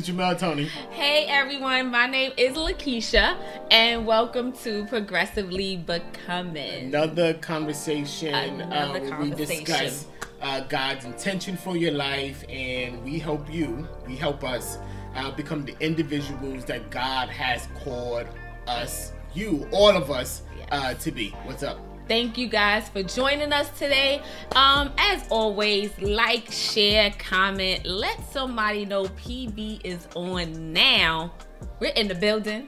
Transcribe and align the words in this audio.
is 0.00 0.08
Jamel 0.08 0.38
Tony. 0.38 0.64
Hey 0.92 1.26
everyone, 1.26 1.90
my 1.90 2.06
name 2.06 2.32
is 2.38 2.56
Lakeisha, 2.56 3.36
and 3.70 4.06
welcome 4.06 4.52
to 4.64 4.86
Progressively 4.86 5.76
Becoming. 5.76 6.86
Another 6.86 7.34
conversation, 7.34 8.34
Another 8.34 8.74
uh, 8.74 8.92
where 8.92 9.10
conversation. 9.10 9.48
we 9.48 9.64
discuss 9.64 10.06
uh, 10.40 10.60
God's 10.60 11.04
intention 11.04 11.56
for 11.56 11.76
your 11.76 11.92
life, 11.92 12.44
and 12.48 13.02
we 13.04 13.18
help 13.18 13.52
you, 13.52 13.86
we 14.06 14.16
help 14.16 14.42
us 14.42 14.78
uh, 15.16 15.30
become 15.32 15.66
the 15.66 15.76
individuals 15.80 16.64
that 16.64 16.90
God 16.90 17.28
has 17.28 17.68
called 17.84 18.26
us, 18.66 19.12
you, 19.34 19.68
all 19.70 19.90
of 19.94 20.10
us, 20.10 20.42
uh, 20.70 20.94
to 20.94 21.10
be. 21.10 21.30
What's 21.44 21.62
up? 21.62 21.78
Thank 22.10 22.36
you 22.38 22.48
guys 22.48 22.88
for 22.88 23.04
joining 23.04 23.52
us 23.52 23.70
today. 23.78 24.20
Um, 24.56 24.90
as 24.98 25.24
always, 25.30 25.96
like, 26.02 26.50
share, 26.50 27.12
comment, 27.20 27.86
let 27.86 28.32
somebody 28.32 28.84
know 28.84 29.04
PB 29.04 29.82
is 29.84 30.08
on 30.16 30.72
now. 30.72 31.32
We're 31.78 31.92
in 31.92 32.08
the 32.08 32.16
building. 32.16 32.66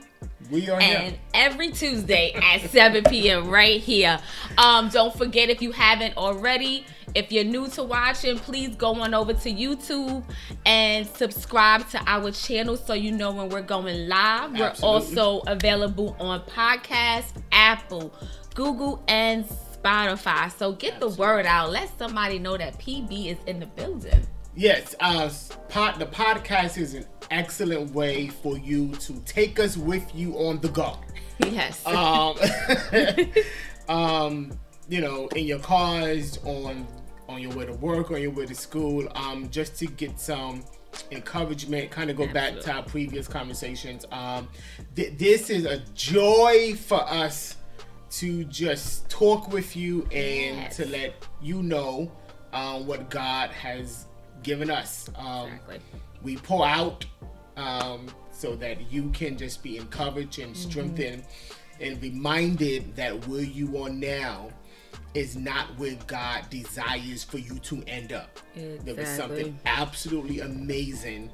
We 0.49 0.71
are 0.71 0.81
and 0.81 1.15
here. 1.15 1.21
every 1.35 1.73
Tuesday 1.73 2.33
at 2.41 2.61
7 2.71 3.03
p.m. 3.03 3.49
right 3.49 3.81
here. 3.81 4.21
Um, 4.59 4.91
don't 4.91 5.13
forget 5.13 5.51
if 5.51 5.61
you 5.61 5.73
haven't 5.73 6.17
already, 6.17 6.87
if 7.17 7.33
you're 7.33 7.43
new 7.43 7.67
to 7.71 7.83
watching, 7.83 8.39
please 8.39 8.77
go 8.77 8.95
on 9.01 9.13
over 9.13 9.33
to 9.33 9.53
YouTube 9.53 10.23
and 10.65 11.05
subscribe 11.05 11.89
to 11.91 12.01
our 12.07 12.31
channel 12.31 12.77
so 12.77 12.95
you 12.95 13.11
know 13.11 13.33
when 13.33 13.49
we're 13.49 13.63
going 13.63 14.07
live. 14.07 14.57
We're 14.57 14.75
also 14.83 15.41
available 15.49 16.15
on 16.21 16.43
podcast, 16.43 17.33
Apple, 17.51 18.15
Google, 18.55 19.03
and 19.09 19.45
Spotify. 19.45 20.51
So 20.53 20.73
get 20.73 21.01
the 21.01 21.09
word 21.09 21.47
out. 21.47 21.71
Let 21.71 21.97
somebody 21.99 22.39
know 22.39 22.57
that 22.57 22.79
PB 22.79 23.27
is 23.27 23.39
in 23.47 23.61
the 23.61 23.67
building. 23.67 24.27
Yes, 24.55 24.95
uh, 25.01 25.31
pod, 25.69 25.99
the 25.99 26.07
podcast 26.07 26.77
is 26.77 26.95
an 26.95 27.07
excellent 27.31 27.93
way 27.93 28.29
for 28.29 28.59
you 28.59 28.89
to 28.97 29.15
take 29.21 29.59
us 29.59 29.77
with 29.77 30.15
you 30.15 30.35
on 30.35 30.61
the 30.61 30.69
go. 30.69 30.99
Yes. 31.51 31.85
um, 31.87 32.37
um, 33.89 34.53
you 34.89 35.01
know, 35.01 35.27
in 35.29 35.45
your 35.45 35.59
cars, 35.59 36.39
on 36.45 36.87
on 37.29 37.41
your 37.41 37.53
way 37.53 37.65
to 37.65 37.73
work, 37.73 38.11
on 38.11 38.21
your 38.21 38.31
way 38.31 38.47
to 38.47 38.55
school, 38.55 39.09
um, 39.17 39.49
just 39.51 39.77
to 39.79 39.87
get 39.87 40.21
some 40.21 40.63
encouragement. 41.11 41.91
Kind 41.91 42.11
of 42.11 42.17
go 42.17 42.31
back 42.33 42.61
to 42.61 42.73
our 42.73 42.83
previous 42.85 43.27
conversations. 43.27 44.05
Um, 44.13 44.49
th- 44.95 45.19
this 45.19 45.51
is 45.51 45.65
a 45.65 45.79
joy 45.95 46.75
for 46.75 47.03
us 47.11 47.57
to 48.13 48.45
just 48.45 49.09
talk 49.09 49.51
with 49.53 49.75
you 49.77 50.03
and 50.13 50.57
Yes. 50.59 50.77
to 50.77 50.87
let 50.87 51.15
you 51.41 51.63
know 51.63 52.11
um, 52.53 52.87
what 52.87 53.09
God 53.11 53.51
has 53.51 54.07
given 54.43 54.71
us. 54.71 55.09
Um, 55.17 55.49
Exactly. 55.49 55.81
we 56.23 56.37
pour 56.37 56.67
out 56.67 57.05
um, 57.57 58.07
so 58.31 58.55
that 58.57 58.91
you 58.93 59.09
can 59.11 59.37
just 59.39 59.63
be 59.63 59.77
encouraged 59.79 60.39
and 60.39 60.55
Mm-hmm. 60.55 60.71
strengthened 60.71 61.25
and 61.81 62.01
reminded 62.03 62.95
that 62.97 63.27
where 63.29 63.43
you 63.43 63.79
are 63.83 63.89
now 63.91 64.51
is 65.15 65.37
not 65.37 65.79
where 65.79 65.97
God 66.07 66.49
desires 66.51 67.25
for 67.25 67.39
you 67.39 67.59
to 67.61 67.83
end 67.87 68.13
up. 68.13 68.39
There 68.55 68.65
is 68.75 68.81
Exactly. 68.99 69.15
something 69.17 69.59
absolutely 69.67 70.41
amazing 70.41 71.31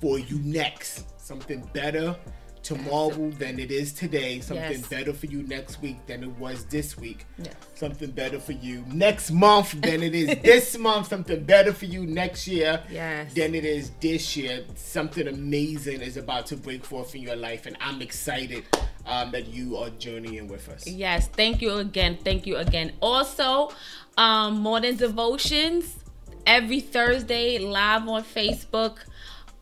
for 0.00 0.18
you 0.18 0.38
next. 0.40 1.04
Something 1.20 1.68
better 1.72 2.16
tomorrow 2.62 3.30
than 3.38 3.58
it 3.58 3.70
is 3.70 3.92
today. 3.92 4.40
Something 4.40 4.78
Yes. 4.80 4.86
better 4.88 5.12
for 5.12 5.26
you 5.26 5.42
next 5.42 5.80
week 5.82 5.96
than 6.06 6.22
it 6.22 6.30
was 6.38 6.64
this 6.66 6.96
week. 6.96 7.26
Yes. 7.42 7.54
Something 7.74 8.10
better 8.12 8.38
for 8.38 8.52
you 8.52 8.84
next 8.92 9.30
month 9.32 9.72
than 9.80 10.02
it 10.02 10.14
is 10.14 10.28
this 10.42 10.78
month. 10.78 11.08
Something 11.08 11.42
better 11.44 11.72
for 11.72 11.86
you 11.86 12.06
next 12.06 12.46
year 12.46 12.82
Yes. 12.90 13.34
than 13.34 13.54
it 13.54 13.64
is 13.64 13.90
this 14.00 14.36
year. 14.36 14.64
Something 14.76 15.28
amazing 15.28 16.00
is 16.00 16.16
about 16.16 16.46
to 16.46 16.56
break 16.56 16.84
forth 16.84 17.14
in 17.14 17.22
your 17.22 17.36
life, 17.36 17.66
and 17.66 17.76
I'm 17.80 18.00
excited 18.02 18.64
um, 19.06 19.32
that 19.32 19.48
you 19.48 19.76
are 19.78 19.90
journeying 19.90 20.46
with 20.46 20.68
us. 20.68 20.86
Yes, 20.86 21.26
thank 21.26 21.60
you 21.60 21.72
again. 21.78 22.18
Thank 22.24 22.46
you 22.46 22.56
again. 22.56 22.92
Also, 23.00 23.72
um, 24.16 24.60
morning 24.60 24.94
devotions 24.96 25.96
every 26.46 26.80
Thursday 26.80 27.58
live 27.58 28.06
on 28.08 28.22
Facebook 28.22 28.98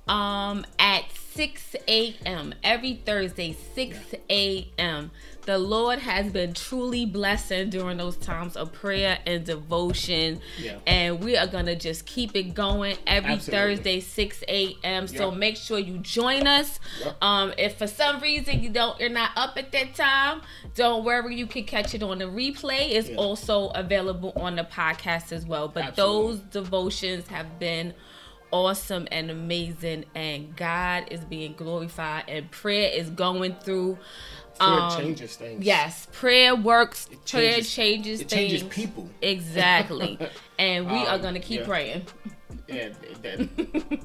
um, 0.09 0.65
at 0.79 1.05
6 1.35 1.77
a.m. 1.89 2.55
Every 2.65 2.95
Thursday, 2.95 3.57
6 3.75 3.97
a.m. 4.29 5.11
The 5.47 5.57
Lord 5.59 6.01
has 6.01 6.31
been 6.33 6.53
truly 6.53 7.07
blessing 7.07 7.71
during 7.71 7.97
those 7.97 8.17
times 8.17 8.57
of 8.57 8.73
prayer 8.73 9.19
and 9.27 9.45
devotion. 9.45 10.41
Yeah. 10.59 10.79
And 10.87 11.21
we 11.25 11.37
are 11.37 11.47
going 11.47 11.67
to 11.67 11.77
just 11.77 12.05
keep 12.05 12.37
it 12.37 12.55
going 12.55 12.97
every 13.07 13.33
Absolutely. 13.35 13.77
Thursday, 13.77 14.01
6 14.01 14.45
a.m. 14.49 15.07
So 15.09 15.31
Yeah. 15.31 15.37
make 15.37 15.57
sure 15.57 15.79
you 15.79 15.99
join 15.99 16.47
us. 16.47 16.79
Yeah. 17.03 17.13
Um, 17.23 17.55
if 17.57 17.79
for 17.79 17.87
some 17.87 18.21
reason 18.21 18.63
you 18.63 18.69
don't, 18.69 18.99
you're 19.01 19.09
not 19.09 19.31
up 19.37 19.57
at 19.57 19.73
that 19.73 19.95
time, 19.95 20.43
don't 20.75 21.05
worry. 21.05 21.37
You 21.37 21.47
can 21.47 21.65
catch 21.65 21.95
it 21.95 22.03
on 22.03 22.19
the 22.19 22.25
replay. 22.27 22.91
It's 22.91 23.09
also 23.17 23.69
available 23.69 24.33
on 24.37 24.57
the 24.57 24.65
podcast 24.65 25.33
as 25.33 25.47
well. 25.47 25.69
But 25.69 25.85
Absolutely. 25.85 26.33
those 26.33 26.41
devotions 26.51 27.29
have 27.29 27.59
been 27.59 27.95
awesome 28.51 29.07
and 29.11 29.31
amazing, 29.31 30.05
and 30.15 30.55
God 30.57 31.05
is 31.11 31.21
being 31.25 31.55
glorified, 31.55 32.25
and 32.29 32.51
prayer 32.51 32.91
is 32.93 33.11
going 33.11 33.55
through. 33.63 33.99
Prayer 34.59 34.71
um, 34.81 35.01
changes 35.01 35.37
things. 35.37 35.65
Yes, 35.65 36.07
prayer 36.13 36.55
works. 36.55 37.09
prayer 37.27 37.53
changes- 37.55 37.73
changes 37.75 38.21
it 38.21 38.29
things. 38.31 38.51
changes 38.53 38.63
people. 38.69 39.09
Exactly, 39.23 40.19
and 40.59 40.87
we 40.91 40.99
are 40.99 41.15
Um, 41.17 41.23
gonna 41.23 41.41
keep 41.41 41.61
yeah. 41.61 41.67
praying. 41.67 42.07
Yeah, 42.69 42.89
that, 43.23 43.49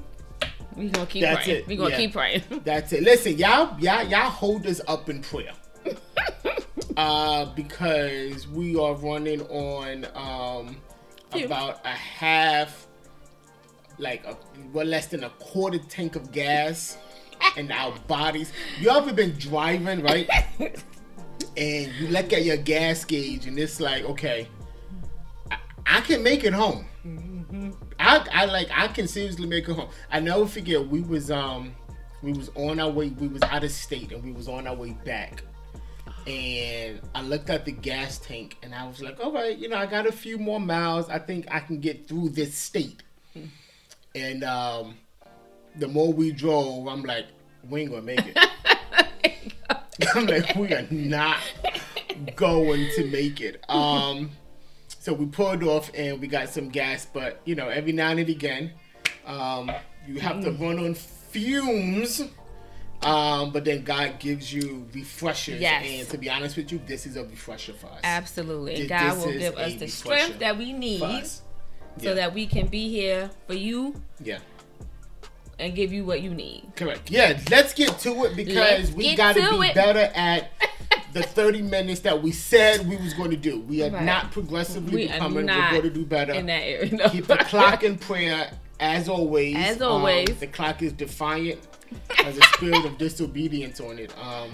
We 0.76 0.88
gonna 0.90 1.06
keep 1.06 1.22
That's 1.22 1.44
praying. 1.44 1.60
it, 1.60 1.66
We 1.68 1.76
gonna 1.76 1.90
yeah. 1.90 1.96
keep 1.96 2.12
praying. 2.12 2.42
that's 2.64 2.92
it. 2.92 3.02
Listen, 3.02 3.38
y'all, 3.38 3.78
y'all, 3.80 4.02
y'all 4.06 4.28
hold 4.28 4.66
us 4.66 4.78
up 4.88 5.08
in 5.08 5.22
prayer. 5.22 5.52
uh, 6.96 7.46
because 7.54 8.46
we 8.48 8.76
are 8.78 8.94
running 8.94 9.40
on 9.42 10.06
um 10.14 10.76
about 11.32 11.80
a 11.84 11.90
half, 11.90 12.85
like 13.98 14.24
a 14.26 14.36
well 14.72 14.86
less 14.86 15.06
than 15.06 15.24
a 15.24 15.30
quarter 15.30 15.78
tank 15.78 16.16
of 16.16 16.32
gas 16.32 16.98
in 17.56 17.70
our 17.70 17.96
bodies. 18.06 18.52
You 18.80 18.90
ever 18.90 19.12
been 19.12 19.36
driving, 19.38 20.02
right? 20.02 20.28
and 21.56 21.92
you 21.94 22.08
look 22.08 22.32
at 22.32 22.44
your 22.44 22.56
gas 22.56 23.04
gauge, 23.04 23.46
and 23.46 23.58
it's 23.58 23.80
like, 23.80 24.04
okay, 24.04 24.48
I, 25.50 25.58
I 25.86 26.00
can 26.00 26.22
make 26.22 26.44
it 26.44 26.52
home. 26.52 26.86
I, 27.98 28.26
I 28.32 28.44
like 28.46 28.68
I 28.74 28.88
can 28.88 29.08
seriously 29.08 29.46
make 29.46 29.68
it 29.68 29.72
home. 29.72 29.88
I 30.10 30.20
never 30.20 30.46
forget 30.46 30.86
we 30.86 31.00
was 31.00 31.30
um 31.30 31.74
we 32.22 32.32
was 32.32 32.50
on 32.54 32.80
our 32.80 32.90
way 32.90 33.08
we 33.10 33.28
was 33.28 33.42
out 33.42 33.64
of 33.64 33.70
state 33.70 34.12
and 34.12 34.22
we 34.22 34.32
was 34.32 34.48
on 34.48 34.66
our 34.66 34.74
way 34.74 34.92
back. 35.04 35.42
And 36.26 37.00
I 37.14 37.22
looked 37.22 37.50
at 37.50 37.64
the 37.64 37.70
gas 37.70 38.18
tank 38.18 38.56
and 38.62 38.74
I 38.74 38.86
was 38.86 39.00
like, 39.00 39.20
all 39.20 39.32
right, 39.32 39.56
you 39.56 39.68
know, 39.68 39.76
I 39.76 39.86
got 39.86 40.06
a 40.06 40.12
few 40.12 40.38
more 40.38 40.58
miles. 40.58 41.08
I 41.08 41.20
think 41.20 41.46
I 41.52 41.60
can 41.60 41.78
get 41.78 42.08
through 42.08 42.30
this 42.30 42.54
state. 42.56 43.02
And 44.16 44.42
um 44.44 44.96
the 45.76 45.88
more 45.88 46.10
we 46.12 46.32
drove, 46.32 46.88
I'm 46.88 47.02
like, 47.02 47.26
we 47.68 47.82
ain't 47.82 47.90
gonna 47.90 48.02
make 48.02 48.24
it. 48.26 48.38
I'm 50.14 50.26
like, 50.26 50.54
we 50.56 50.72
are 50.72 50.86
not 50.90 51.38
going 52.34 52.88
to 52.96 53.04
make 53.06 53.40
it. 53.40 53.62
Um, 53.68 54.30
so 54.88 55.12
we 55.12 55.26
pulled 55.26 55.62
off 55.62 55.90
and 55.94 56.20
we 56.20 56.26
got 56.28 56.48
some 56.48 56.68
gas, 56.70 57.06
but 57.12 57.40
you 57.44 57.54
know, 57.54 57.68
every 57.68 57.92
now 57.92 58.10
and 58.10 58.20
again, 58.20 58.72
um, 59.26 59.70
you 60.06 60.18
have 60.20 60.42
to 60.42 60.50
run 60.52 60.78
on 60.78 60.94
fumes. 60.94 62.22
Um, 63.02 63.52
but 63.52 63.66
then 63.66 63.84
God 63.84 64.18
gives 64.18 64.52
you 64.52 64.86
refreshers, 64.94 65.60
Yes. 65.60 65.84
and 65.86 66.08
to 66.08 66.18
be 66.18 66.30
honest 66.30 66.56
with 66.56 66.72
you, 66.72 66.80
this 66.86 67.04
is 67.06 67.16
a 67.16 67.24
refresher 67.24 67.74
for 67.74 67.88
us. 67.88 68.00
Absolutely, 68.02 68.76
Th- 68.76 68.88
God 68.88 69.18
will 69.18 69.32
give 69.32 69.54
us 69.56 69.74
the 69.74 69.80
refresher 69.80 69.88
strength 69.88 70.38
that 70.38 70.56
we 70.56 70.72
need. 70.72 71.00
So 71.98 72.08
Yeah. 72.10 72.14
that 72.14 72.34
we 72.34 72.46
can 72.46 72.66
be 72.66 72.88
here 72.90 73.30
for 73.46 73.54
you 73.54 74.00
Yeah, 74.22 74.38
and 75.58 75.74
give 75.74 75.92
you 75.92 76.04
what 76.04 76.20
you 76.22 76.30
need. 76.34 76.64
correct. 76.76 77.10
Yeah, 77.10 77.38
let's 77.50 77.72
get 77.74 77.98
to 78.00 78.24
it 78.24 78.36
because 78.36 78.54
Let's 78.56 78.90
we 78.92 79.14
got 79.16 79.34
to 79.36 79.50
be 79.60 79.68
it. 79.68 79.74
better 79.74 80.10
at 80.14 80.50
the 81.12 81.22
30 81.22 81.62
minutes 81.62 82.00
that 82.00 82.22
we 82.22 82.30
said 82.32 82.86
we 82.88 82.96
was 82.96 83.14
going 83.14 83.30
to 83.30 83.36
do. 83.36 83.60
We 83.60 83.82
are 83.82 83.90
Right. 83.90 84.02
not 84.02 84.32
progressively 84.32 84.94
We 84.94 85.06
becoming. 85.08 85.46
We're 85.46 85.70
going 85.70 85.82
to 85.82 85.90
do 85.90 86.04
better. 86.04 86.32
In 86.34 86.46
that 86.46 86.62
area, 86.62 86.92
no. 86.94 87.08
Keep 87.08 87.26
the 87.28 87.36
clock 87.38 87.82
in 87.82 87.96
prayer 88.08 88.50
as 88.80 89.08
always. 89.08 89.56
As 89.56 89.80
Um, 89.80 89.92
always. 89.92 90.28
the 90.38 90.46
clock 90.46 90.82
is 90.82 90.92
defiant. 90.92 91.58
Has 92.10 92.36
a 92.36 92.42
spirit 92.42 92.84
of 92.84 92.98
disobedience 92.98 93.80
on 93.80 93.98
it. 93.98 94.12
Um, 94.20 94.50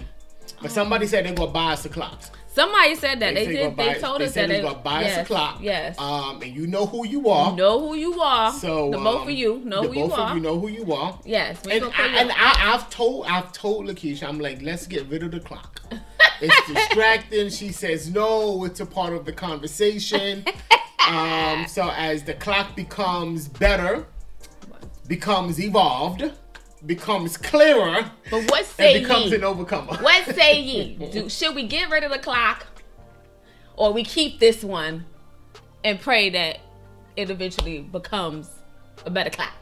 but 0.60 0.70
somebody 0.70 1.06
said 1.06 1.24
they're 1.24 1.32
gonna 1.34 1.50
buy 1.50 1.72
us 1.72 1.84
a 1.84 1.88
clock. 1.88 2.20
Somebody 2.54 2.94
said 2.96 3.18
that 3.20 3.34
they, 3.34 3.44
said 3.46 3.50
did. 3.52 3.62
gonna 3.62 3.76
They 3.76 3.94
buy- 3.94 3.98
told 4.06 4.20
they 4.20 4.24
us 4.26 4.34
that 4.34 4.48
they 4.48 4.56
they 4.56 4.62
gonna 4.62 4.78
buy 4.78 5.00
yes, 5.02 5.18
us 5.18 5.24
a 5.24 5.26
clock. 5.26 5.58
Yes, 5.62 5.98
Um, 5.98 6.42
and 6.42 6.54
you 6.54 6.66
know 6.66 6.84
who 6.86 7.06
you 7.06 7.28
are. 7.30 7.56
know 7.56 7.80
who 7.80 7.94
you 7.94 8.20
are. 8.20 8.52
So 8.52 8.90
the 8.90 8.98
both 8.98 9.22
um, 9.22 9.28
of 9.28 9.30
you 9.30 9.60
know 9.64 9.82
who 9.82 9.94
you 9.94 10.08
both 10.08 10.18
are. 10.18 10.30
of 10.30 10.36
you 10.36 10.42
know 10.42 10.58
who 10.60 10.68
you 10.68 10.92
are. 10.92 11.18
Yes, 11.24 11.62
And, 11.70 11.84
I, 11.84 12.06
and 12.08 12.30
I, 12.32 12.74
I've 12.74 12.90
told 12.90 13.26
I've 13.26 13.52
told 13.52 13.86
Lakeisha, 13.86 14.28
I'm 14.28 14.38
like, 14.38 14.60
let's 14.60 14.86
get 14.86 15.06
rid 15.06 15.22
of 15.22 15.30
the 15.30 15.40
clock. 15.40 15.80
It's 16.42 16.66
distracting. 16.72 17.48
she 17.48 17.72
says 17.72 18.10
no, 18.10 18.64
it's 18.64 18.80
a 18.80 18.86
part 18.86 19.14
of 19.14 19.24
the 19.24 19.32
conversation. 19.32 20.44
um, 21.08 21.64
so 21.66 21.88
as 21.96 22.22
the 22.24 22.34
clock 22.34 22.76
becomes 22.76 23.48
better, 23.48 24.06
becomes 25.08 25.58
evolved, 25.58 26.30
becomes 26.86 27.36
clearer, 27.36 28.10
But 28.30 28.50
what 28.50 28.64
say 28.66 28.96
and 28.96 29.04
becomes 29.04 29.30
ye? 29.30 29.36
an 29.36 29.44
overcomer. 29.44 29.96
What 29.98 30.24
say 30.34 30.60
ye? 30.60 30.94
Do, 31.10 31.28
should 31.28 31.54
we 31.54 31.66
get 31.66 31.90
rid 31.90 32.04
of 32.04 32.10
the 32.10 32.18
clock, 32.18 32.66
or 33.76 33.92
we 33.92 34.04
keep 34.04 34.38
this 34.38 34.62
one 34.64 35.04
and 35.84 36.00
pray 36.00 36.30
that 36.30 36.58
it 37.16 37.30
eventually 37.30 37.80
becomes 37.80 38.48
a 39.04 39.10
better 39.10 39.30
clock? 39.30 39.52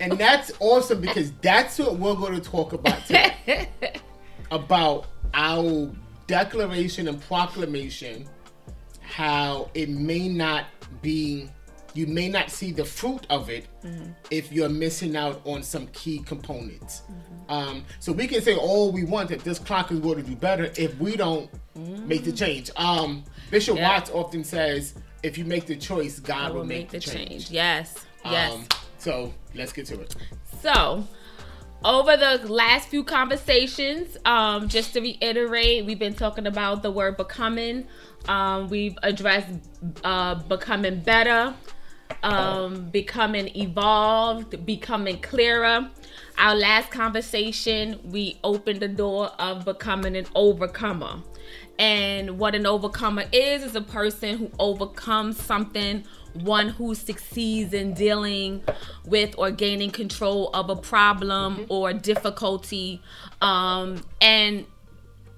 And 0.00 0.12
that's 0.12 0.52
awesome 0.60 1.00
because 1.00 1.32
that's 1.40 1.78
what 1.78 1.96
we're 1.98 2.14
going 2.14 2.34
to 2.34 2.40
talk 2.40 2.72
about 2.72 3.06
today. 3.06 3.68
about 4.50 5.06
our 5.32 5.90
declaration 6.26 7.08
and 7.08 7.20
proclamation, 7.22 8.28
how 9.00 9.70
it 9.74 9.88
may 9.88 10.28
not 10.28 10.66
be, 11.02 11.48
you 11.96 12.06
may 12.06 12.28
not 12.28 12.50
see 12.50 12.72
the 12.72 12.84
fruit 12.84 13.26
of 13.30 13.50
it 13.50 13.66
if 14.30 14.52
you're 14.52 14.68
missing 14.68 15.16
out 15.16 15.40
on 15.44 15.62
some 15.62 15.86
key 15.88 16.18
components. 16.18 17.02
Um, 17.48 17.84
so 18.00 18.12
we 18.12 18.26
can 18.26 18.42
say 18.42 18.56
all 18.56 18.92
we 18.92 19.04
want 19.04 19.28
that 19.30 19.40
this 19.40 19.58
clock 19.58 19.90
is 19.92 20.00
going 20.00 20.16
to 20.16 20.22
do 20.22 20.36
better 20.36 20.70
if 20.76 20.98
we 20.98 21.16
don't 21.16 21.48
make 22.06 22.24
the 22.24 22.32
change. 22.32 22.70
Um, 22.76 23.24
Bishop 23.50 23.76
Yeah. 23.76 23.88
Watts 23.88 24.10
often 24.10 24.44
says, 24.44 24.94
if 25.22 25.38
you 25.38 25.44
make 25.44 25.66
the 25.66 25.76
choice, 25.76 26.18
God 26.18 26.52
will, 26.52 26.60
will 26.60 26.66
make, 26.66 26.90
the 26.90 27.00
change. 27.00 27.50
Yes, 27.50 27.94
yes. 28.24 28.52
Um, 28.52 28.66
so 28.98 29.32
let's 29.54 29.72
get 29.72 29.86
to 29.86 30.00
it. 30.00 30.14
So, 30.62 31.06
over 31.84 32.16
the 32.16 32.38
last 32.48 32.88
few 32.88 33.04
conversations, 33.04 34.16
um, 34.24 34.68
just 34.68 34.94
to 34.94 35.00
reiterate, 35.00 35.84
we've 35.84 35.98
been 35.98 36.14
talking 36.14 36.46
about 36.46 36.82
the 36.82 36.90
word 36.90 37.16
becoming. 37.16 37.86
Um, 38.28 38.68
we've 38.68 38.98
addressed 39.02 39.48
uh, 40.02 40.36
becoming 40.36 41.00
better, 41.00 41.54
um, 42.22 42.90
becoming 42.90 43.54
evolved, 43.56 44.64
becoming 44.66 45.20
clearer. 45.20 45.88
Our 46.38 46.54
last 46.54 46.90
conversation, 46.90 48.00
we 48.04 48.38
opened 48.44 48.80
the 48.80 48.88
door 48.88 49.28
of 49.38 49.64
becoming 49.64 50.16
an 50.16 50.26
overcomer. 50.34 51.22
And 51.78 52.38
what 52.38 52.54
an 52.54 52.66
overcomer 52.66 53.24
is, 53.32 53.62
is 53.62 53.74
a 53.74 53.80
person 53.80 54.38
who 54.38 54.50
overcomes 54.58 55.40
something, 55.40 56.04
one 56.34 56.70
who 56.70 56.94
succeeds 56.94 57.74
in 57.74 57.94
dealing 57.94 58.62
with 59.04 59.34
or 59.38 59.50
gaining 59.50 59.90
control 59.90 60.50
of 60.54 60.70
a 60.70 60.76
problem 60.76 61.66
or 61.68 61.92
difficulty. 61.92 63.02
Um, 63.40 64.02
and 64.20 64.66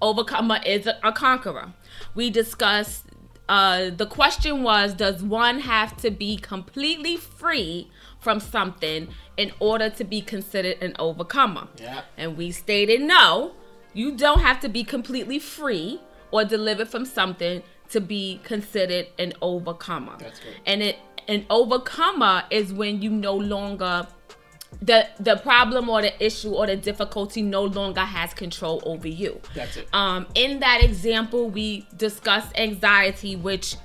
overcomer 0.00 0.60
is 0.64 0.86
a, 0.86 0.98
a 1.02 1.12
conqueror. 1.12 1.72
We 2.14 2.30
discussed 2.30 3.04
uh, 3.48 3.90
the 3.90 4.06
question 4.06 4.62
was 4.62 4.94
Does 4.94 5.22
one 5.22 5.60
have 5.60 5.96
to 5.98 6.10
be 6.10 6.36
completely 6.36 7.16
free 7.16 7.90
from 8.20 8.40
something 8.40 9.08
in 9.36 9.52
order 9.60 9.88
to 9.90 10.04
be 10.04 10.20
considered 10.20 10.76
an 10.82 10.94
overcomer? 10.98 11.68
Yeah. 11.80 12.02
And 12.16 12.36
we 12.36 12.50
stated 12.50 13.00
no, 13.00 13.52
you 13.94 14.16
don't 14.16 14.40
have 14.40 14.60
to 14.60 14.68
be 14.68 14.84
completely 14.84 15.38
free 15.38 16.00
or 16.30 16.44
delivered 16.44 16.88
from 16.88 17.04
something 17.04 17.62
to 17.90 18.00
be 18.00 18.40
considered 18.44 19.06
an 19.18 19.32
overcomer. 19.40 20.16
That's 20.18 20.40
good. 20.40 20.54
And 20.66 20.82
it 20.82 20.98
an 21.26 21.44
overcomer 21.50 22.44
is 22.50 22.72
when 22.72 23.02
you 23.02 23.10
no 23.10 23.34
longer 23.34 24.06
the 24.82 25.08
the 25.18 25.36
problem 25.36 25.88
or 25.88 26.02
the 26.02 26.24
issue 26.24 26.50
or 26.54 26.66
the 26.66 26.76
difficulty 26.76 27.42
no 27.42 27.64
longer 27.64 28.00
has 28.02 28.34
control 28.34 28.82
over 28.86 29.08
you. 29.08 29.40
That's 29.54 29.76
it. 29.76 29.88
Um, 29.92 30.26
in 30.34 30.60
that 30.60 30.82
example, 30.84 31.48
we 31.50 31.86
discussed 31.96 32.56
anxiety, 32.56 33.34
which 33.36 33.76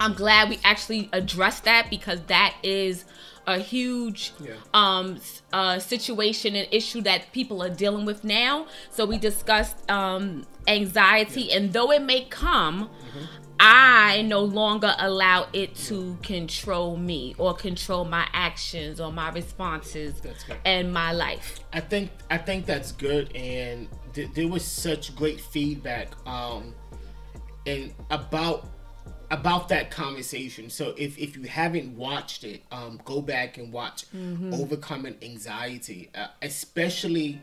I'm 0.00 0.14
glad 0.14 0.48
we 0.50 0.58
actually 0.64 1.08
addressed 1.12 1.64
that 1.64 1.88
because 1.90 2.20
that 2.22 2.54
is 2.62 3.04
a 3.46 3.58
huge 3.58 4.32
Yeah. 4.40 4.52
um 4.74 5.18
uh 5.52 5.78
situation 5.80 6.54
and 6.54 6.68
issue 6.70 7.00
that 7.02 7.32
people 7.32 7.62
are 7.62 7.68
dealing 7.70 8.04
with 8.06 8.22
now. 8.24 8.66
So 8.90 9.04
we 9.04 9.18
discussed 9.18 9.90
um 9.90 10.46
anxiety 10.68 11.50
and 11.52 11.72
though 11.72 11.90
it 11.90 12.02
may 12.02 12.24
come 12.24 12.88
Mm-hmm. 12.88 13.51
I 13.64 14.22
no 14.22 14.40
longer 14.40 14.92
allow 14.98 15.46
it 15.52 15.76
to 15.86 16.18
control 16.20 16.96
me 16.96 17.36
or 17.38 17.54
control 17.54 18.04
my 18.04 18.26
actions 18.32 19.00
or 19.00 19.12
my 19.12 19.30
responses 19.30 20.20
and 20.64 20.92
my 20.92 21.12
life. 21.12 21.60
I 21.72 21.78
think 21.78 22.10
I 22.28 22.38
think 22.38 22.66
that's 22.66 22.90
good, 22.90 23.30
and 23.36 23.86
th- 24.14 24.30
there 24.34 24.48
was 24.48 24.64
such 24.64 25.14
great 25.14 25.40
feedback 25.40 26.08
um, 26.26 26.74
and 27.64 27.94
about 28.10 28.66
about 29.30 29.68
that 29.68 29.92
conversation. 29.92 30.68
So 30.68 30.92
if 30.98 31.16
if 31.16 31.36
you 31.36 31.44
haven't 31.44 31.96
watched 31.96 32.42
it, 32.42 32.64
um, 32.72 33.00
go 33.04 33.20
back 33.22 33.58
and 33.58 33.72
watch 33.72 34.06
overcoming 34.52 35.14
anxiety, 35.22 36.10
uh, 36.16 36.26
especially. 36.42 37.40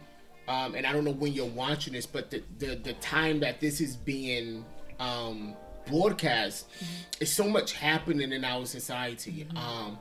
Um, 0.50 0.76
and 0.76 0.86
I 0.86 0.92
don't 0.92 1.06
know 1.06 1.12
when 1.12 1.32
you're 1.32 1.46
watching 1.46 1.94
this, 1.94 2.06
but 2.06 2.30
the 2.30 2.44
the, 2.58 2.76
the 2.76 2.94
time 2.96 3.40
that 3.40 3.62
this 3.62 3.80
is 3.80 3.96
being 3.96 4.66
um, 5.00 5.56
broadcast, 5.90 6.68
is 7.20 7.32
so 7.32 7.48
much 7.48 7.74
happening 7.74 8.32
in 8.32 8.44
our 8.46 8.66
society. 8.66 9.48
Um, 9.56 9.98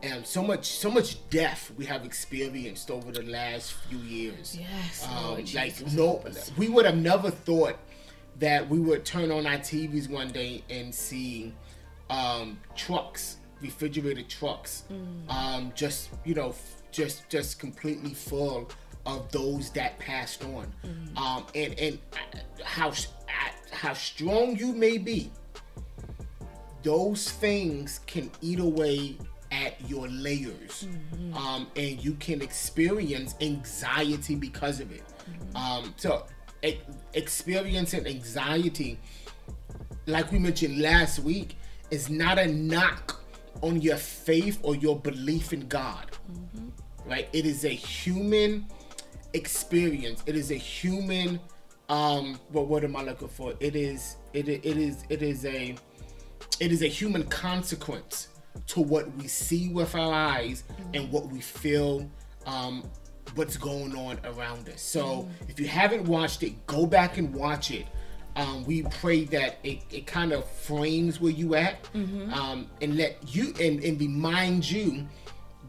and 0.00 0.24
so 0.24 0.44
much 0.44 0.64
so 0.66 0.90
much 0.92 1.28
death 1.28 1.72
we 1.76 1.84
have 1.86 2.04
experienced 2.04 2.88
over 2.88 3.10
the 3.10 3.22
last 3.24 3.72
few 3.72 3.98
years. 3.98 4.56
Yes, 4.56 5.04
Um, 5.08 5.44
like 5.54 5.92
no, 5.92 6.22
we 6.56 6.68
would 6.68 6.86
have 6.86 6.96
never 6.96 7.30
thought 7.32 7.76
that 8.38 8.68
we 8.68 8.78
would 8.78 9.04
turn 9.04 9.32
on 9.32 9.44
our 9.44 9.58
TVs 9.58 10.08
one 10.08 10.28
day 10.30 10.62
and 10.70 10.94
see 10.94 11.52
um, 12.10 12.58
trucks, 12.76 13.38
refrigerated 13.60 14.28
trucks, 14.28 14.84
Mm. 14.90 15.28
um, 15.28 15.72
just 15.74 16.10
you 16.24 16.34
know, 16.34 16.50
f- 16.50 16.82
just 16.92 17.28
just 17.28 17.58
completely 17.58 18.14
full 18.14 18.70
of 19.04 19.30
those 19.32 19.70
that 19.70 19.98
passed 19.98 20.44
on, 20.44 20.72
Mm. 20.86 21.16
um, 21.18 21.46
and 21.56 21.74
and 21.80 21.98
uh, 22.12 22.38
how 22.64 22.90
uh, 22.90 22.92
how 23.78 23.94
strong 23.94 24.56
you 24.56 24.72
may 24.72 24.98
be, 24.98 25.30
those 26.82 27.30
things 27.30 28.00
can 28.06 28.30
eat 28.40 28.58
away 28.60 29.16
at 29.50 29.76
your 29.88 30.08
layers 30.08 30.86
um, 31.32 31.66
and 31.76 32.04
you 32.04 32.12
can 32.14 32.42
experience 32.42 33.34
anxiety 33.40 34.34
because 34.34 34.78
of 34.80 34.92
it. 34.92 35.02
Um, 35.54 35.94
so 35.96 36.26
e- 36.62 36.78
experiencing 37.14 38.06
anxiety 38.06 38.98
like 40.06 40.30
we 40.30 40.38
mentioned 40.38 40.78
last 40.80 41.20
week 41.20 41.56
is 41.90 42.10
not 42.10 42.38
a 42.38 42.46
knock 42.46 43.22
on 43.62 43.80
your 43.80 43.96
faith 43.96 44.58
or 44.62 44.74
your 44.76 44.98
belief 44.98 45.52
in 45.52 45.66
god 45.68 46.10
right? 47.08 47.28
It 47.32 47.46
is 47.46 47.64
a 47.64 47.70
human 47.70 48.66
experience. 49.32 50.22
It 50.26 50.36
is 50.36 50.50
a 50.50 50.56
human 50.56 51.40
um 51.88 52.38
what 52.50 52.66
what 52.66 52.84
am 52.84 52.96
i 52.96 53.02
looking 53.02 53.28
for? 53.28 53.54
It 53.60 53.74
is 53.74 54.16
it, 54.32 54.48
it 54.48 54.64
is 54.64 55.04
it 55.08 55.22
is 55.22 55.44
a 55.44 55.74
it 56.60 56.72
is 56.72 56.82
a 56.82 56.86
human 56.88 57.24
consequence 57.24 58.28
to 58.66 58.80
what 58.80 59.10
we 59.16 59.26
see 59.28 59.68
with 59.68 59.94
our 59.94 60.12
eyes 60.12 60.64
and 60.94 61.10
what 61.10 61.26
we 61.28 61.40
feel 61.40 62.08
um, 62.46 62.82
what's 63.34 63.56
going 63.56 63.94
on 63.96 64.18
around 64.24 64.68
us. 64.68 64.80
So 64.82 65.28
if 65.48 65.60
you 65.60 65.68
haven't 65.68 66.04
watched 66.04 66.42
it 66.42 66.66
go 66.66 66.86
back 66.86 67.18
and 67.18 67.34
watch 67.34 67.70
it. 67.70 67.86
Um, 68.36 68.64
we 68.66 68.82
pray 68.82 69.24
that 69.24 69.58
it, 69.64 69.80
it 69.90 70.06
kind 70.06 70.30
of 70.32 70.48
frames 70.48 71.20
where 71.20 71.32
you 71.32 71.56
at 71.56 71.88
um, 72.32 72.70
and 72.80 72.96
let 72.96 73.16
you 73.34 73.52
and, 73.60 73.82
and 73.82 73.98
remind 73.98 74.70
you 74.70 75.08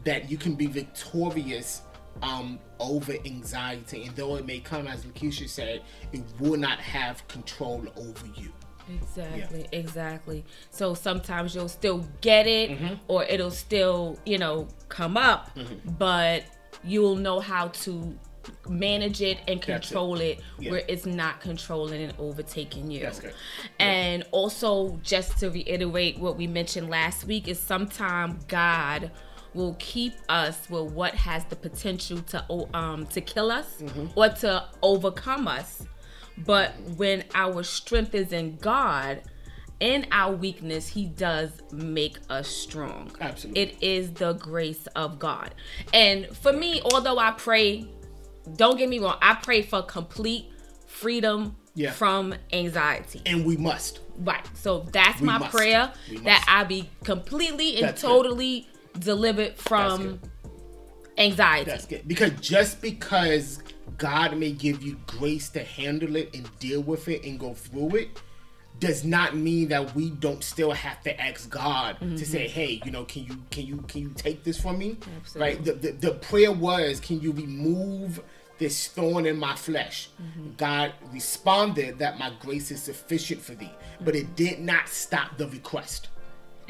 that 0.04 0.30
you 0.30 0.36
can 0.36 0.54
be 0.54 0.66
victorious 0.66 1.82
um, 2.22 2.58
over 2.78 3.12
anxiety 3.24 4.04
and 4.06 4.14
though 4.16 4.36
it 4.36 4.46
may 4.46 4.58
come 4.60 4.86
as 4.86 5.04
Lakeisha 5.04 5.48
said 5.48 5.82
it 6.12 6.22
will 6.38 6.56
not 6.58 6.78
have 6.78 7.26
control 7.28 7.84
over 7.96 8.26
you 8.36 8.52
Exactly, 8.92 9.68
exactly. 9.70 10.44
So 10.70 10.94
sometimes 10.94 11.54
you'll 11.54 11.68
still 11.68 12.04
get 12.20 12.48
it 12.48 12.70
Mm-hmm. 12.70 12.94
or 13.06 13.22
it'll 13.24 13.52
still, 13.52 14.18
you 14.26 14.36
know, 14.36 14.66
come 14.88 15.16
up, 15.16 15.56
but 15.96 16.42
you'll 16.82 17.14
know 17.14 17.38
how 17.38 17.68
to 17.68 18.18
manage 18.68 19.22
it 19.22 19.38
and 19.46 19.60
That's 19.60 19.68
it. 19.68 19.82
control 19.94 20.20
it, 20.20 20.40
Yeah. 20.58 20.72
where 20.72 20.82
it's 20.88 21.06
not 21.06 21.40
controlling 21.40 22.02
and 22.02 22.14
overtaking 22.18 22.90
you. 22.90 23.00
That's 23.02 23.20
good. 23.20 23.34
And 23.78 24.24
also 24.32 24.98
just 25.04 25.38
to 25.38 25.50
reiterate 25.50 26.18
what 26.18 26.36
we 26.36 26.48
mentioned 26.48 26.90
last 26.90 27.24
week 27.26 27.46
is 27.46 27.60
sometimes 27.60 28.42
God 28.46 29.12
will 29.54 29.74
keep 29.78 30.14
us 30.28 30.68
with 30.70 30.92
what 30.92 31.14
has 31.14 31.44
the 31.46 31.56
potential 31.56 32.18
to 32.22 32.44
um 32.76 33.06
to 33.06 33.20
kill 33.20 33.50
us 33.50 33.66
Mm-hmm. 33.80 34.06
or 34.18 34.28
to 34.28 34.64
overcome 34.82 35.48
us 35.48 35.82
but 36.38 36.72
when 36.96 37.24
our 37.34 37.62
strength 37.62 38.14
is 38.14 38.32
in 38.32 38.56
God, 38.56 39.20
in 39.78 40.06
our 40.10 40.34
weakness, 40.34 40.88
He 40.88 41.04
does 41.04 41.50
make 41.70 42.16
us 42.30 42.48
strong. 42.48 43.10
Absolutely. 43.20 43.60
It 43.62 43.76
is 43.82 44.12
the 44.12 44.32
grace 44.34 44.86
of 44.96 45.18
God. 45.18 45.54
And 45.92 46.26
for 46.34 46.52
me, 46.54 46.80
although 46.82 47.18
I 47.18 47.32
pray, 47.32 47.86
don't 48.56 48.78
get 48.78 48.88
me 48.88 49.00
wrong, 49.00 49.18
I 49.20 49.34
pray 49.34 49.60
for 49.60 49.82
complete 49.82 50.46
freedom 50.86 51.56
Yeah. 51.74 51.90
from 51.90 52.34
anxiety. 52.54 53.20
and 53.26 53.44
we 53.44 53.58
must 53.58 54.00
Right. 54.18 54.46
So 54.54 54.86
that's 54.92 55.20
We 55.20 55.26
my 55.26 55.38
must. 55.38 55.50
prayer 55.50 55.92
that. 56.24 56.44
I 56.48 56.64
be 56.64 56.88
completely 57.04 57.76
and 57.76 57.88
That's 57.88 58.00
totally 58.00 58.66
delivered 59.00 59.56
from 59.56 60.20
anxiety. 61.18 61.70
That's 61.70 61.86
good. 61.86 62.06
Because 62.06 62.32
just 62.40 62.80
because 62.80 63.62
God 63.98 64.36
may 64.36 64.52
give 64.52 64.82
you 64.82 64.98
grace 65.06 65.48
to 65.50 65.62
handle 65.64 66.16
it 66.16 66.34
and 66.34 66.48
deal 66.58 66.82
with 66.82 67.08
it 67.08 67.24
and 67.24 67.38
go 67.38 67.54
through 67.54 67.96
it 67.96 68.20
does 68.78 69.04
not 69.04 69.36
mean 69.36 69.68
that 69.68 69.94
we 69.94 70.08
don't 70.10 70.42
still 70.42 70.70
have 70.70 71.02
to 71.02 71.20
ask 71.20 71.50
God 71.50 71.96
Mm-hmm. 72.00 72.16
to 72.16 72.24
say, 72.24 72.48
"Hey, 72.48 72.80
you 72.84 72.90
know, 72.90 73.04
can 73.04 73.24
you 73.24 73.36
can 73.50 73.66
you 73.66 73.78
can 73.88 74.00
you 74.02 74.10
take 74.16 74.42
this 74.44 74.58
from 74.60 74.78
me?" 74.78 74.96
Absolutely. 75.20 75.40
Right? 75.54 75.64
The, 75.64 75.72
the 75.74 75.92
the 75.92 76.12
prayer 76.14 76.52
was, 76.52 77.00
"Can 77.00 77.20
you 77.20 77.32
remove 77.32 78.22
this 78.58 78.88
thorn 78.88 79.26
in 79.26 79.38
my 79.38 79.54
flesh?" 79.54 80.08
Mm-hmm. 80.22 80.52
God 80.56 80.94
responded 81.12 81.98
that 81.98 82.18
my 82.18 82.32
grace 82.40 82.70
is 82.70 82.82
sufficient 82.82 83.42
for 83.42 83.54
thee, 83.54 83.72
but 84.00 84.14
it 84.16 84.34
did 84.34 84.60
not 84.60 84.88
stop 84.88 85.36
the 85.36 85.48
request. 85.48 86.08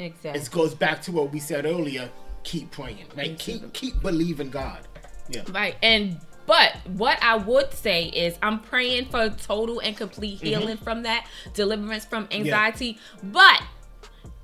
Exactly. 0.00 0.40
It 0.40 0.50
goes 0.50 0.74
back 0.74 1.02
to 1.02 1.12
what 1.12 1.32
we 1.32 1.40
said 1.40 1.66
earlier. 1.66 2.10
Keep 2.42 2.70
praying, 2.70 3.06
right? 3.16 3.38
Keep 3.38 3.72
keep 3.72 4.00
believing 4.00 4.50
God. 4.50 4.80
Yeah. 5.28 5.42
Right. 5.52 5.76
And 5.82 6.18
but 6.46 6.74
what 6.88 7.22
I 7.22 7.36
would 7.36 7.72
say 7.72 8.04
is 8.06 8.36
I'm 8.42 8.60
praying 8.60 9.06
for 9.06 9.28
total 9.28 9.80
and 9.80 9.96
complete 9.96 10.38
Mm-hmm. 10.38 10.46
healing 10.46 10.76
from 10.78 11.02
that, 11.04 11.26
deliverance 11.54 12.04
from 12.04 12.26
anxiety. 12.32 12.98
But 13.22 13.62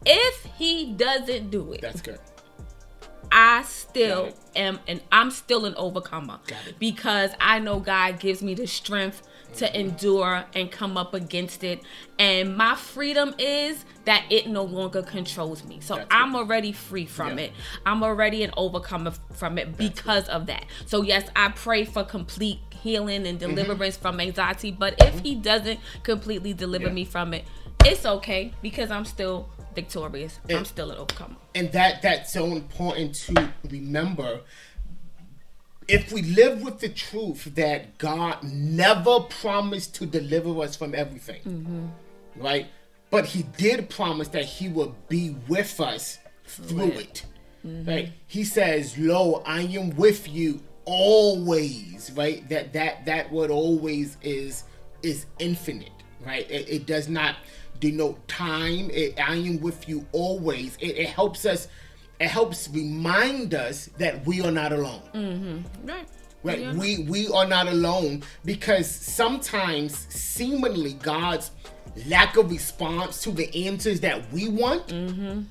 if 0.04 0.44
he 0.56 0.92
doesn't 0.92 1.50
do 1.50 1.72
it, 1.72 1.80
That's 1.80 2.00
good. 2.02 2.20
I 3.32 3.62
still 3.64 4.32
am 4.54 4.78
and 4.86 5.02
I'm 5.10 5.30
still 5.32 5.64
an 5.66 5.74
overcomer 5.76 6.38
Got 6.46 6.66
it. 6.68 6.78
because 6.78 7.32
I 7.40 7.58
know 7.58 7.80
God 7.80 8.20
gives 8.20 8.40
me 8.42 8.54
the 8.54 8.66
strength 8.66 9.26
to 9.56 9.78
endure 9.78 10.44
and 10.54 10.70
come 10.70 10.96
up 10.96 11.14
against 11.14 11.64
it 11.64 11.82
and 12.18 12.56
my 12.56 12.74
freedom 12.74 13.34
is 13.38 13.84
that 14.04 14.24
it 14.30 14.46
no 14.48 14.62
longer 14.62 15.02
controls 15.02 15.64
me. 15.64 15.80
So 15.80 15.96
That's 15.96 16.08
I'm 16.10 16.32
good. 16.32 16.38
already 16.38 16.72
free 16.72 17.06
from 17.06 17.38
Yeah. 17.38 17.44
it. 17.46 17.52
I'm 17.84 18.02
already 18.02 18.42
an 18.44 18.52
overcomer 18.56 19.12
from 19.34 19.58
it 19.58 19.76
because 19.76 20.28
of 20.28 20.46
that. 20.46 20.64
So 20.86 21.02
yes, 21.02 21.28
I 21.34 21.48
pray 21.48 21.84
for 21.84 22.04
complete 22.04 22.60
healing 22.70 23.26
and 23.26 23.40
Mm-hmm. 23.40 23.54
deliverance 23.54 23.96
from 23.96 24.20
anxiety, 24.20 24.70
but 24.70 24.94
if 25.02 25.20
he 25.20 25.34
doesn't 25.34 25.80
completely 26.04 26.52
deliver 26.52 26.86
Yeah. 26.86 26.92
me 26.92 27.04
from 27.04 27.34
it, 27.34 27.44
it's 27.84 28.06
okay 28.06 28.52
because 28.62 28.90
I'm 28.90 29.04
still 29.04 29.48
victorious. 29.74 30.38
I'm 30.48 30.56
And- 30.58 30.66
still 30.66 30.90
an 30.90 30.98
overcomer. 30.98 31.36
and 31.54 31.72
that 31.72 32.00
that's 32.02 32.32
so 32.32 32.46
important 32.46 33.14
to 33.26 33.52
remember 33.68 34.40
if 35.88 36.12
we 36.12 36.22
live 36.22 36.62
with 36.62 36.80
the 36.80 36.88
truth 36.88 37.44
that 37.54 37.96
god 37.98 38.42
never 38.42 39.20
promised 39.20 39.94
to 39.94 40.06
deliver 40.06 40.60
us 40.62 40.76
from 40.76 40.94
everything 40.94 41.40
mm-hmm. 41.42 42.42
right? 42.42 42.66
But 43.08 43.24
he 43.24 43.44
did 43.56 43.88
promise 43.88 44.28
that 44.28 44.44
he 44.44 44.68
would 44.68 44.92
be 45.08 45.36
with 45.46 45.80
us 45.80 46.18
through 46.44 46.88
it. 46.88 47.24
Mm-hmm. 47.64 47.88
right? 47.88 48.12
He 48.26 48.44
says 48.44 48.98
lo 48.98 49.42
i 49.46 49.60
am 49.62 49.90
with 49.96 50.28
you 50.28 50.60
always 50.84 52.12
right? 52.14 52.48
That 52.48 52.72
that 52.72 53.06
that 53.06 53.30
word 53.32 53.50
always 53.50 54.16
is 54.22 54.64
is 55.02 55.26
infinite 55.38 55.90
right? 56.24 56.50
It, 56.50 56.68
it 56.68 56.86
does 56.86 57.08
not 57.08 57.36
denote 57.80 58.26
time. 58.28 58.90
It, 58.90 59.18
i 59.20 59.34
am 59.34 59.60
with 59.60 59.88
you 59.88 60.06
always. 60.12 60.76
It, 60.80 60.98
it 60.98 61.08
helps 61.08 61.46
us 61.46 61.68
it 62.18 62.28
helps 62.28 62.68
remind 62.70 63.54
us 63.54 63.86
that 63.98 64.24
we 64.26 64.40
are 64.40 64.50
not 64.50 64.72
alone 64.72 65.02
mm-hmm. 65.14 65.86
Right. 65.86 66.08
Right. 66.46 66.60
Yeah. 66.60 66.74
We 66.74 66.98
we 66.98 67.28
are 67.28 67.46
not 67.46 67.66
alone 67.66 68.22
because 68.44 68.88
sometimes 68.88 69.96
seemingly 70.14 70.92
God's 70.92 71.50
lack 72.06 72.36
of 72.36 72.50
response 72.52 73.20
to 73.22 73.32
the 73.32 73.66
answers 73.66 73.98
that 74.00 74.30
we 74.32 74.48
want, 74.48 74.86
mm-hmm. 74.86 75.42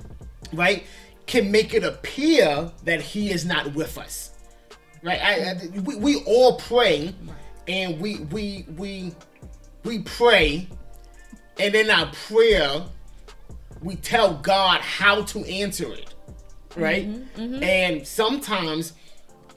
right, 0.55 0.85
can 1.25 1.51
make 1.51 1.73
it 1.73 1.83
appear 1.83 2.71
that 2.85 3.01
He 3.01 3.29
is 3.31 3.45
not 3.45 3.73
with 3.73 3.97
us. 3.97 4.31
Right. 5.03 5.19
I, 5.21 5.51
I, 5.51 5.79
we, 5.81 5.97
we 5.97 6.23
all 6.23 6.57
pray, 6.59 7.13
and 7.67 7.99
we 7.99 8.19
we 8.31 8.65
we 8.77 9.13
we 9.83 9.99
pray, 9.99 10.69
and 11.59 11.75
in 11.75 11.89
our 11.89 12.09
prayer, 12.27 12.85
we 13.81 13.97
tell 13.97 14.35
God 14.35 14.79
how 14.79 15.23
to 15.23 15.39
answer 15.43 15.91
it. 15.91 16.14
Right. 16.75 17.07
Mm-hmm, 17.07 17.41
mm-hmm. 17.41 17.63
And 17.63 18.07
sometimes 18.07 18.93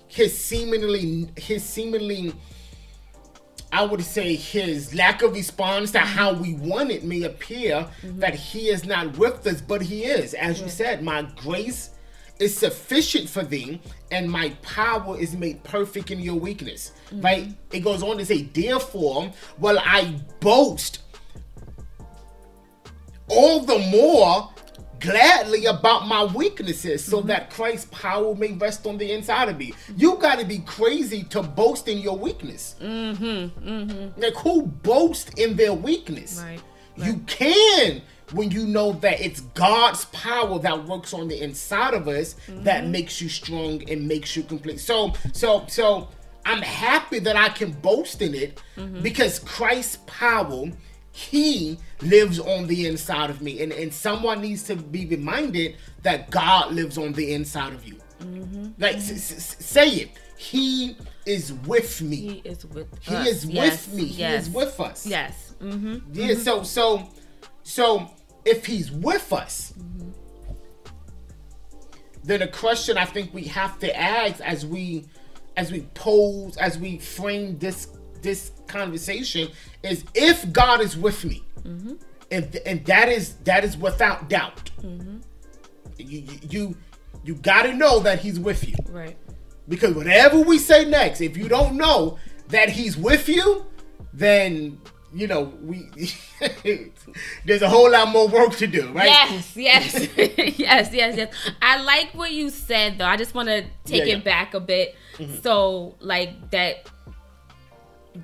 his 0.06 0.37
seemingly 0.37 1.28
his 1.37 1.64
seemingly 1.64 2.32
I 3.70 3.84
would 3.84 4.02
say 4.02 4.34
his 4.34 4.94
lack 4.94 5.22
of 5.22 5.32
response 5.32 5.90
to 5.92 5.98
how 5.98 6.32
mm-hmm. 6.32 6.42
we 6.42 6.54
want 6.54 6.90
it 6.90 7.04
may 7.04 7.25
appear 7.25 7.87
that 8.02 8.34
he 8.34 8.68
is 8.68 8.84
not 8.87 9.18
with 9.18 9.46
us, 9.46 9.60
but 9.60 9.82
he 9.82 10.04
is. 10.04 10.32
As 10.34 10.60
you 10.60 10.68
said, 10.68 11.02
my 11.02 11.22
grace 11.37 11.90
is 12.38 12.56
sufficient 12.56 13.28
for 13.28 13.42
thee, 13.42 13.80
and 14.10 14.30
my 14.30 14.50
power 14.62 15.18
is 15.18 15.37
made 15.37 15.62
perfect 15.64 16.10
in 16.10 16.20
your 16.20 16.37
weakness. 16.37 16.92
Right? 17.12 17.48
It 17.72 17.80
goes 17.80 18.02
on 18.02 18.16
to 18.18 18.25
say, 18.25 18.42
therefore, 18.42 19.32
will 19.58 19.78
I 19.80 20.14
boast 20.40 21.00
all 23.28 23.60
the 23.60 23.78
more 23.78 24.50
gladly 25.00 25.67
about 25.67 26.07
my 26.07 26.25
weaknesses 26.25 27.05
so 27.05 27.21
that 27.23 27.50
Christ's 27.50 27.87
power 27.87 28.35
may 28.35 28.52
rest 28.52 28.87
on 28.87 28.99
the 28.99 29.12
inside 29.12 29.49
of 29.49 29.59
me. 29.59 29.75
You 29.97 30.17
got 30.17 30.38
to 30.38 30.45
be 30.45 30.59
crazy 30.61 31.25
to 31.25 31.43
boast 31.43 31.88
in 31.88 31.99
your 31.99 32.17
weakness. 32.17 32.76
Mm-hmm, 32.81 33.69
mm-hmm. 33.69 34.21
Like, 34.21 34.35
who 34.35 34.62
boasts 34.62 35.31
in 35.37 35.57
their 35.57 35.73
weakness? 35.73 36.43
Right, 36.43 36.61
You 36.97 37.19
can 37.26 38.02
when 38.33 38.50
you 38.50 38.67
know 38.67 38.93
that 38.93 39.21
it's 39.21 39.40
God's 39.40 40.05
power 40.07 40.59
that 40.59 40.85
works 40.85 41.14
on 41.14 41.28
the 41.28 41.43
inside 41.43 41.95
of 41.95 42.09
us 42.09 42.37
that 42.49 42.87
makes 42.87 43.21
you 43.21 43.28
strong 43.28 43.88
and 43.90 44.07
makes 44.07 44.37
you 44.37 44.43
complete. 44.43 44.81
So, 44.81 45.14
so, 45.33 45.64
so 45.67 46.09
I'm 46.45 46.62
happy 46.62 47.19
that 47.21 47.37
I 47.37 47.49
can 47.49 47.73
boast 47.73 48.23
in 48.23 48.35
it 48.35 48.61
because 49.02 49.38
Christ's 49.38 49.99
power, 50.07 50.67
He 51.18 51.78
lives 52.00 52.38
on 52.38 52.68
the 52.68 52.87
inside 52.87 53.28
of 53.28 53.42
me, 53.42 53.60
and 53.60 53.72
and 53.72 53.92
someone 53.92 54.40
needs 54.40 54.62
to 54.64 54.76
be 54.76 55.04
reminded 55.04 55.76
that 56.02 56.30
God 56.30 56.72
lives 56.72 56.96
on 56.96 57.12
the 57.12 57.34
inside 57.34 57.72
of 57.72 57.84
you. 57.84 57.96
Mm-hmm. 58.20 58.80
Like, 58.80 58.96
s- 58.96 59.10
s- 59.10 59.56
say 59.58 59.88
it. 59.88 60.10
He 60.37 60.96
is 61.26 61.52
with 61.52 62.00
me. 62.00 62.16
He 62.16 62.48
is 62.48 62.64
with 62.66 62.87
He 63.00 63.16
us. 63.16 63.26
is 63.26 63.44
Yes, 63.46 63.88
with 63.88 63.94
me. 63.96 64.04
He 64.06 64.22
is 64.22 64.48
with 64.48 64.78
us. 64.78 65.04
Yes. 65.04 65.54
Mm-hmm. 65.60 66.12
Yeah, 66.12 66.34
so 66.34 66.56
mm-hmm. 66.58 66.64
so 66.64 67.08
so 67.64 68.10
if 68.44 68.64
he's 68.64 68.92
with 68.92 69.32
us, 69.32 69.72
mm-hmm. 69.76 70.10
then 72.22 72.42
a 72.42 72.48
question 72.48 72.96
I 72.96 73.06
think 73.06 73.34
we 73.34 73.42
have 73.44 73.80
to 73.80 74.00
ask 74.00 74.40
as 74.40 74.64
we 74.64 75.06
as 75.56 75.72
we 75.72 75.80
pose, 75.94 76.56
as 76.58 76.78
we 76.78 76.98
frame 76.98 77.58
this 77.58 77.88
this 78.22 78.52
conversation 78.66 79.48
is 79.82 80.04
if 80.14 80.50
God 80.52 80.80
is 80.80 80.96
with 80.96 81.25
me, 81.25 81.42
mm-hmm. 81.62 81.94
and 82.30 82.56
and 82.66 82.84
that 82.87 83.08
is 83.08 83.34
that 83.44 83.64
is 83.64 83.76
without 83.76 84.28
doubt. 84.28 84.70
Mm-hmm. 84.82 85.18
You, 85.98 86.18
you 86.20 86.38
you 86.50 86.76
you 87.25 87.34
got 87.34 87.62
to 87.64 87.75
know 87.75 88.00
that 88.00 88.20
He's 88.20 88.38
with 88.38 88.66
you 88.68 88.75
Right. 88.88 89.16
because 89.68 89.94
whatever 89.94 90.40
we 90.40 90.58
say 90.58 90.84
next, 90.84 91.20
if 91.20 91.37
you 91.37 91.48
don't 91.48 91.76
know 91.76 92.18
that 92.48 92.70
He's 92.70 92.96
with 92.96 93.28
you, 93.28 93.66
then 94.12 94.80
you 95.12 95.26
know 95.26 95.52
we 95.62 95.88
there's 97.46 97.62
a 97.62 97.68
whole 97.68 97.90
lot 97.90 98.08
more 98.08 98.28
work 98.28 98.52
to 98.56 98.66
do, 98.66 98.88
right? 98.92 99.06
Yes, 99.06 99.56
yes, 99.56 99.94
yes, 100.58 100.92
yes, 100.92 101.16
yes. 101.16 101.34
I 101.62 101.82
like 101.82 102.10
what 102.14 102.30
you 102.32 102.50
said 102.50 102.98
though. 102.98 103.06
I 103.06 103.16
just 103.16 103.34
want 103.34 103.48
to 103.48 103.62
take 103.84 104.06
Yeah, 104.06 104.14
it 104.14 104.18
yeah. 104.18 104.25
back 104.25 104.54
a 104.54 104.60
bit. 104.60 104.94
Mm-hmm. 105.16 105.37
So, 105.42 105.96
like 106.00 106.50
that 106.50 106.88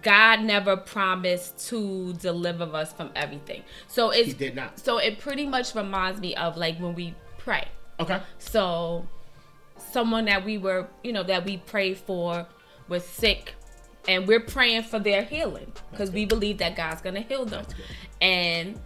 God 0.03 0.41
never 0.41 0.77
promised 0.77 1.69
to 1.69 2.15
deliver 2.15 2.65
us 2.65 2.93
from 2.93 3.11
everything. 3.15 3.63
So 3.87 4.11
it's 4.11 4.29
He 4.29 4.33
did 4.35 4.55
not. 4.57 4.79
So 4.79 4.99
it 4.99 5.19
pretty 5.19 5.47
much 5.47 5.75
reminds 5.75 6.21
me 6.21 6.35
of 6.37 6.57
like 6.57 6.79
when 6.79 6.95
we 6.95 7.15
pray. 7.39 7.69
Okay. 8.01 8.21
So 8.39 9.07
someone 9.77 10.25
that 10.27 10.45
we 10.45 10.59
were, 10.59 10.89
you 11.03 11.13
know, 11.13 11.23
that 11.23 11.45
we 11.45 11.59
prayed 11.59 11.99
for 11.99 12.47
was 12.89 13.05
sick 13.05 13.55
and 14.09 14.27
we're 14.27 14.41
praying 14.41 14.85
for 14.85 14.99
their 14.99 15.23
healing 15.23 15.73
because 15.91 16.11
we 16.11 16.25
believe 16.25 16.59
that 16.59 16.77
God's 16.77 17.01
going 17.01 17.15
to 17.15 17.23
heal 17.23 17.45
them. 17.45 17.65
And 18.21 18.81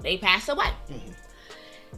they 0.00 0.18
pass 0.18 0.48
away. 0.48 0.70
Mm-hmm. 0.88 1.10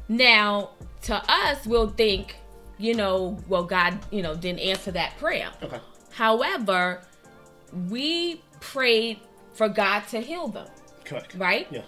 Now, 0.08 0.70
to 1.02 1.22
us, 1.28 1.66
we'll 1.66 1.90
think, 1.90 2.36
you 2.78 2.94
know, 2.94 3.38
well, 3.48 3.64
God, 3.64 3.98
you 4.10 4.22
know, 4.22 4.34
didn't 4.34 4.60
answer 4.60 4.90
that 4.92 5.16
prayer. 5.18 5.50
Okay. 5.62 5.80
However, 6.12 7.02
we 7.88 8.42
prayed 8.60 9.20
for 9.52 9.68
God 9.68 10.00
to 10.08 10.20
heal 10.20 10.48
them, 10.48 10.68
Correct. 11.04 11.34
right? 11.34 11.66
Yeah. 11.70 11.82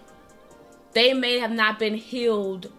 they 0.95 1.13
may 1.13 1.39
have 1.39 1.51
not 1.53 1.79
been 1.79 1.95
healed 1.95 2.73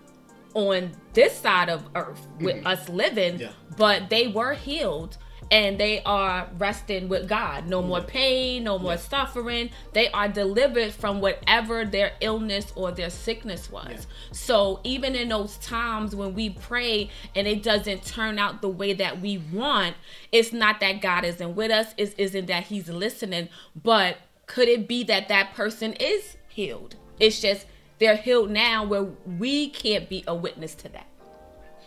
on 0.56 0.92
this 1.14 1.38
side 1.38 1.70
of 1.70 1.84
earth 1.96 2.28
with 2.40 2.56
mm-hmm. 2.58 2.68
us 2.68 2.90
living 2.90 3.40
Yeah. 3.40 3.52
but 3.78 4.10
they 4.10 4.28
were 4.28 4.54
healed 4.54 5.18
and 5.52 5.80
they 5.80 6.02
are 6.04 6.48
resting 6.58 7.10
with 7.10 7.28
God. 7.28 7.68
No 7.68 7.82
more 7.82 8.02
pain, 8.02 8.64
no 8.64 8.78
more 8.78 8.98
suffering. 8.98 9.70
They 9.94 10.10
are 10.12 10.28
delivered 10.28 10.94
from 10.94 11.22
whatever 11.22 11.86
their 11.86 12.14
illness 12.22 12.72
or 12.76 12.92
their 12.92 13.10
sickness 13.10 13.72
was. 13.72 13.88
Yeah. 13.90 14.02
So 14.32 14.80
even 14.84 15.16
in 15.16 15.30
those 15.30 15.58
times 15.58 16.16
when 16.16 16.36
we 16.36 16.52
pray 16.52 17.10
and 17.36 17.48
it 17.48 17.64
doesn't 17.64 18.06
turn 18.06 18.38
out 18.38 18.62
the 18.62 18.70
way 18.70 18.94
that 18.94 19.22
we 19.22 19.40
want, 19.52 19.96
it's 20.32 20.54
not 20.54 20.80
that 20.82 21.02
God 21.02 21.26
isn't 21.26 21.56
with 21.56 21.72
us, 21.72 21.94
it 21.98 22.14
isn't 22.18 22.46
that 22.48 22.66
He's 22.66 22.90
listening, 22.90 23.50
but 23.82 24.18
could 24.46 24.68
it 24.68 24.88
be 24.88 25.04
that 25.06 25.28
that 25.30 25.54
person 25.54 25.94
is 25.94 26.38
healed? 26.48 26.96
It's 27.20 27.42
just 27.42 27.66
they're 28.00 28.16
healed 28.16 28.50
now 28.50 28.86
where 28.86 29.04
we 29.04 29.70
can't 29.70 30.08
be 30.08 30.24
a 30.28 30.36
witness 30.36 30.76
to 30.76 30.90
that. 30.90 31.08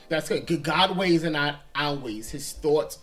That's 0.08 0.28
good. 0.28 0.62
God 0.62 0.96
ways 0.96 1.24
are 1.24 1.30
not 1.30 1.60
our 1.74 1.94
ways. 1.94 2.30
His 2.30 2.52
thoughts 2.52 2.98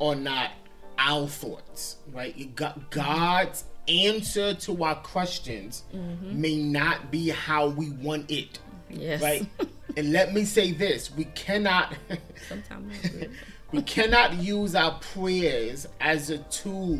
are 0.00 0.14
not 0.14 0.50
our 0.98 1.26
thoughts, 1.28 1.96
right? 2.12 2.36
You 2.36 2.46
got 2.46 2.90
God's 2.90 3.64
answer 3.88 4.52
to 4.54 4.84
our 4.84 4.96
questions 4.96 5.84
may 6.22 6.56
not 6.56 7.10
be 7.10 7.30
how 7.30 7.68
we 7.68 7.90
want 7.90 8.30
it, 8.30 8.58
Yes. 8.90 9.22
right? 9.22 9.46
and 9.96 10.12
let 10.12 10.34
me 10.34 10.44
say 10.44 10.72
this: 10.72 11.10
we 11.14 11.24
cannot, 11.34 11.94
Sometimes 12.48 12.94
we 13.72 13.82
cannot 13.82 14.34
use 14.34 14.74
our 14.74 14.98
prayers 15.00 15.86
as 16.00 16.30
a 16.30 16.38
tool 16.38 16.98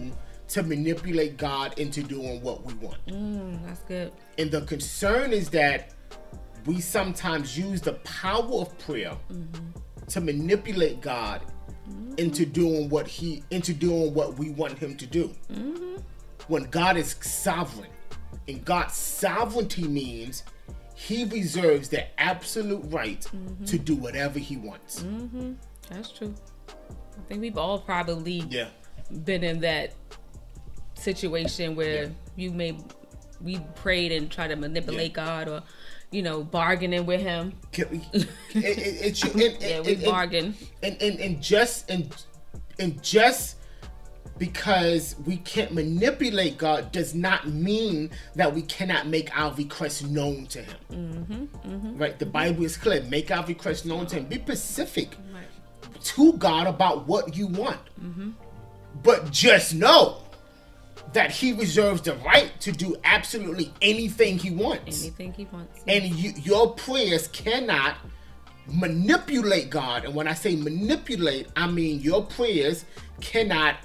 to 0.49 0.63
manipulate 0.63 1.37
God 1.37 1.79
into 1.79 2.03
doing 2.03 2.41
what 2.41 2.65
we 2.65 2.73
want. 2.75 3.05
Mm, 3.09 3.67
that's 3.67 3.81
good. 3.81 4.13
And 4.39 4.51
the 4.51 4.63
concern 4.63 5.33
is 5.33 5.51
that 5.51 5.93
we 6.65 6.81
sometimes 6.81 7.59
use 7.59 7.81
the 7.83 7.95
power 7.95 8.43
of 8.63 8.79
prayer 8.79 9.13
to 10.09 10.21
manipulate 10.23 11.01
God 11.03 11.43
into 12.17 12.45
doing 12.45 12.89
what 12.89 13.07
he 13.07 13.43
into 13.51 13.73
doing 13.73 14.13
what 14.15 14.39
we 14.39 14.51
want 14.51 14.79
him 14.79 14.97
to 14.97 15.07
do. 15.07 15.35
When 16.49 16.65
God 16.65 16.97
is 16.97 17.15
sovereign, 17.21 17.91
and 18.47 18.65
God's 18.65 18.95
sovereignty 18.95 19.87
means 19.87 20.43
he 20.95 21.25
reserves 21.27 21.89
the 21.91 22.07
absolute 22.21 22.83
right 22.87 23.25
to 23.67 23.79
do 23.79 23.95
whatever 23.95 24.39
he 24.39 24.57
wants. 24.57 25.05
That's 25.91 26.11
true. 26.11 26.35
I 26.69 27.21
think 27.29 27.41
we've 27.41 27.59
all 27.59 27.79
probably 27.81 28.45
Yeah. 28.49 28.69
been 29.25 29.45
in 29.45 29.61
that 29.61 29.93
situation 30.95 31.77
where 31.77 32.05
Yeah. 32.05 32.11
you 32.37 32.51
may 32.53 32.79
we 33.41 33.61
prayed 33.77 34.11
and 34.11 34.29
tried 34.29 34.49
to 34.49 34.57
manipulate 34.57 35.13
God 35.13 35.49
or 35.49 35.63
you 36.11 36.23
know 36.23 36.43
bargaining 36.43 37.07
with 37.07 37.21
Him. 37.21 37.53
We- 37.77 38.03
it, 38.13 38.29
it, 38.55 39.25
it 39.25 39.61
Yeah, 39.61 39.81
we 39.81 39.95
bargain. 39.97 40.55
and 40.83 41.01
and 41.03 41.21
and 41.21 41.43
just 41.43 41.91
and 41.91 42.15
and 42.79 43.03
just 43.03 43.57
because 44.39 45.17
we 45.27 45.39
can't 45.39 45.73
manipulate 45.73 46.59
God 46.59 46.93
does 46.93 47.15
not 47.15 47.49
mean 47.49 48.11
that 48.37 48.55
we 48.55 48.63
cannot 48.63 49.09
make 49.09 49.37
our 49.37 49.53
requests 49.55 50.03
known 50.03 50.47
to 50.47 50.63
Him. 50.63 50.77
Mm-hmm, 50.93 51.69
mm-hmm. 51.69 51.99
Right? 51.99 52.19
The 52.19 52.27
Bible 52.27 52.65
is 52.65 52.77
clear. 52.77 53.03
Make 53.05 53.31
our 53.31 53.45
requests 53.45 53.85
known 53.85 54.07
to 54.07 54.17
Him. 54.17 54.27
Be 54.27 54.37
specific 54.37 55.17
to 56.01 56.33
God 56.35 56.67
about 56.69 57.07
what 57.09 57.37
you 57.37 57.49
want. 57.49 57.81
Mm-hmm. 58.01 58.31
But 59.03 59.31
just 59.31 59.75
know 59.75 60.23
that 61.13 61.31
He 61.31 61.53
reserves 61.53 62.03
the 62.03 62.15
right 62.17 62.53
to 62.61 62.73
do 62.73 62.97
absolutely 63.05 63.73
anything 63.83 64.39
He 64.39 64.51
wants 64.51 65.03
Anything 65.05 65.33
He 65.33 65.45
wants. 65.47 65.83
and 65.87 66.05
you, 66.05 66.33
your 66.43 66.75
prayers 66.75 67.29
cannot 67.29 67.97
manipulate 68.71 69.71
God. 69.71 70.05
And 70.05 70.15
when 70.15 70.29
I 70.29 70.35
say 70.35 70.57
manipulate, 70.57 71.49
I 71.57 71.67
mean 71.67 72.01
your 72.01 72.25
prayers 72.25 72.85
cannot. 73.21 73.77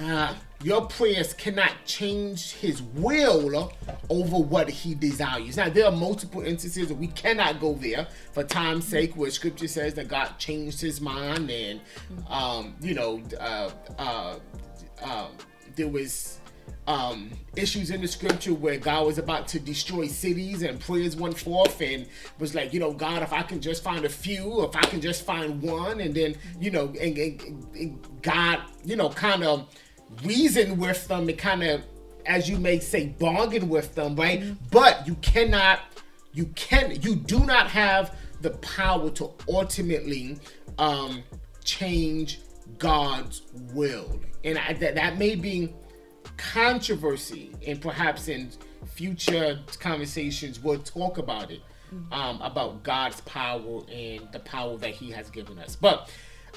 Uh, 0.00 0.34
your 0.62 0.86
prayers 0.86 1.32
cannot 1.34 1.72
change 1.86 2.52
His 2.52 2.82
will 2.82 3.72
over 4.10 4.36
what 4.36 4.68
He 4.68 4.94
desires. 4.94 5.56
Now 5.56 5.68
there 5.70 5.86
are 5.86 5.92
multiple 5.92 6.42
instances 6.42 6.88
that 6.88 6.94
we 6.96 7.08
cannot 7.08 7.60
go 7.60 7.74
there 7.74 8.06
for 8.32 8.42
time's 8.42 8.86
sake, 8.86 9.14
where 9.16 9.30
Scripture 9.30 9.68
says 9.68 9.94
that 9.94 10.08
God 10.08 10.32
changed 10.38 10.80
His 10.80 11.00
mind, 11.00 11.50
and 11.50 11.80
um, 12.28 12.74
you 12.80 12.94
know, 12.94 13.22
uh, 13.40 13.70
uh, 13.98 14.38
um, 15.02 15.28
there 15.76 15.88
was 15.88 16.38
um, 16.88 17.30
issues 17.56 17.90
in 17.90 18.00
the 18.00 18.08
scripture 18.08 18.54
where 18.54 18.78
God 18.78 19.06
was 19.06 19.18
about 19.18 19.46
to 19.48 19.60
destroy 19.60 20.06
cities 20.06 20.62
and 20.62 20.80
prayers 20.80 21.16
went 21.16 21.38
forth 21.38 21.80
and 21.80 22.06
was 22.38 22.54
like, 22.54 22.72
you 22.72 22.80
know, 22.80 22.92
God, 22.92 23.22
if 23.22 23.32
I 23.32 23.42
can 23.42 23.60
just 23.60 23.82
find 23.82 24.04
a 24.04 24.08
few, 24.08 24.62
if 24.64 24.74
I 24.74 24.82
can 24.82 25.00
just 25.00 25.24
find 25.24 25.60
one, 25.62 26.00
and 26.00 26.14
then, 26.14 26.34
you 26.60 26.70
know, 26.70 26.86
and, 27.00 27.16
and- 27.18 27.66
and 27.74 28.22
God, 28.22 28.62
you 28.84 28.96
know, 28.96 29.10
kind 29.10 29.44
of 29.44 29.68
reason 30.24 30.78
with 30.78 31.06
them 31.08 31.28
and 31.28 31.38
kind 31.38 31.62
of, 31.62 31.82
as 32.24 32.48
you 32.48 32.58
may 32.58 32.78
say, 32.80 33.06
bargain 33.18 33.68
with 33.68 33.94
them, 33.94 34.16
right? 34.16 34.42
But 34.70 35.06
you 35.06 35.14
cannot, 35.16 35.80
you 36.32 36.46
can, 36.56 37.00
you 37.02 37.14
do 37.14 37.40
not 37.44 37.68
have 37.68 38.16
the 38.40 38.50
power 38.50 39.10
to 39.10 39.30
ultimately 39.48 40.38
um, 40.78 41.22
change 41.64 42.40
God's 42.78 43.42
will, 43.72 44.20
and 44.46 44.58
I, 44.58 44.72
that 44.74 44.94
that 44.94 45.18
may 45.18 45.34
be 45.34 45.74
controversy, 46.36 47.50
and 47.66 47.80
perhaps 47.80 48.28
in 48.28 48.50
future 48.86 49.60
conversations 49.80 50.60
we'll 50.60 50.78
talk 50.78 51.18
about 51.18 51.50
it, 51.50 51.60
um, 52.12 52.40
about 52.40 52.82
God's 52.82 53.20
power 53.22 53.82
and 53.92 54.26
the 54.32 54.40
power 54.40 54.78
that 54.78 54.90
He 54.90 55.10
has 55.10 55.28
given 55.30 55.58
us. 55.58 55.76
But 55.76 56.10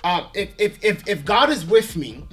um, 0.03 0.27
if, 0.33 0.53
if 0.57 0.83
if 0.83 1.07
if 1.07 1.25
God 1.25 1.49
is 1.49 1.65
with 1.65 1.97
me, 1.97 2.25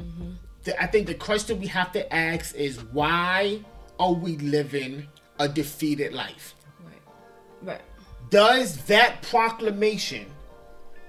the, 0.64 0.80
I 0.80 0.86
think 0.86 1.06
the 1.06 1.14
question 1.14 1.58
we 1.58 1.66
have 1.68 1.90
to 1.92 2.14
ask 2.14 2.54
is 2.54 2.84
why 2.92 3.64
are 3.98 4.12
we 4.12 4.36
living 4.36 5.08
a 5.38 5.48
defeated 5.48 6.12
life? 6.12 6.54
Right. 6.84 7.72
Right. 7.72 7.82
Does 8.28 8.84
that 8.84 9.22
proclamation 9.22 10.26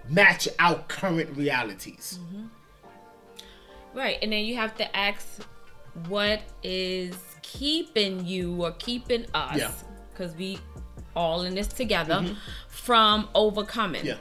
match 0.09 0.47
our 0.59 0.79
current 0.87 1.35
realities? 1.35 2.19
Right. 3.97 4.19
And 4.21 4.31
then 4.31 4.45
you 4.45 4.55
have 4.55 4.75
to 4.77 4.95
ask 4.95 5.25
what 6.07 6.41
is 6.61 7.15
keeping 7.41 8.23
you 8.25 8.63
or 8.63 8.71
keeping 8.73 9.25
us, 9.33 9.57
Yeah. 9.57 9.71
because 10.11 10.35
we 10.35 10.59
all 11.15 11.41
in 11.41 11.55
this 11.55 11.65
together, 11.67 12.15
mm-hmm. 12.21 12.33
from 12.67 13.27
overcoming. 13.33 14.05
Yeah. 14.05 14.17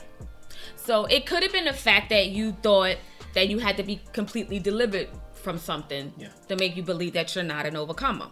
So 0.75 1.05
it 1.05 1.27
could 1.27 1.43
have 1.43 1.51
been 1.51 1.65
the 1.65 1.73
fact 1.73 2.09
that 2.09 2.29
you 2.29 2.53
thought 2.63 2.97
that 3.35 3.49
you 3.49 3.59
had 3.59 3.77
to 3.77 3.83
be 3.83 4.01
completely 4.13 4.57
delivered 4.57 5.09
from 5.33 5.59
something 5.59 6.11
Yeah. 6.17 6.29
to 6.47 6.55
make 6.55 6.75
you 6.75 6.81
believe 6.81 7.13
that 7.13 7.35
you're 7.35 7.43
not 7.43 7.65
an 7.67 7.75
overcomer. 7.75 8.29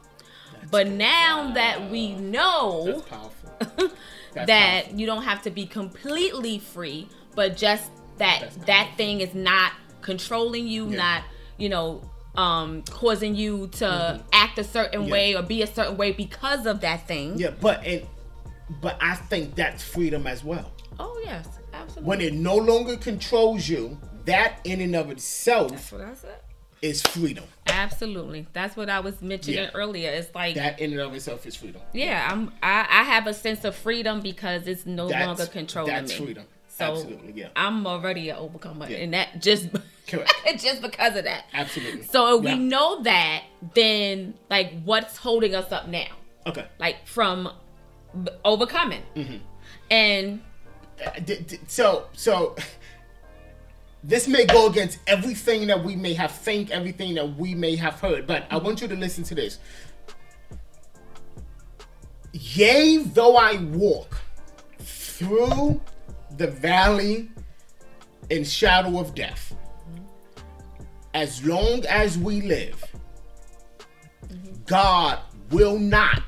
but 0.71 0.87
now 0.87 1.51
that 1.53 1.91
we 1.91 2.13
know 2.15 3.03
That's. 3.09 3.35
That's 4.33 4.47
that 4.47 4.83
powerful. 4.85 4.99
you 4.99 5.05
don't 5.05 5.21
have 5.21 5.43
to 5.43 5.51
be 5.51 5.67
completely 5.67 6.57
free, 6.57 7.07
but 7.35 7.55
just 7.55 7.91
that 8.17 8.49
that 8.65 8.93
thing 8.97 9.21
is 9.21 9.35
not 9.35 9.73
controlling 10.01 10.67
you, 10.67 10.89
Yeah. 10.89 10.97
not 10.97 11.23
you 11.57 11.69
know 11.69 12.01
um 12.35 12.81
causing 12.89 13.33
you 13.35 13.67
to 13.67 14.21
act 14.33 14.57
a 14.59 14.63
certain 14.63 15.01
Mm-hmm. 15.01 15.07
Yeah. 15.07 15.13
way 15.13 15.35
or 15.35 15.41
be 15.41 15.61
a 15.61 15.67
certain 15.67 15.97
way 15.97 16.11
because 16.11 16.65
of 16.65 16.81
that 16.81 17.07
thing. 17.07 17.37
Yeah, 17.37 17.51
but 17.61 17.83
and 17.85 18.05
but 18.81 18.97
I 19.01 19.15
think 19.15 19.55
that's 19.55 19.83
freedom 19.83 20.27
as 20.27 20.43
well. 20.43 20.71
Oh 20.99 21.21
yes, 21.23 21.47
absolutely. 21.73 22.03
When 22.09 22.21
it 22.21 22.33
no 22.33 22.55
longer 22.55 22.97
controls 22.97 23.67
you, 23.69 23.97
that 24.25 24.59
in 24.63 24.81
and 24.81 24.95
of 24.95 25.11
itself 25.11 25.71
That's 25.71 25.91
what 25.91 26.01
I 26.01 26.13
said. 26.15 26.39
is 26.81 27.01
freedom. 27.01 27.43
Absolutely. 27.67 28.47
That's 28.53 28.75
what 28.75 28.89
I 28.89 28.99
was 29.01 29.21
mentioning 29.21 29.59
Yeah. 29.59 29.69
earlier. 29.73 30.09
It's 30.11 30.33
like 30.33 30.55
That 30.55 30.79
in 30.79 30.91
and 30.93 31.01
of 31.01 31.13
itself 31.13 31.45
is 31.45 31.55
freedom. 31.55 31.81
yeah, 31.93 32.27
I'm 32.31 32.51
I, 32.63 32.79
I 32.89 33.03
have 33.03 33.27
a 33.27 33.33
sense 33.33 33.63
of 33.65 33.75
freedom 33.75 34.21
because 34.21 34.65
it's 34.67 34.85
no 34.85 35.07
That's- 35.07 35.27
longer 35.27 35.45
controlling 35.45 35.93
that's 35.93 36.17
me. 36.19 36.25
freedom. 36.25 36.45
So 36.77 36.85
Absolutely, 36.91 37.31
yeah. 37.33 37.47
I'm 37.55 37.87
already 37.87 38.29
an 38.29 38.35
overcomer, 38.37 38.89
Yeah. 38.89 38.97
and 38.97 39.13
that 39.13 39.41
just 39.41 39.69
Correct. 40.07 40.33
just 40.59 40.81
because 40.81 41.15
of 41.15 41.23
that. 41.23 41.45
Absolutely. 41.53 42.03
So 42.03 42.37
if 42.37 42.43
Yeah. 42.43 42.55
we 42.55 42.59
know 42.59 43.01
that, 43.03 43.43
then 43.73 44.33
like 44.49 44.73
what's 44.83 45.15
holding 45.17 45.55
us 45.55 45.71
up 45.71 45.87
now? 45.87 46.07
Okay. 46.45 46.65
Like 46.77 47.07
from 47.07 47.49
overcoming. 48.43 49.03
Mm-hmm. 49.15 49.37
And 49.89 50.41
Uh, 51.05 51.11
So 51.67 52.07
so 52.13 52.55
this 54.03 54.27
may 54.27 54.45
go 54.45 54.67
against 54.67 54.99
everything 55.07 55.67
that 55.67 55.81
we 55.81 55.95
may 55.95 56.13
have 56.13 56.31
think, 56.31 56.71
everything 56.71 57.15
that 57.15 57.37
we 57.37 57.55
may 57.55 57.75
have 57.77 57.99
heard, 58.01 58.27
but 58.27 58.43
I 58.51 58.57
want 58.57 58.81
you 58.81 58.87
to 58.89 58.95
listen 58.95 59.23
to 59.25 59.35
this. 59.35 59.59
Yea, 62.33 62.97
though 62.97 63.37
I 63.37 63.57
walk 63.57 64.17
through 64.79 65.79
the 66.37 66.47
valley 66.47 67.29
and 68.31 68.45
shadow 68.45 68.99
of 68.99 69.15
death, 69.15 69.55
as 71.13 71.43
long 71.45 71.85
as 71.85 72.17
we 72.17 72.41
live, 72.41 72.83
God 74.65 75.19
will 75.51 75.79
not 75.79 76.23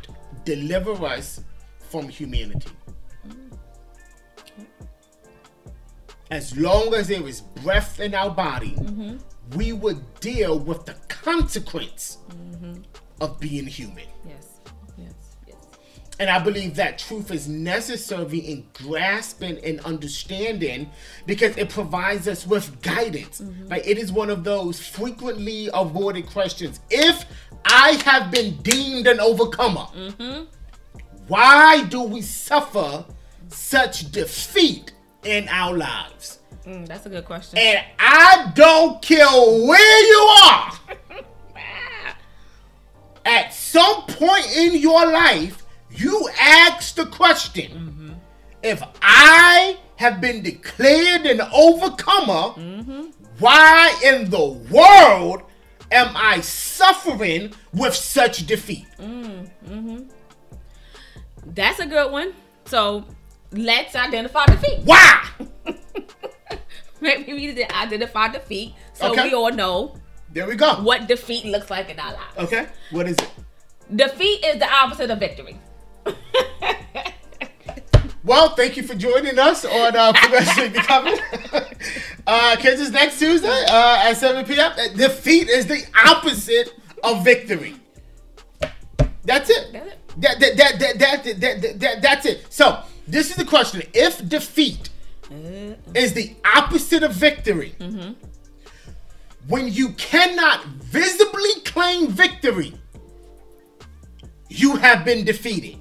deliver 0.46 1.06
us 1.06 1.42
from 1.90 2.08
humanity. 2.08 2.72
As 6.30 6.56
long 6.58 6.94
as 6.94 7.08
there 7.08 7.26
is 7.28 7.42
breath 7.42 8.00
in 8.00 8.14
our 8.14 8.30
body, 8.30 8.76
we 9.56 9.72
would 9.74 10.20
deal 10.20 10.60
with 10.60 10.86
the 10.86 10.94
consequence 11.08 12.18
of 13.22 13.40
being 13.40 13.66
human. 13.66 14.06
Yes. 14.28 14.47
And 16.20 16.30
I 16.30 16.40
believe 16.40 16.76
that 16.76 16.98
truth 16.98 17.30
is 17.32 17.48
necessary 17.48 18.40
in 18.40 18.66
grasping 18.74 19.60
and 19.64 19.80
understanding 19.82 20.90
because 21.28 21.56
it 21.58 21.70
provides 21.70 22.28
us 22.28 22.48
with 22.48 22.82
guidance. 22.82 23.42
Like 23.68 23.86
it 23.88 24.00
is 24.00 24.12
one 24.12 24.30
of 24.32 24.44
those 24.44 24.80
frequently 24.80 25.70
avoided 25.74 26.28
questions. 26.28 26.80
If 26.90 27.26
I 27.66 28.02
have 28.06 28.32
been 28.32 28.58
deemed 28.64 29.06
an 29.06 29.20
overcomer, 29.20 29.86
why 31.28 31.84
do 31.84 32.02
we 32.02 32.22
suffer 32.22 33.06
such 33.50 34.12
defeat 34.12 34.94
in 35.24 35.48
our 35.50 35.78
lives? 35.78 36.40
Mm, 36.66 36.88
that's 36.88 37.06
a 37.06 37.10
good 37.10 37.26
question. 37.26 37.60
And 37.60 37.80
I 38.00 38.52
don't 38.56 39.02
care 39.02 39.28
where 39.28 40.08
you 40.08 40.20
are. 40.46 40.72
At 43.26 43.54
some 43.54 44.04
point 44.04 44.56
in 44.56 44.78
your 44.78 45.06
life, 45.06 45.64
you 46.00 46.30
ask 46.40 46.96
the 46.96 47.06
question 47.08 48.16
if 48.64 48.82
I 49.02 49.78
have 49.98 50.20
been 50.22 50.42
declared 50.44 51.26
an 51.26 51.42
overcomer, 51.54 52.54
why 53.40 54.00
in 54.04 54.30
the 54.30 54.46
world 54.72 55.42
am 55.92 56.12
I 56.16 56.42
suffering 56.42 57.54
with 57.74 57.96
such 57.96 58.46
defeat? 58.46 58.86
That's 61.46 61.80
a 61.80 61.86
good 61.86 62.12
one. 62.12 62.34
So 62.66 63.06
let's 63.52 63.96
identify 63.96 64.46
defeat. 64.46 64.80
Why? 64.84 65.24
Maybe 67.02 67.32
we 67.34 67.48
need 67.48 67.56
to 67.58 67.76
identify 67.78 68.28
defeat 68.30 68.74
so 68.94 69.12
Okay. 69.12 69.30
we 69.30 69.34
all 69.36 69.52
know 69.52 69.96
There 70.34 70.48
we 70.48 70.56
go. 70.56 70.76
what 70.82 71.08
defeat 71.08 71.46
looks 71.46 71.70
like 71.70 71.90
in 71.90 72.00
our 72.00 72.14
lives. 72.14 72.38
Okay, 72.40 72.68
what 72.92 73.08
is 73.08 73.16
it? 73.18 73.30
Defeat 73.96 74.44
is 74.44 74.58
the 74.60 74.68
opposite 74.70 75.10
of 75.12 75.20
victory. 75.20 75.58
Well, 78.24 78.50
thank 78.56 78.76
you 78.76 78.84
for 78.84 78.94
joining 78.94 79.40
us 79.40 79.64
on 79.64 79.96
uh, 79.96 80.12
Progressively 80.12 80.68
Becoming. 80.68 81.18
uh, 82.28 82.58
catch 82.58 82.78
us 82.78 82.90
next 82.90 83.20
Tuesday 83.20 83.48
uh, 83.70 84.04
at 84.10 84.16
7 84.16 84.44
p.m. 84.44 84.74
Defeat 84.98 85.48
is 85.48 85.66
the 85.66 85.82
opposite 86.06 86.74
of 87.06 87.24
victory. 87.24 87.76
That's 89.24 89.50
it. 89.50 89.72
That's 89.72 89.88
it. 89.94 89.98
That, 90.18 90.40
that, 90.42 90.58
that, 90.58 90.80
that, 90.80 91.00
that, 91.00 91.24
that, 91.24 91.62
that, 91.62 91.80
that- 91.80 92.02
that's 92.02 92.26
it. 92.26 92.46
So, 92.50 92.84
this 93.08 93.30
is 93.30 93.38
the 93.38 93.46
question. 93.46 93.84
If 93.94 94.28
defeat 94.28 94.90
is 95.96 96.12
the 96.12 96.36
opposite 96.54 97.04
of 97.04 97.14
victory, 97.14 97.76
when 99.48 99.72
you 99.72 99.90
cannot 99.94 100.66
visibly 100.66 101.62
claim 101.64 102.10
victory, 102.10 102.74
you 104.50 104.76
have 104.76 105.06
been 105.06 105.24
defeated. 105.24 105.78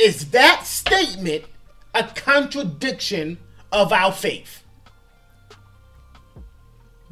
Is 0.00 0.30
that 0.30 0.66
statement 0.66 1.44
a 1.94 2.04
contradiction 2.04 3.36
of 3.70 3.92
our 3.92 4.12
faith? 4.12 4.64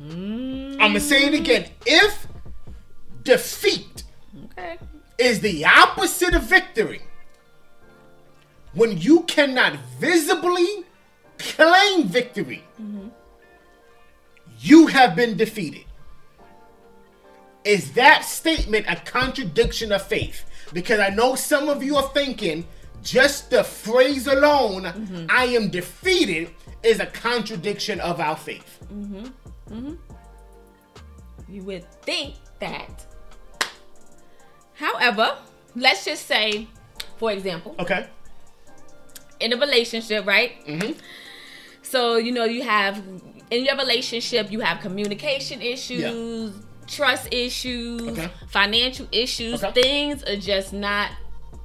I'm 0.01 0.79
going 0.79 0.95
to 0.95 1.01
say 1.01 1.27
it 1.27 1.35
again. 1.35 1.69
If 1.85 2.27
defeat 3.25 4.05
Okay. 4.53 4.79
is 5.19 5.41
the 5.41 5.67
opposite 5.67 6.35
of 6.35 6.45
victory, 6.45 7.03
when 8.73 8.97
you 8.97 9.23
cannot 9.25 9.75
visibly 9.99 10.85
claim 11.37 12.05
victory, 12.05 12.65
mm-hmm. 12.81 13.09
you 14.61 14.87
have 14.87 15.15
been 15.15 15.37
defeated. 15.37 15.85
Is 17.65 17.93
that 17.95 18.25
statement 18.25 18.87
a 18.89 18.97
contradiction 18.97 19.93
of 19.93 20.07
faith? 20.07 20.47
Because 20.73 21.01
I 21.01 21.11
know 21.11 21.35
some 21.35 21.69
of 21.69 21.83
you 21.83 21.97
are 21.97 22.09
thinking 22.15 22.67
just 23.03 23.51
the 23.51 23.65
phrase 23.65 24.27
alone, 24.27 24.85
mm-hmm. 24.85 25.27
I 25.29 25.45
am 25.47 25.69
defeated, 25.71 26.51
is 26.83 27.01
a 27.01 27.07
contradiction 27.07 28.01
of 28.01 28.21
our 28.21 28.37
faith. 28.37 28.79
Mm-hmm. 28.93 29.27
Mm-hmm. 29.75 29.95
You 31.49 31.63
would 31.65 31.91
think 32.03 32.35
that. 32.61 33.07
However, 34.75 35.37
let's 35.75 36.05
just 36.05 36.27
say, 36.27 36.69
for 37.17 37.33
example, 37.33 37.75
Okay. 37.79 38.07
in 39.41 39.53
a 39.53 39.57
relationship, 39.57 40.27
right? 40.27 40.65
Mhm. 40.67 40.97
So, 41.83 42.17
you 42.17 42.33
know, 42.33 42.45
you 42.45 42.63
have, 42.63 43.03
in 43.51 43.65
your 43.65 43.77
relationship, 43.77 44.53
you 44.53 44.61
have 44.61 44.81
communication 44.81 45.63
issues, 45.63 46.53
trust 46.87 47.29
issues, 47.33 48.03
Okay. 48.03 48.29
financial 48.51 49.09
issues. 49.11 49.65
Okay. 49.65 49.83
Things 49.83 50.23
are 50.25 50.37
just 50.37 50.73
not 50.73 51.11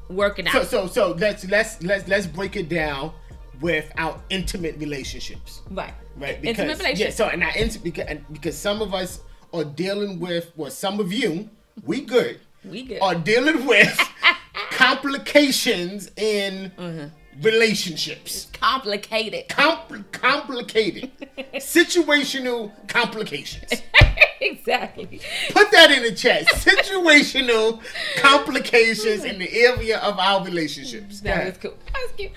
working 0.10 0.48
out. 0.48 0.54
So 0.54 0.63
so 0.63 0.88
so 0.88 1.12
let's 1.20 1.46
let's 1.46 1.82
let's 1.84 2.08
let's 2.08 2.28
break 2.28 2.56
it 2.56 2.70
down 2.70 3.13
with 3.62 3.92
our 3.98 4.20
intimate 4.30 4.78
relationships. 4.78 5.62
right. 5.70 5.94
right? 6.18 6.42
Because, 6.42 6.60
Intimate 6.60 6.78
Because 6.80 7.00
yeah, 7.00 7.10
so 7.12 7.28
and 7.28 7.44
I 7.44 7.52
int- 7.52 7.84
because 7.84 8.06
and 8.08 8.26
because 8.34 8.58
some 8.58 8.82
of 8.82 8.94
us 8.94 9.22
are 9.54 9.63
dealing 9.63 10.20
with 10.20 10.52
well, 10.56 10.72
some 10.72 11.00
of 11.00 11.13
you, 11.13 11.50
we 11.86 12.02
good, 12.02 12.39
we 12.66 12.84
good. 12.84 13.00
are 13.02 13.16
dealing 13.16 13.66
with 13.66 13.98
complications 14.72 16.10
in 16.18 16.72
Mm-hmm. 16.78 17.08
Relationships. 17.41 18.48
Complicated. 18.54 19.48
Compl- 19.50 20.10
complicated, 20.12 21.12
situational 21.56 22.72
complications. 22.88 23.82
exactly. 24.41 25.19
Put 25.52 25.72
that 25.72 25.91
in 25.91 26.04
the 26.04 26.13
chat. 26.13 26.48
Situational 26.48 27.82
complications 28.17 29.24
in 29.24 29.39
the 29.39 29.52
area 29.54 30.00
of 30.00 30.17
our 30.19 30.43
relationships. 30.43 31.22
That 31.22 31.46
was 31.46 31.58
cool. 31.58 31.78
That 31.93 32.02
was 32.04 32.12
cute. 32.17 32.32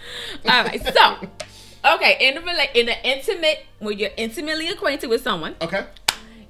All 0.48 0.64
right. 0.64 0.82
So, 0.94 1.94
okay, 1.94 2.16
in 2.20 2.38
a 2.38 2.40
rela- 2.42 2.74
in 2.74 2.88
an 2.88 2.98
intimate, 3.04 3.66
when 3.78 3.98
you're 3.98 4.10
intimately 4.16 4.68
acquainted 4.68 5.08
with 5.08 5.22
someone, 5.22 5.56
Okay. 5.60 5.84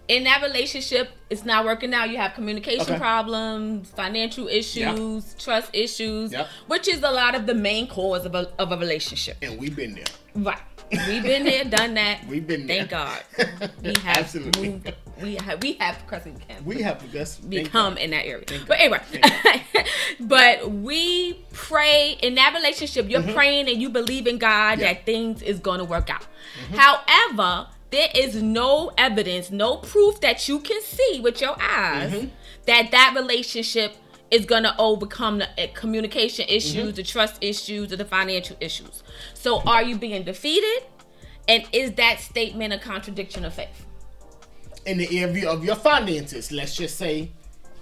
In 0.08 0.24
that 0.24 0.42
relationship, 0.42 1.10
it's 1.30 1.44
not 1.44 1.64
working 1.64 1.92
out. 1.92 2.10
You 2.10 2.16
have 2.18 2.34
communication 2.34 2.82
Okay. 2.82 2.98
problems, 2.98 3.90
financial 3.90 4.46
issues, 4.48 5.34
trust 5.38 5.70
issues, 5.74 6.32
Yep. 6.32 6.48
which 6.68 6.88
is 6.88 7.02
a 7.02 7.10
lot 7.10 7.34
of 7.34 7.46
the 7.46 7.54
main 7.54 7.86
cause 7.88 8.24
of 8.24 8.34
a 8.34 8.48
of 8.58 8.72
a 8.72 8.76
relationship. 8.76 9.36
And 9.42 9.58
we've 9.58 9.74
been 9.76 9.94
there. 9.94 10.04
Right. 10.34 10.58
We've 11.08 11.22
been 11.24 11.42
there, 11.44 11.64
done 11.78 11.94
that. 11.94 12.24
We've 12.28 12.46
been 12.46 12.66
there. 12.68 12.86
Thank 12.86 12.90
God. 12.90 13.20
We 13.82 13.88
have 14.04 14.18
Absolutely. 14.18 14.68
moved. 14.68 14.94
We 15.20 15.34
have 15.36 15.62
we 15.62 15.72
have 15.74 16.06
Camp 16.06 16.64
We 16.64 16.82
have 16.82 17.02
become 17.48 17.96
in 17.96 18.10
that 18.10 18.24
area. 18.26 18.44
Thank 18.46 18.66
But 18.68 18.78
anyway, 18.78 19.00
but 20.20 20.70
we 20.70 21.44
pray 21.52 22.16
in 22.22 22.34
that 22.36 22.54
relationship. 22.54 23.08
You're 23.10 23.22
praying 23.22 23.68
and 23.68 23.80
you 23.82 23.88
believe 23.88 24.26
in 24.28 24.38
God 24.38 24.46
Mm-hmm. 24.78 24.82
Mm-hmm. 24.82 24.94
that 24.94 25.06
things 25.06 25.42
is 25.42 25.58
going 25.58 25.78
to 25.78 25.84
work 25.84 26.08
out. 26.10 26.24
However, 26.76 27.66
there 27.90 28.08
is 28.14 28.42
no 28.42 28.92
evidence, 28.98 29.50
no 29.50 29.76
proof 29.76 30.20
that 30.20 30.48
you 30.48 30.58
can 30.60 30.80
see 30.82 31.20
with 31.22 31.40
your 31.40 31.56
eyes 31.60 32.12
Mm-hmm. 32.12 32.28
that 32.66 32.90
that 32.90 33.14
relationship 33.16 33.96
is 34.30 34.44
going 34.44 34.64
to 34.64 34.74
overcome 34.78 35.38
the 35.38 35.48
uh, 35.62 35.66
communication 35.74 36.44
issues, 36.48 36.74
Mm-hmm. 36.74 36.90
the 36.96 37.02
trust 37.02 37.36
issues, 37.42 37.92
or 37.92 37.96
the 37.96 38.04
financial 38.04 38.56
issues. 38.60 39.02
So, 39.34 39.60
are 39.62 39.82
you 39.84 39.96
being 39.96 40.24
defeated? 40.24 40.82
And 41.48 41.64
is 41.72 41.92
that 41.92 42.18
statement 42.20 42.72
a 42.72 42.78
contradiction 42.78 43.44
of 43.44 43.54
faith? 43.54 43.84
in 44.84 44.98
the 44.98 45.18
area 45.20 45.48
of 45.50 45.64
your 45.64 45.74
finances, 45.74 46.52
let's 46.52 46.76
just 46.76 46.96
say 46.96 47.28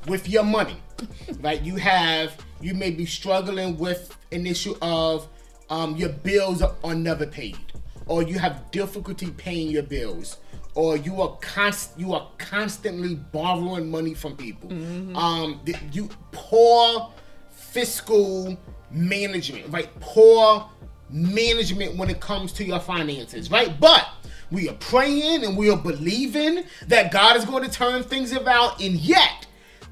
with 0.07 0.27
your 0.27 0.43
money, 0.43 0.77
right? 1.41 1.61
You 1.63 1.77
have, 1.77 2.35
you 2.63 2.73
may 2.75 2.91
be 2.91 3.05
struggling 3.05 3.77
with 3.77 4.17
an 4.33 4.47
issue 4.47 4.75
of 4.81 5.29
um, 5.69 5.97
your 5.97 6.09
bills 6.09 6.63
are 6.63 6.95
never 6.95 7.27
paid, 7.27 7.59
or 8.07 8.23
you 8.23 8.39
have 8.39 8.71
difficulty 8.71 9.31
paying 9.31 9.71
your 9.71 9.83
bills, 9.83 10.39
or 10.75 10.97
you 10.97 11.21
are 11.23 11.37
const, 11.41 11.93
you 11.97 12.15
are 12.15 12.29
constantly 12.39 13.15
borrowing 13.15 13.91
money 13.91 14.15
from 14.15 14.37
people. 14.37 14.71
Um, 15.17 15.61
th- 15.65 15.79
you 15.93 16.09
poor 16.33 17.13
fiscal 17.51 18.57
management, 18.91 19.73
right? 19.73 19.89
Poor 20.01 20.69
management 21.11 21.97
when 21.97 22.11
it 22.11 22.21
comes 22.21 22.53
to 22.55 22.65
your 22.65 22.81
finances, 22.81 23.51
right? 23.51 23.79
But 23.81 24.07
we 24.51 24.69
are 24.69 24.75
praying 24.75 25.45
and 25.45 25.57
we 25.57 25.71
are 25.71 25.77
believing 25.77 26.65
that 26.89 27.11
God 27.13 27.37
is 27.37 27.45
going 27.45 27.65
to 27.65 27.71
turn 27.71 28.03
things 28.03 28.33
around, 28.33 28.81
and 28.81 28.95
yet 28.95 29.47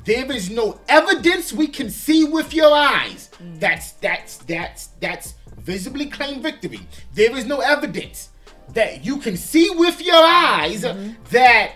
there 0.05 0.31
is 0.33 0.51
no 0.51 0.81
evidence 0.89 1.53
we 1.53 1.69
can 1.69 1.91
see 1.91 2.25
with 2.25 2.53
your 2.53 2.73
eyes. 2.75 3.31
That's 3.59 3.93
that's 3.93 4.39
that's 4.39 4.89
that's 5.01 5.35
visibly 5.63 6.07
claim 6.07 6.43
victory. 6.43 6.81
There 7.15 7.37
is 7.37 7.45
no 7.47 7.61
evidence 7.61 8.31
that 8.71 9.05
you 9.05 9.19
can 9.19 9.37
see 9.37 9.71
with 9.71 10.01
your 10.05 10.23
eyes 10.23 10.85
mm-hmm. 10.85 11.13
that 11.31 11.73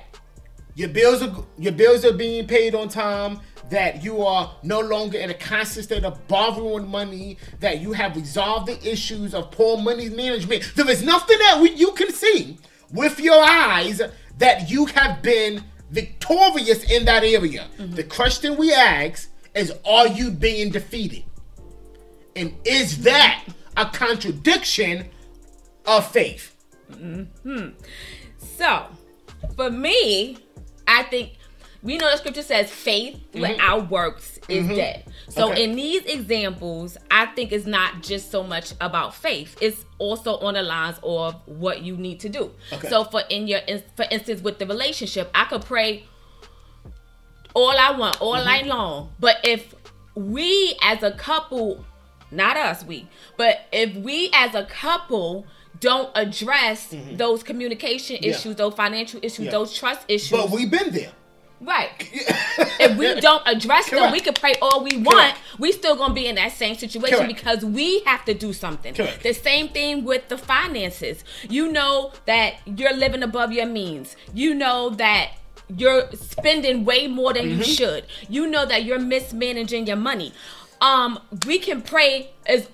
your 0.74 0.88
bills 0.88 1.22
are 1.22 1.44
your 1.58 1.72
bills 1.72 2.04
are 2.04 2.12
being 2.12 2.46
paid 2.46 2.74
on 2.74 2.88
time 2.88 3.40
that 3.70 4.04
you 4.04 4.22
are 4.22 4.54
no 4.62 4.78
longer 4.78 5.18
in 5.18 5.30
a 5.30 5.34
constant 5.34 5.84
state 5.84 6.04
of 6.04 6.26
borrowing 6.28 6.86
money 6.86 7.36
that 7.58 7.80
you 7.80 7.92
have 7.92 8.14
resolved 8.14 8.68
the 8.68 8.90
issues 8.90 9.34
of 9.34 9.50
poor 9.50 9.76
money 9.76 10.08
management 10.08 10.62
there 10.76 10.88
is 10.88 11.02
nothing 11.02 11.38
that 11.38 11.58
we, 11.60 11.70
you 11.72 11.90
can 11.92 12.12
see 12.12 12.56
with 12.92 13.18
your 13.18 13.42
eyes 13.42 14.00
that 14.38 14.70
you 14.70 14.86
have 14.86 15.22
been 15.22 15.62
victorious 15.90 16.84
in 16.90 17.04
that 17.04 17.24
area. 17.24 17.66
Mm-hmm. 17.78 17.94
The 17.94 18.04
question 18.04 18.56
we 18.56 18.72
ask 18.72 19.30
is 19.54 19.72
Are 19.84 20.08
you 20.08 20.30
being 20.30 20.70
defeated? 20.70 21.24
And 22.34 22.54
is 22.64 23.02
that 23.02 23.44
a 23.76 23.86
contradiction 23.86 25.08
of 25.86 26.10
faith? 26.10 26.54
Hmm. 26.92 27.68
So, 28.38 28.86
for 29.56 29.70
me, 29.70 30.38
I 30.86 31.02
think 31.04 31.32
we 31.82 31.98
know 31.98 32.10
the 32.10 32.16
scripture 32.16 32.42
says 32.42 32.70
faith 32.70 33.14
mm-hmm. 33.14 33.40
without 33.42 33.90
works 33.90 34.38
is 34.48 34.64
mm-hmm. 34.64 34.74
dead. 34.74 35.04
So, 35.28 35.50
Okay. 35.50 35.64
in 35.64 35.76
these 35.76 36.04
examples, 36.04 36.96
I 37.10 37.26
think 37.26 37.52
it's 37.52 37.66
not 37.66 38.02
just 38.02 38.30
so 38.30 38.42
much 38.42 38.72
about 38.80 39.14
faith; 39.14 39.56
it's 39.60 39.84
also 39.98 40.38
on 40.38 40.54
the 40.54 40.62
lines 40.62 40.98
of 41.02 41.34
what 41.46 41.82
you 41.82 41.96
need 41.96 42.20
to 42.20 42.28
do. 42.28 42.50
Okay. 42.72 42.88
So, 42.88 43.04
for 43.04 43.22
in 43.28 43.46
your, 43.46 43.60
for 43.96 44.06
instance, 44.10 44.42
with 44.42 44.58
the 44.58 44.66
relationship, 44.66 45.30
I 45.34 45.44
could 45.44 45.62
pray 45.62 46.04
all 47.54 47.76
I 47.78 47.92
want 47.92 48.20
all 48.20 48.34
mm-hmm. 48.34 48.44
night 48.44 48.66
long, 48.66 49.12
but 49.18 49.38
if 49.44 49.74
we 50.14 50.76
as 50.82 51.02
a 51.02 51.12
couple, 51.12 51.84
not 52.36 52.56
us, 52.56 52.84
we, 52.84 53.08
but 53.36 53.66
if 53.72 53.94
we 53.96 54.30
as 54.32 54.54
a 54.54 54.64
couple 54.64 55.46
don't 55.80 56.10
address 56.14 56.94
those 57.12 57.42
communication 57.42 58.16
Yeah. 58.20 58.30
issues, 58.30 58.56
those 58.56 58.74
financial 58.74 59.20
issues, 59.22 59.46
Yeah. 59.46 59.50
those 59.50 59.74
trust 59.76 60.02
issues, 60.08 60.30
But 60.30 60.50
we've 60.50 60.70
been 60.70 60.90
there. 60.92 61.12
right? 61.60 61.90
if 62.80 62.96
we 62.96 63.20
don't 63.20 63.42
address 63.46 63.90
them, 63.90 64.10
we 64.12 64.20
can 64.20 64.34
pray 64.34 64.54
all 64.62 64.82
we 64.84 64.96
want. 64.98 65.08
Correct. 65.34 65.38
We 65.58 65.72
still 65.72 65.96
gonna 65.96 66.14
be 66.14 66.26
in 66.26 66.34
that 66.36 66.52
same 66.52 66.76
situation 66.76 67.18
Correct. 67.18 67.34
because 67.34 67.64
we 67.64 68.00
have 68.06 68.24
to 68.26 68.34
do 68.34 68.52
something. 68.52 68.94
Correct. 68.94 69.22
The 69.22 69.32
same 69.34 69.68
thing 69.68 70.04
with 70.04 70.28
the 70.28 70.38
finances. 70.38 71.24
You 71.48 71.70
know 71.70 72.12
that 72.26 72.54
you're 72.64 72.94
living 72.94 73.22
above 73.22 73.52
your 73.52 73.66
means. 73.66 74.16
You 74.34 74.54
know 74.54 74.90
that 74.90 75.32
you're 75.76 76.08
spending 76.12 76.84
way 76.84 77.08
more 77.08 77.32
than 77.32 77.46
Mm-hmm. 77.46 77.58
you 77.58 77.64
should. 77.64 78.04
You 78.28 78.46
know 78.46 78.64
that 78.66 78.84
you're 78.84 79.00
mismanaging 79.00 79.86
your 79.88 79.96
money. 79.96 80.32
Um, 80.80 81.18
we 81.46 81.58
can 81.58 81.82
pray 81.82 82.30
as 82.46 82.68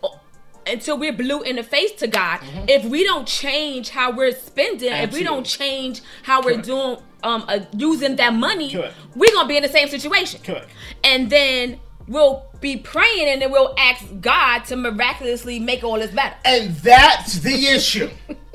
until 0.67 0.99
we're 0.99 1.13
blue 1.13 1.43
in 1.43 1.57
the 1.57 1.63
face 1.63 1.93
to 1.93 2.07
God. 2.07 2.39
Mm-hmm. 2.41 2.65
If 2.69 2.85
we 2.85 3.05
don't 3.05 3.27
change 3.27 3.91
how 3.91 4.13
we're 4.13 4.33
spending, 4.33 4.93
if 4.93 5.13
we 5.13 5.23
don't 5.23 5.45
change 5.47 6.03
how 6.23 6.43
we're 6.43 6.61
doing 6.61 6.99
um 7.23 7.45
uh, 7.49 7.61
using 7.77 8.17
that 8.17 8.35
money, 8.35 8.73
Correct. 8.73 8.95
we're 9.15 9.33
gonna 9.33 9.49
be 9.49 9.57
in 9.57 9.63
the 9.63 9.69
same 9.69 9.89
situation. 9.89 10.41
Correct. 10.43 10.69
And 11.05 11.31
then 11.31 11.81
we'll 12.09 12.47
be 12.61 12.77
praying 12.77 13.29
and 13.29 13.43
then 13.43 13.51
we'll 13.51 13.75
ask 13.79 14.05
God 14.21 14.61
to 14.67 14.77
miraculously 14.77 15.59
make 15.59 15.85
all 15.85 15.99
this 15.99 16.13
better. 16.13 16.37
And 16.45 16.75
that's 16.77 17.41
the 17.41 17.67
issue. 17.67 18.11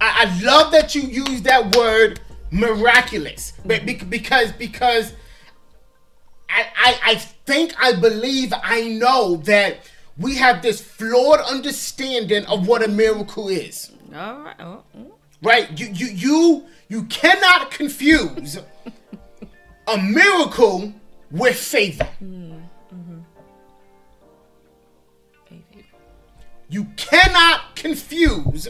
I, 0.00 0.26
I 0.26 0.40
love 0.42 0.72
that 0.72 0.94
you 0.94 1.02
use 1.02 1.42
that 1.42 1.74
word 1.76 2.20
miraculous. 2.50 3.52
But 3.64 3.84
bec- 3.84 4.08
because 4.08 4.52
because 4.52 5.12
I, 6.48 6.66
I 6.76 7.00
I 7.04 7.14
think 7.14 7.74
I 7.78 7.92
believe 7.92 8.52
I 8.62 8.88
know 8.88 9.36
that 9.44 9.78
we 10.18 10.36
have 10.36 10.62
this 10.62 10.80
flawed 10.80 11.40
understanding 11.40 12.44
of 12.46 12.66
what 12.66 12.82
a 12.82 12.88
miracle 12.88 13.48
is. 13.48 13.92
All 14.14 14.38
right. 14.40 14.56
Oh, 14.60 14.82
mm. 14.96 15.10
Right? 15.42 15.78
You 15.78 15.86
you 15.86 16.06
you 16.06 16.66
you 16.88 17.02
cannot 17.04 17.70
confuse 17.70 18.58
a 19.86 19.96
miracle 20.02 20.92
with 21.30 21.56
favor. 21.56 22.08
Mm, 22.22 22.62
mm-hmm. 22.94 23.18
You 26.68 26.86
cannot 26.96 27.76
confuse 27.76 28.68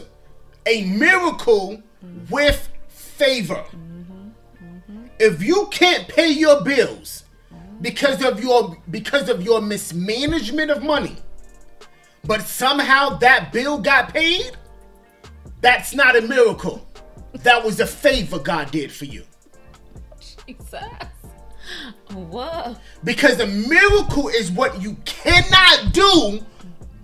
a 0.65 0.85
miracle 0.85 1.81
mm. 2.05 2.29
with 2.29 2.69
favor. 2.87 3.65
Mm-hmm, 3.71 4.29
mm-hmm. 4.63 5.05
If 5.19 5.41
you 5.41 5.67
can't 5.71 6.07
pay 6.07 6.29
your 6.29 6.63
bills 6.63 7.23
because 7.81 8.23
of 8.23 8.43
your 8.43 8.77
because 8.91 9.29
of 9.29 9.41
your 9.41 9.61
mismanagement 9.61 10.71
of 10.71 10.83
money, 10.83 11.15
but 12.25 12.41
somehow 12.41 13.17
that 13.19 13.51
bill 13.51 13.77
got 13.77 14.13
paid, 14.13 14.51
that's 15.61 15.93
not 15.93 16.15
a 16.15 16.21
miracle. 16.21 16.85
That 17.33 17.63
was 17.63 17.79
a 17.79 17.87
favor 17.87 18.39
God 18.39 18.71
did 18.71 18.91
for 18.91 19.05
you. 19.05 19.23
Jesus. 20.45 20.83
Whoa. 22.11 22.75
Because 23.03 23.39
a 23.39 23.47
miracle 23.47 24.29
is 24.29 24.51
what 24.51 24.81
you 24.81 24.97
cannot 25.05 25.93
do 25.93 26.43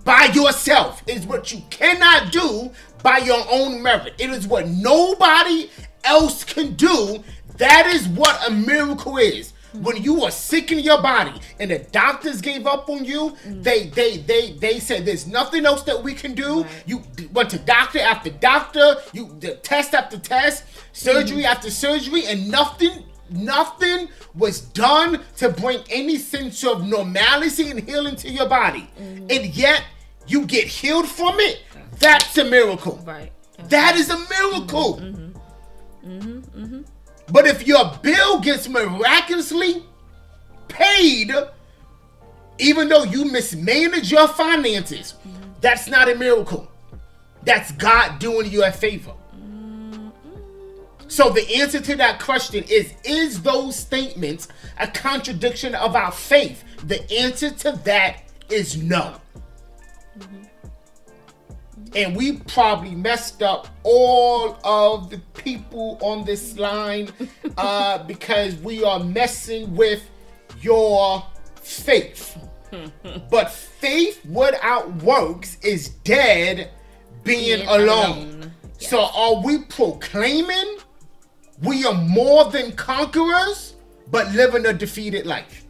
by 0.04 0.26
yourself. 0.34 1.02
Is 1.06 1.26
what 1.26 1.52
you 1.52 1.62
cannot 1.70 2.32
do 2.32 2.70
by 3.02 3.18
your 3.18 3.44
own 3.50 3.82
merit. 3.82 4.14
It 4.18 4.30
is 4.30 4.46
what 4.46 4.68
nobody 4.68 5.70
else 6.04 6.44
can 6.44 6.74
do. 6.74 7.22
That 7.56 7.86
is 7.86 8.08
what 8.08 8.48
a 8.48 8.52
miracle 8.52 9.16
is. 9.16 9.52
When 9.82 10.02
you 10.02 10.20
were 10.20 10.30
sick 10.30 10.72
in 10.72 10.80
your 10.80 11.00
body 11.02 11.32
and 11.60 11.70
the 11.70 11.78
doctors 11.78 12.40
gave 12.40 12.66
up 12.66 12.88
on 12.88 13.04
you, 13.04 13.36
they 13.44 13.88
they 13.88 14.18
they 14.18 14.52
they 14.52 14.78
said 14.80 15.04
there's 15.04 15.26
nothing 15.26 15.66
else 15.66 15.82
that 15.82 16.02
we 16.02 16.14
can 16.14 16.34
do. 16.34 16.62
Right. 16.62 16.82
You 16.86 17.02
went 17.32 17.50
to 17.50 17.58
doctor 17.58 18.00
after 18.00 18.30
doctor, 18.30 18.96
you 19.12 19.36
the 19.40 19.56
test 19.56 19.94
after 19.94 20.18
test, 20.18 20.64
surgery 20.92 21.42
mm. 21.42 21.50
after 21.52 21.70
surgery, 21.70 22.26
and 22.26 22.50
nothing 22.50 23.04
nothing 23.30 24.08
was 24.34 24.60
done 24.60 25.20
to 25.36 25.48
bring 25.48 25.80
any 25.90 26.18
sense 26.18 26.64
of 26.64 26.86
normalcy 26.86 27.70
and 27.70 27.80
healing 27.80 28.16
to 28.16 28.30
your 28.30 28.48
body. 28.48 28.88
Mm. 28.98 29.30
And 29.30 29.54
yet 29.54 29.82
you 30.26 30.46
get 30.46 30.66
healed 30.66 31.08
from 31.08 31.38
it. 31.38 31.62
That's 31.98 32.36
a 32.38 32.44
miracle. 32.44 33.02
Right. 33.04 33.32
That 33.68 33.96
is 33.96 34.10
a 34.10 34.18
miracle. 34.18 35.00
Mm-hmm. 35.00 36.10
Mm-hmm. 36.10 36.35
But 37.30 37.46
if 37.46 37.66
your 37.66 37.92
bill 38.02 38.40
gets 38.40 38.68
miraculously 38.68 39.84
paid, 40.68 41.32
even 42.58 42.88
though 42.88 43.04
you 43.04 43.24
mismanage 43.24 44.10
your 44.10 44.28
finances, 44.28 45.14
that's 45.60 45.88
not 45.88 46.08
a 46.08 46.14
miracle. 46.14 46.70
That's 47.42 47.72
God 47.72 48.18
doing 48.18 48.50
you 48.50 48.64
a 48.64 48.72
favor. 48.72 49.12
So 51.08 51.30
the 51.30 51.56
answer 51.56 51.80
to 51.80 51.96
that 51.96 52.20
question 52.20 52.64
is 52.68 52.92
is 53.04 53.42
those 53.42 53.76
statements 53.76 54.48
a 54.78 54.88
contradiction 54.88 55.74
of 55.74 55.94
our 55.94 56.10
faith? 56.10 56.64
The 56.84 57.10
answer 57.12 57.50
to 57.50 57.72
that 57.84 58.24
is 58.48 58.76
no. 58.76 59.16
And 61.96 62.14
we 62.14 62.32
probably 62.40 62.94
messed 62.94 63.42
up 63.42 63.68
all 63.82 64.58
of 64.64 65.08
the 65.08 65.18
people 65.32 65.98
on 66.02 66.24
this 66.26 66.58
line 66.58 67.08
uh, 67.56 68.04
because 68.04 68.54
we 68.56 68.84
are 68.84 69.00
messing 69.00 69.74
with 69.74 70.02
your 70.60 71.24
faith. 71.56 72.36
but 73.30 73.50
faith 73.50 74.24
without 74.26 74.94
works 75.02 75.56
is 75.62 75.88
dead 76.04 76.70
being, 77.24 77.58
Being 77.58 77.68
alone. 77.68 78.18
alone. 78.18 78.52
So 78.78 79.00
are 79.14 79.42
we 79.42 79.58
proclaiming 79.64 80.78
we 81.62 81.86
are 81.86 81.94
more 81.94 82.50
than 82.50 82.72
conquerors, 82.72 83.74
but 84.10 84.30
living 84.32 84.66
a 84.66 84.72
defeated 84.74 85.24
life? 85.24 85.64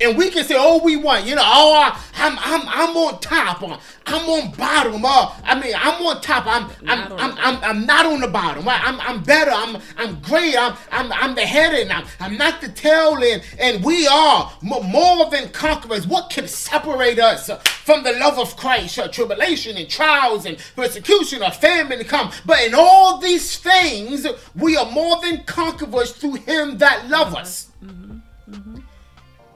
And 0.00 0.16
we 0.16 0.30
can 0.30 0.44
say 0.44 0.54
all 0.54 0.80
we 0.82 0.96
want, 0.96 1.26
you 1.26 1.34
know. 1.34 1.42
Oh, 1.44 1.98
I'm 2.14 2.38
I'm 2.38 2.68
I'm 2.68 2.96
on 2.96 3.20
top, 3.20 3.62
or 3.62 3.78
I'm 4.06 4.28
on 4.28 4.52
bottom, 4.52 5.04
or 5.04 5.32
I 5.44 5.58
mean 5.60 5.74
I'm 5.76 6.00
on 6.06 6.20
top. 6.20 6.46
I'm 6.46 6.70
I'm 6.86 7.08
Not 7.08 7.12
on 7.12 7.20
I'm, 7.20 7.34
the 7.34 7.40
I'm, 7.42 7.64
I'm 7.64 7.86
not 7.86 8.06
on 8.06 8.20
the 8.20 8.28
bottom. 8.28 8.68
I- 8.68 8.80
I'm 8.84 9.00
I'm 9.00 9.22
better. 9.22 9.50
I'm 9.50 9.78
I'm 9.96 10.20
great. 10.20 10.56
I'm 10.56 10.76
I'm 10.90 11.12
I'm 11.12 11.34
the 11.34 11.46
head, 11.46 11.74
and 11.74 11.92
I'm 11.92 12.04
I'm 12.20 12.36
not 12.36 12.60
the 12.60 12.68
tail. 12.68 13.16
And 13.22 13.42
and 13.58 13.84
we 13.84 14.06
are 14.06 14.52
mo- 14.62 14.82
more 14.82 15.28
than 15.30 15.50
conquerors. 15.50 16.06
What 16.06 16.30
can 16.30 16.46
separate 16.46 17.18
us 17.18 17.50
from 17.84 18.04
the 18.04 18.12
love 18.12 18.38
of 18.38 18.56
Christ? 18.56 19.00
Tribulation 19.12 19.76
and 19.76 19.88
trials 19.88 20.46
and 20.46 20.58
persecution 20.76 21.42
or 21.42 21.50
famine 21.50 21.98
to 21.98 22.04
come. 22.04 22.30
But 22.46 22.62
in 22.62 22.74
all 22.74 23.18
these 23.18 23.56
things, 23.58 24.26
we 24.54 24.76
are 24.76 24.90
more 24.90 25.20
than 25.22 25.44
conquerors 25.44 26.12
through 26.12 26.34
Him 26.34 26.78
that 26.78 27.08
love 27.08 27.28
mm-hmm. 27.28 27.36
us. 27.36 27.70
Mm-hmm. 27.84 27.97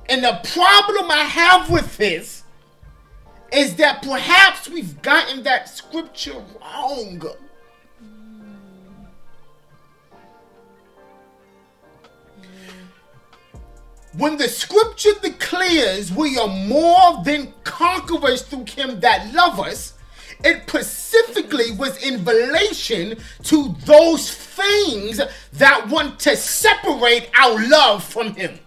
And 0.08 0.24
the 0.24 0.40
problem 0.44 1.10
I 1.10 1.24
have 1.24 1.70
with 1.70 1.96
this 1.96 2.42
is 3.52 3.76
that 3.76 4.02
perhaps 4.02 4.68
we've 4.68 5.00
gotten 5.02 5.42
that 5.42 5.68
scripture 5.68 6.42
wrong. 6.60 7.22
When 14.14 14.36
the 14.36 14.48
scripture 14.48 15.12
declares 15.22 16.12
we 16.12 16.38
are 16.38 16.48
more 16.48 17.22
than 17.24 17.54
conquerors 17.64 18.42
through 18.42 18.66
him 18.66 19.00
that 19.00 19.32
love 19.32 19.58
us, 19.58 19.94
it 20.44 20.68
specifically 20.68 21.70
was 21.72 22.02
in 22.02 22.24
relation 22.24 23.16
to 23.44 23.74
those 23.86 24.30
things 24.34 25.20
that 25.52 25.88
want 25.88 26.18
to 26.20 26.36
separate 26.36 27.30
our 27.38 27.68
love 27.68 28.04
from 28.04 28.34
him. 28.34 28.58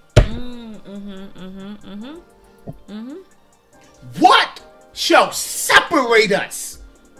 Mm-hmm, 1.45 1.93
mm-hmm, 1.93 2.91
mm-hmm. 2.91 4.19
What 4.19 4.61
shall 4.93 5.31
separate 5.31 6.31
us 6.31 6.79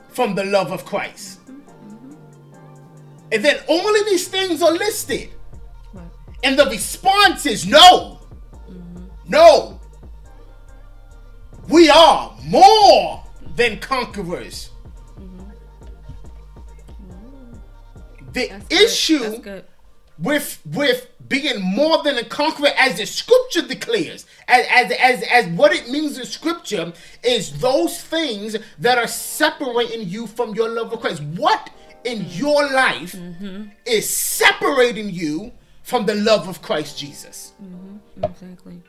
from 0.10 0.34
the 0.34 0.46
love 0.46 0.72
of 0.72 0.84
Christ? 0.84 1.42
And 3.32 3.46
then 3.46 3.60
all 3.68 4.00
of 4.00 4.06
these 4.06 4.28
things 4.28 4.64
are 4.64 4.72
listed. 4.72 5.30
Right. 5.94 6.06
And 6.44 6.58
the 6.58 6.66
response 6.66 7.46
is 7.46 7.68
no. 7.68 8.20
No. 9.28 9.80
We 11.68 11.90
are 11.90 12.36
more 12.44 13.24
than 13.56 13.80
conquerors. 13.80 14.72
The 18.34 18.48
That's 18.48 18.74
issue 18.74 19.42
with 20.18 20.60
with 20.66 21.10
being 21.28 21.62
more 21.62 22.04
than 22.04 22.18
a 22.18 22.24
conqueror 22.24 22.70
as 22.78 22.98
the 22.98 23.06
scripture 23.06 23.62
declares 23.62 24.26
as, 24.48 24.66
as 24.70 24.92
as 24.92 25.24
as 25.24 25.48
what 25.48 25.74
it 25.74 25.90
means 25.90 26.18
in 26.18 26.26
scripture 26.26 26.94
is 27.24 27.60
those 27.60 28.02
things 28.02 28.56
that 28.80 28.98
are 28.98 29.08
separating 29.08 30.08
you 30.08 30.28
from 30.28 30.54
your 30.54 30.70
love 30.70 30.92
of 30.94 31.00
christ. 31.00 31.24
What 31.24 31.70
in 32.04 32.26
your 32.30 32.70
life 32.72 33.14
mm-hmm. 33.14 33.70
is 33.86 34.10
separating 34.10 35.10
you 35.10 35.52
from 35.84 36.06
the 36.06 36.16
love 36.16 36.48
of 36.48 36.62
christ 36.62 36.98
jesus? 36.98 37.54
Mm-hmm. 37.62 38.24
Exactly. 38.24 38.82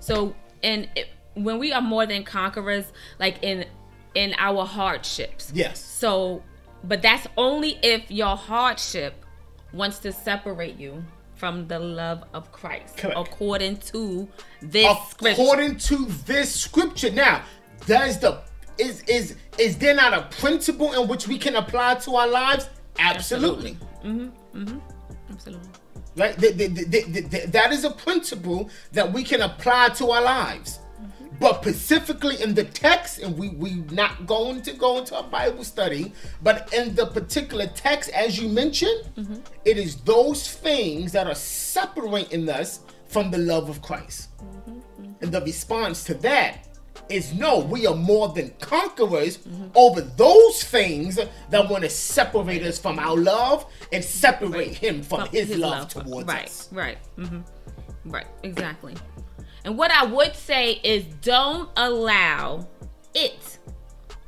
So, 0.00 0.34
and 0.62 0.88
it, 0.96 1.08
when 1.34 1.58
we 1.58 1.72
are 1.72 1.82
more 1.82 2.06
than 2.06 2.24
conquerors, 2.24 2.86
like 3.18 3.38
in 3.42 3.66
in 4.14 4.34
our 4.38 4.66
hardships. 4.66 5.50
yes. 5.54 5.82
So, 5.82 6.42
but 6.84 7.00
that's 7.00 7.26
only 7.36 7.78
if 7.82 8.10
your 8.10 8.36
hardship 8.36 9.24
wants 9.72 9.98
to 10.00 10.12
separate 10.12 10.78
you 10.78 11.02
from 11.42 11.66
the 11.66 11.76
love 11.76 12.22
of 12.34 12.52
Christ, 12.52 12.96
Correct. 12.98 13.18
according 13.18 13.78
to 13.78 14.28
this 14.60 14.86
scripture. 15.10 15.42
according 15.42 15.76
to 15.78 16.06
this 16.24 16.54
scripture 16.54 17.10
now 17.10 17.42
does 17.84 18.20
the 18.20 18.38
is 18.78 19.02
is 19.08 19.34
is 19.58 19.76
there 19.76 19.92
not 19.92 20.14
a 20.14 20.22
principle 20.36 20.92
in 20.92 21.08
which 21.08 21.26
we 21.26 21.36
can 21.36 21.56
apply 21.56 21.96
to 21.96 22.14
our 22.14 22.28
lives 22.28 22.68
absolutely. 23.00 23.76
Absolutely. 24.04 24.28
Mm-hmm. 24.54 24.62
Mm-hmm. 24.62 26.20
right? 26.20 26.38
Th- 26.38 26.56
th- 26.56 26.74
th- 26.76 26.90
th- 26.92 27.06
th- 27.12 27.30
th- 27.32 27.46
that 27.50 27.72
is 27.72 27.82
a 27.84 27.90
principle 27.90 28.70
that 28.92 29.12
we 29.12 29.24
can 29.24 29.40
apply 29.42 29.88
to 29.98 30.12
our 30.12 30.22
lives. 30.22 30.78
But 31.42 31.60
specifically 31.60 32.40
in 32.40 32.54
the 32.54 32.64
text, 32.64 33.18
and 33.18 33.36
we 33.36 33.48
we 33.48 33.74
not 33.90 34.26
going 34.26 34.62
to 34.62 34.72
go 34.72 34.98
into 34.98 35.18
a 35.18 35.24
Bible 35.24 35.64
study, 35.64 36.12
but 36.42 36.72
in 36.72 36.94
the 36.94 37.06
particular 37.06 37.66
text, 37.66 38.10
as 38.10 38.38
you 38.40 38.48
mentioned, 38.48 39.10
mm-hmm. 39.16 39.36
it 39.64 39.76
is 39.76 39.96
those 39.96 40.48
things 40.48 41.10
that 41.12 41.26
are 41.26 41.34
separating 41.34 42.48
us 42.48 42.80
from 43.08 43.32
the 43.32 43.38
love 43.38 43.68
of 43.68 43.82
Christ. 43.82 44.30
Mm-hmm. 44.38 45.12
And 45.20 45.32
the 45.32 45.40
response 45.42 46.04
to 46.04 46.14
that 46.14 46.68
is 47.08 47.34
no, 47.34 47.58
we 47.58 47.88
are 47.88 47.94
more 47.94 48.28
than 48.28 48.50
conquerors 48.60 49.38
mm-hmm. 49.38 49.66
over 49.74 50.00
those 50.00 50.62
things 50.62 51.16
that 51.50 51.68
want 51.68 51.82
to 51.82 51.90
separate 51.90 52.62
us 52.62 52.78
from 52.78 53.00
our 53.00 53.16
love 53.16 53.66
and 53.92 54.04
separate 54.04 54.74
him 54.74 55.02
from, 55.02 55.28
his, 55.28 55.56
love, 55.56 55.88
towards 55.88 56.28
right, 56.28 56.44
us. 56.44 56.68
Right, 56.72 56.98
hmm 57.16 57.40
right, 58.04 58.26
exactly. 58.42 58.94
And 59.64 59.78
what 59.78 59.90
I 59.90 60.04
would 60.04 60.34
say 60.34 60.72
is 60.82 61.04
don't 61.22 61.70
allow 61.76 62.66
it, 63.14 63.58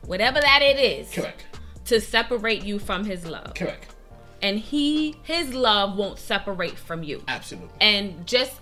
whatever 0.06 0.40
that 0.40 0.60
it 0.62 0.78
is, 0.78 1.10
Correct. 1.12 1.44
to 1.86 2.00
separate 2.00 2.62
you 2.64 2.78
from 2.78 3.04
his 3.04 3.26
love. 3.26 3.54
Correct. 3.54 3.94
And 4.42 4.58
he, 4.58 5.16
his 5.22 5.54
love 5.54 5.96
won't 5.96 6.18
separate 6.18 6.78
from 6.78 7.02
you. 7.02 7.22
Absolutely. 7.26 7.70
And 7.80 8.26
just 8.26 8.52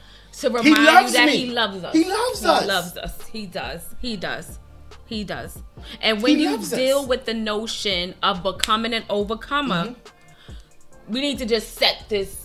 to 0.40 0.48
remind 0.48 0.66
you 1.08 1.12
that 1.12 1.26
me. 1.26 1.37
he 1.37 1.50
loves 1.50 1.82
us. 1.85 1.92
He 1.94 2.04
loves 2.08 2.40
He 2.40 2.46
us. 2.48 2.66
loves 2.66 2.96
us. 2.96 3.26
He 3.26 3.46
does. 3.46 3.94
He 4.00 4.16
does. 4.16 4.58
He 5.06 5.24
does. 5.24 5.61
And 6.00 6.22
when 6.22 6.37
He 6.38 6.44
you 6.44 6.52
loves 6.52 6.72
us. 6.72 6.78
deal 6.78 7.06
with 7.06 7.26
the 7.26 7.35
notion 7.35 8.14
of 8.22 8.42
becoming 8.42 8.94
an 8.94 9.04
overcomer, 9.11 9.88
Mm-hmm. 9.88 11.12
we 11.12 11.20
need 11.20 11.38
to 11.38 11.46
just 11.46 11.74
set 11.74 12.04
this 12.08 12.41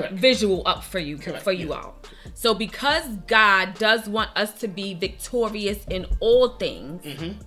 Correct. 0.00 0.14
visual 0.14 0.62
up 0.66 0.84
for 0.84 0.98
you 0.98 1.18
Correct, 1.18 1.42
for 1.42 1.52
you 1.52 1.68
yeah. 1.70 1.74
all. 1.80 1.96
So 2.34 2.54
because 2.54 3.06
God 3.26 3.74
does 3.78 4.08
want 4.08 4.30
us 4.36 4.52
to 4.60 4.68
be 4.68 4.94
victorious 4.94 5.84
in 5.90 6.06
all 6.20 6.48
things, 6.56 7.02
Mm-hmm. 7.04 7.40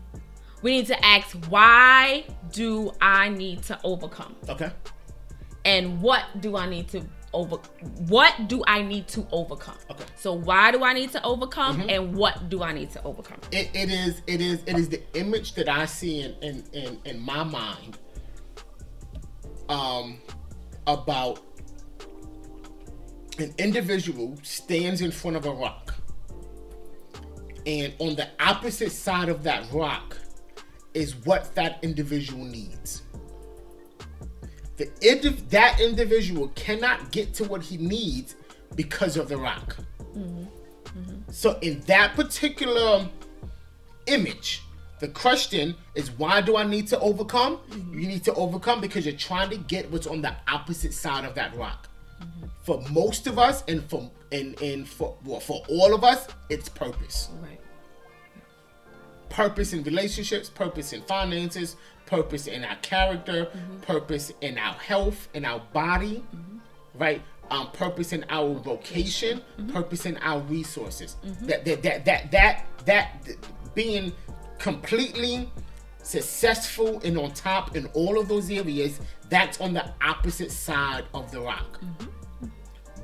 we 0.61 0.71
need 0.77 0.87
to 0.87 1.05
ask 1.05 1.35
why 1.47 2.25
do 2.51 2.91
I 3.01 3.29
need 3.29 3.63
to 3.63 3.79
overcome? 3.83 4.35
Okay. 4.47 4.71
And 5.65 6.01
what 6.01 6.23
do 6.41 6.55
I 6.57 6.67
need 6.69 6.87
to 6.89 7.03
over 7.31 7.57
what 8.07 8.33
do 8.47 8.63
I 8.65 8.81
need 8.81 9.07
to 9.09 9.27
overcome? 9.31 9.75
Okay. 9.91 10.03
Mm-hmm. 10.03 10.13
So 10.17 10.33
why 10.33 10.71
do 10.71 10.83
I 10.83 10.93
need 10.93 11.11
to 11.11 11.23
overcome 11.23 11.81
and 11.87 12.15
what 12.15 12.49
do 12.49 12.63
I 12.63 12.73
need 12.73 12.89
to 12.91 13.03
overcome? 13.03 13.39
It, 13.51 13.69
it 13.75 13.91
is 13.91 14.21
it 14.25 14.41
is 14.41 14.63
it 14.65 14.77
is 14.77 14.89
the 14.89 15.01
image 15.13 15.53
that 15.53 15.69
I 15.69 15.85
see 15.85 16.21
in 16.21 16.33
in, 16.41 16.63
in, 16.73 16.99
in 17.05 17.19
my 17.19 17.43
mind 17.43 17.99
um 19.69 20.17
about 20.87 21.41
an 23.41 23.53
individual 23.57 24.37
stands 24.43 25.01
in 25.01 25.11
front 25.11 25.37
of 25.37 25.45
a 25.45 25.51
rock 25.51 25.95
and 27.65 27.93
on 27.99 28.15
the 28.15 28.27
opposite 28.39 28.91
side 28.91 29.29
of 29.29 29.43
that 29.43 29.63
rock 29.71 30.17
is 30.93 31.15
what 31.25 31.53
that 31.55 31.79
individual 31.83 32.43
needs 32.43 33.03
the 34.77 34.85
indiv- 35.01 35.49
that 35.49 35.79
individual 35.79 36.47
cannot 36.49 37.11
get 37.11 37.33
to 37.33 37.43
what 37.43 37.61
he 37.61 37.77
needs 37.77 38.35
because 38.75 39.17
of 39.17 39.27
the 39.27 39.37
rock 39.37 39.77
mm-hmm. 40.15 40.43
so 41.29 41.57
in 41.59 41.79
that 41.81 42.15
particular 42.15 43.07
image, 44.09 44.63
the 44.99 45.07
question 45.07 45.75
is 45.95 46.11
why 46.11 46.41
do 46.41 46.57
I 46.57 46.63
need 46.63 46.87
to 46.87 46.99
overcome? 46.99 47.57
Mm-hmm. 47.69 47.99
You 47.99 48.07
need 48.07 48.23
to 48.25 48.33
overcome 48.33 48.81
because 48.81 49.05
you're 49.05 49.15
trying 49.15 49.49
to 49.51 49.57
get 49.57 49.89
what's 49.91 50.07
on 50.07 50.21
the 50.21 50.35
opposite 50.47 50.93
side 50.93 51.25
of 51.25 51.35
that 51.35 51.55
rock. 51.55 51.88
For 52.61 52.81
most 52.91 53.27
of 53.27 53.39
us 53.39 53.63
and 53.67 53.83
for 53.89 54.09
and, 54.31 54.61
and 54.61 54.87
for 54.87 55.15
well, 55.25 55.39
for 55.39 55.63
all 55.69 55.93
of 55.93 56.03
us, 56.03 56.27
it's 56.49 56.69
purpose. 56.69 57.29
Right. 57.41 57.59
Purpose 59.29 59.73
in 59.73 59.83
relationships, 59.83 60.49
purpose 60.49 60.93
in 60.93 61.01
finances, 61.03 61.75
purpose 62.05 62.47
in 62.47 62.63
our 62.63 62.75
character, 62.77 63.45
mm-hmm. 63.45 63.79
purpose 63.81 64.31
in 64.41 64.57
our 64.57 64.73
health, 64.73 65.29
in 65.33 65.45
our 65.45 65.61
body, 65.73 66.23
mm-hmm. 66.35 66.57
right? 66.97 67.21
Um, 67.51 67.71
purpose 67.71 68.13
in 68.13 68.25
our 68.29 68.53
vocation, 68.55 69.41
mm-hmm. 69.59 69.71
purpose 69.71 70.05
in 70.05 70.17
our 70.17 70.41
resources. 70.41 71.15
That, 71.41 71.65
that 71.65 71.81
that 71.83 72.05
that 72.05 72.31
that 72.31 72.65
that 72.85 73.25
being 73.73 74.13
completely 74.59 75.49
successful 76.03 77.01
and 77.03 77.17
on 77.17 77.31
top 77.33 77.75
in 77.75 77.85
all 77.87 78.19
of 78.19 78.27
those 78.27 78.49
areas, 78.49 78.99
that's 79.29 79.61
on 79.61 79.73
the 79.73 79.85
opposite 80.01 80.51
side 80.51 81.05
of 81.13 81.31
the 81.31 81.41
rock. 81.41 81.79
Mm-hmm. 81.81 82.47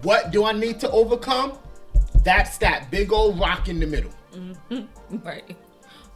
What 0.02 0.32
do 0.32 0.46
I 0.46 0.52
need 0.52 0.80
to 0.82 0.92
overcome? 0.92 1.58
That's 2.24 2.58
that 2.60 2.90
big 2.90 3.12
old 3.12 3.40
rock 3.40 3.70
in 3.70 3.80
the 3.80 3.88
middle 3.88 4.12
mm-hmm. 4.36 5.18
Right. 5.26 5.56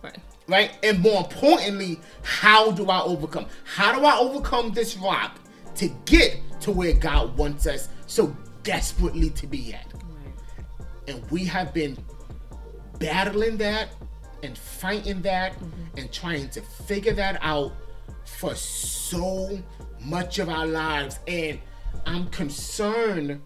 Right. 0.02 0.18
right? 0.48 0.78
And 0.84 1.00
more 1.00 1.20
importantly, 1.20 2.00
how 2.24 2.72
do 2.72 2.90
I 2.90 3.02
overcome? 3.02 3.48
How 3.66 3.98
do 3.98 4.06
I 4.06 4.18
overcome 4.18 4.72
this 4.72 4.98
rock 4.98 5.38
to 5.76 5.90
get 6.06 6.38
to 6.62 6.72
where 6.72 6.94
God 6.94 7.38
wants 7.38 7.68
us 7.68 7.90
so 8.08 8.36
desperately 8.64 9.30
to 9.32 9.48
be 9.48 9.74
at? 9.74 9.86
Right. 9.94 10.66
And 11.08 11.32
we 11.32 11.46
have 11.46 11.74
been 11.74 11.98
battling 13.00 13.58
that 13.58 13.90
and 14.44 14.58
fighting 14.58 15.22
that 15.24 15.54
mm-hmm. 15.54 15.98
and 15.98 16.12
trying 16.12 16.50
to 16.50 16.62
figure 16.62 17.14
that 17.14 17.40
out 17.42 17.72
for 18.26 18.56
so 18.56 19.60
much 20.02 20.40
of 20.40 20.50
our 20.50 20.66
lives. 20.66 21.20
And 21.28 21.60
I'm 22.06 22.28
concerned 22.28 23.42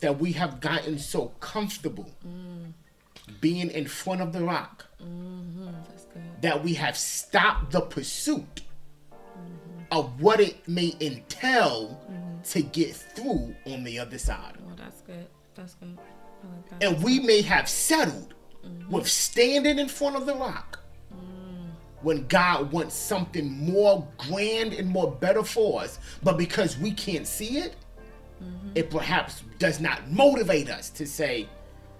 that 0.00 0.18
we 0.18 0.32
have 0.32 0.60
gotten 0.60 0.98
so 0.98 1.28
comfortable 1.40 2.10
mm. 2.26 2.72
being 3.40 3.70
in 3.70 3.86
front 3.86 4.20
of 4.20 4.32
the 4.32 4.42
rock 4.42 4.86
mm-hmm. 5.02 5.68
good. 6.12 6.22
that 6.42 6.62
we 6.62 6.74
have 6.74 6.96
stopped 6.96 7.72
the 7.72 7.80
pursuit 7.80 8.62
mm-hmm. 9.10 9.82
of 9.90 10.20
what 10.20 10.40
it 10.40 10.68
may 10.68 10.94
entail 11.00 12.00
to 12.50 12.62
get 12.62 12.94
through 12.94 13.54
on 13.66 13.84
the 13.84 13.98
other 13.98 14.18
side. 14.18 14.56
Oh, 14.58 14.72
that's 14.76 15.00
good. 15.02 15.26
That's 15.54 15.74
good. 15.74 15.96
Like 15.96 16.80
that. 16.80 16.88
And 16.88 17.02
we 17.02 17.18
may 17.20 17.42
have 17.42 17.68
settled 17.68 18.34
Mm-hmm. 18.86 18.94
with 18.94 19.08
standing 19.08 19.78
in 19.78 19.88
front 19.88 20.16
of 20.16 20.26
the 20.26 20.34
rock 20.34 20.78
mm. 21.12 21.68
when 22.02 22.26
God 22.28 22.72
wants 22.72 22.94
something 22.94 23.50
more 23.64 24.06
grand 24.16 24.72
and 24.74 24.88
more 24.88 25.10
better 25.10 25.42
for 25.42 25.82
us. 25.82 25.98
But 26.22 26.36
because 26.38 26.78
we 26.78 26.92
can't 26.92 27.26
see 27.26 27.58
it, 27.58 27.76
mm-hmm. 28.42 28.70
it 28.74 28.90
perhaps 28.90 29.42
does 29.58 29.80
not 29.80 30.08
motivate 30.10 30.70
us 30.70 30.90
to 30.90 31.06
say, 31.06 31.48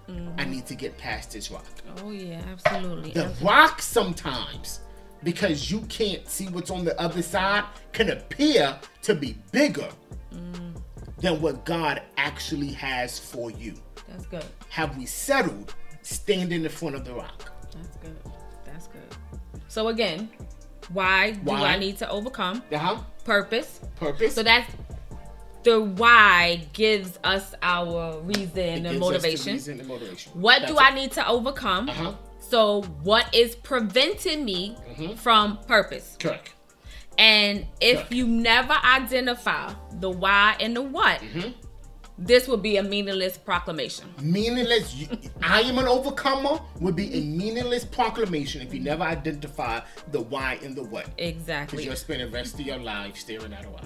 I 0.08 0.10
mm-hmm. 0.12 0.50
need 0.50 0.66
to 0.66 0.76
get 0.76 0.96
past 0.96 1.32
this 1.32 1.50
rock. 1.50 1.66
oh 2.04 2.10
yeah, 2.10 2.40
absolutely. 2.50 3.10
The 3.10 3.24
Absolutely. 3.24 3.46
rock 3.46 3.82
sometimes, 3.82 4.80
because 5.24 5.70
you 5.70 5.80
can't 5.82 6.28
see 6.28 6.46
what's 6.46 6.70
on 6.70 6.84
the 6.84 6.98
other 7.00 7.22
side, 7.22 7.64
can 7.92 8.10
appear 8.10 8.78
to 9.02 9.14
be 9.14 9.36
bigger 9.50 9.88
mm. 10.32 10.80
than 11.18 11.40
what 11.40 11.64
God 11.64 12.02
actually 12.16 12.70
has 12.72 13.18
for 13.18 13.50
you. 13.50 13.74
That's 14.08 14.26
good. 14.26 14.44
Have 14.68 14.96
we 14.96 15.06
settled 15.06 15.74
standing 16.06 16.64
in 16.64 16.68
front 16.70 16.94
of 16.94 17.04
the 17.04 17.12
rock? 17.14 17.52
That's 17.74 17.96
good. 17.98 18.16
That's 18.64 18.86
good. 18.88 19.02
So 19.68 19.88
again, 19.88 20.28
why, 20.92 21.32
do 21.32 21.50
I 21.52 21.78
need 21.78 21.96
to 21.98 22.08
overcome? 22.10 22.62
Uh 22.72 22.78
huh. 22.78 22.96
Purpose. 23.24 23.80
Purpose. 23.96 24.34
So 24.34 24.42
that's 24.42 24.70
the 25.64 25.80
why 25.82 26.64
gives 26.72 27.18
us 27.24 27.54
our 27.60 28.20
reason 28.20 28.58
It 28.58 28.76
and 28.76 28.86
the 28.86 28.92
motivation. 28.98 29.54
reason 29.54 29.80
and 29.80 29.88
motivation. 29.88 30.32
What 30.40 30.60
That's 30.60 30.72
do 30.72 30.78
I 30.78 30.94
need 30.94 31.10
to 31.12 31.26
overcome? 31.28 31.88
Uh-huh. 31.88 32.12
So 32.38 32.82
what 33.02 33.34
is 33.34 33.56
preventing 33.56 34.44
me 34.44 34.76
Mhm. 34.96 35.18
from 35.18 35.58
purpose? 35.66 36.16
Correct. 36.20 36.52
And 37.18 37.66
if 37.80 37.96
Correct. 37.96 38.12
you 38.12 38.28
never 38.28 38.74
identify 38.84 39.72
the 39.98 40.10
why 40.10 40.54
and 40.60 40.76
the 40.76 40.82
what, 40.82 41.20
Mm-hmm. 41.20 41.50
This 42.18 42.48
would 42.48 42.62
be 42.62 42.76
a 42.78 42.82
meaningless 42.82 43.36
proclamation. 43.36 44.06
Meaningless. 44.20 45.04
I 45.42 45.60
am 45.62 45.78
an 45.78 45.86
overcomer 45.86 46.58
would 46.80 46.96
be 46.96 47.12
a 47.14 47.20
meaningless 47.22 47.84
proclamation 47.84 48.62
if 48.62 48.72
you 48.72 48.80
never 48.80 49.02
identify 49.04 49.80
the 50.12 50.20
why 50.22 50.58
and 50.62 50.74
the 50.74 50.84
what. 50.84 51.06
Exactly. 51.18 51.76
Because 51.76 51.86
you'll 51.86 51.96
spend 51.96 52.20
the 52.22 52.28
rest 52.28 52.54
of 52.54 52.60
your 52.60 52.78
life 52.78 53.16
staring 53.16 53.52
at 53.52 53.64
a 53.64 53.68
rock. 53.68 53.84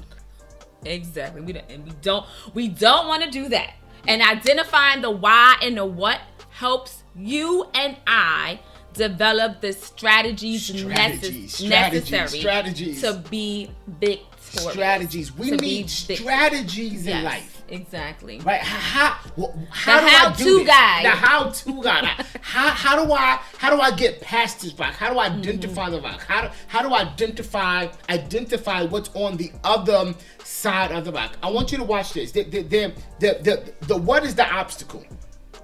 Exactly. 0.85 1.41
We 1.43 1.53
don't, 1.55 1.71
and 1.71 1.85
we 1.85 1.93
don't 2.03 2.27
we 2.55 2.69
don't 2.69 3.07
want 3.09 3.23
to 3.25 3.31
do 3.31 3.49
that. 3.49 3.75
And 4.09 4.23
identifying 4.23 5.03
the 5.03 5.11
why 5.11 5.57
and 5.63 5.77
the 5.77 5.85
what 5.85 6.21
helps 6.51 7.03
you 7.17 7.67
and 7.75 7.97
I 8.07 8.61
develop 8.95 9.61
the 9.61 9.73
strategies, 9.73 10.65
Strategies, 10.67 11.55
necess- 11.57 11.67
strategies, 11.67 12.11
necessary 12.11 12.41
strategies. 12.41 13.03
to 13.03 13.23
be 13.31 13.71
victorious. 13.87 14.27
Strategies. 14.73 15.37
We 15.37 15.51
need 15.53 15.91
strategies 15.91 17.03
in 17.07 17.13
Yes, 17.13 17.25
life. 17.25 17.60
Exactly. 17.71 18.41
Right? 18.41 18.61
How, 18.61 19.11
how, 19.33 19.55
how 19.71 20.01
The 20.01 20.01
do 20.01 20.07
I 20.07 20.11
how-to 20.11 20.45
do 20.45 20.59
this? 20.59 20.67
guide. 20.67 21.05
The 21.05 21.11
how-to 21.11 21.83
guy. 21.83 22.25
how, 22.41 22.69
how 22.71 23.05
do 23.05 23.13
I 23.13 23.41
how 23.59 23.75
do 23.75 23.81
I 23.81 23.91
get 23.93 24.21
past 24.21 24.61
this 24.61 24.75
rock? 24.79 24.95
How 24.95 25.13
do 25.13 25.19
I 25.19 25.27
identify 25.27 25.85
Mm-hmm. 25.87 25.93
the 25.93 26.01
rock? 26.01 26.21
How 26.27 26.43
do 26.43 26.49
how 26.67 26.83
do 26.83 26.93
I 26.95 27.03
identify 27.03 27.89
identify 28.09 28.83
what's 28.85 29.11
on 29.15 29.37
the 29.37 29.53
other 29.65 30.15
side 30.45 30.91
of 30.93 31.05
the 31.05 31.13
rock? 31.13 31.37
I 31.43 31.51
want 31.51 31.71
you 31.73 31.79
to 31.79 31.85
watch 31.85 32.13
this. 32.13 32.33
The 32.33 32.45
the 32.45 32.63
the 32.63 32.93
the, 33.21 33.39
the, 33.43 33.87
the 33.87 33.97
what 33.97 34.25
is 34.25 34.35
the 34.35 34.47
obstacle? 34.53 35.05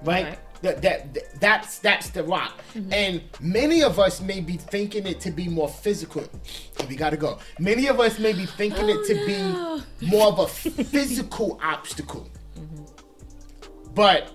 Right? 0.03 0.25
Right. 0.27 0.39
That, 0.61 0.81
that, 0.81 1.13
that 1.13 1.39
that's 1.39 1.79
that's 1.79 2.09
the 2.09 2.23
rock, 2.23 2.59
Mm-hmm. 2.73 2.93
and 2.93 3.21
many 3.39 3.83
of 3.83 3.99
us 3.99 4.21
may 4.21 4.39
be 4.39 4.57
thinking 4.57 5.05
it 5.05 5.19
to 5.21 5.31
be 5.31 5.47
more 5.47 5.69
physical. 5.69 6.23
We 6.89 6.95
gotta 6.95 7.17
go. 7.17 7.37
Many 7.59 7.87
of 7.87 7.99
us 7.99 8.17
may 8.19 8.33
be 8.33 8.45
thinking 8.45 8.89
it 8.89 9.05
to 9.07 9.15
Oh, 9.19 9.83
be 10.01 10.07
more 10.07 10.27
of 10.27 10.39
a 10.39 10.47
physical 10.47 11.59
obstacle. 11.63 12.27
Mm-hmm. 12.57 12.83
But 13.93 14.31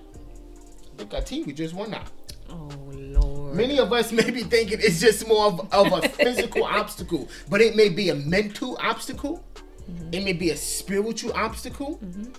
look 0.98 1.12
at 1.14 1.26
team, 1.26 1.44
we 1.46 1.52
just 1.52 1.74
won 1.74 1.90
that. 1.90 2.10
Oh 2.48 2.68
Lord. 2.92 3.54
Many 3.56 3.78
of 3.78 3.92
us 3.92 4.12
may 4.12 4.30
be 4.30 4.42
thinking 4.42 4.78
it's 4.80 5.00
just 5.00 5.26
more 5.26 5.46
of, 5.46 5.72
of 5.72 5.92
a 6.04 6.08
physical 6.08 6.64
obstacle, 6.80 7.28
but 7.50 7.60
it 7.60 7.74
may 7.76 7.88
be 7.88 8.10
a 8.10 8.14
mental 8.14 8.78
obstacle. 8.80 9.44
Mm-hmm. 9.90 10.14
It 10.14 10.24
may 10.24 10.32
be 10.32 10.50
a 10.50 10.56
spiritual 10.56 11.32
obstacle, 11.34 11.98
mm-hmm. 11.98 12.30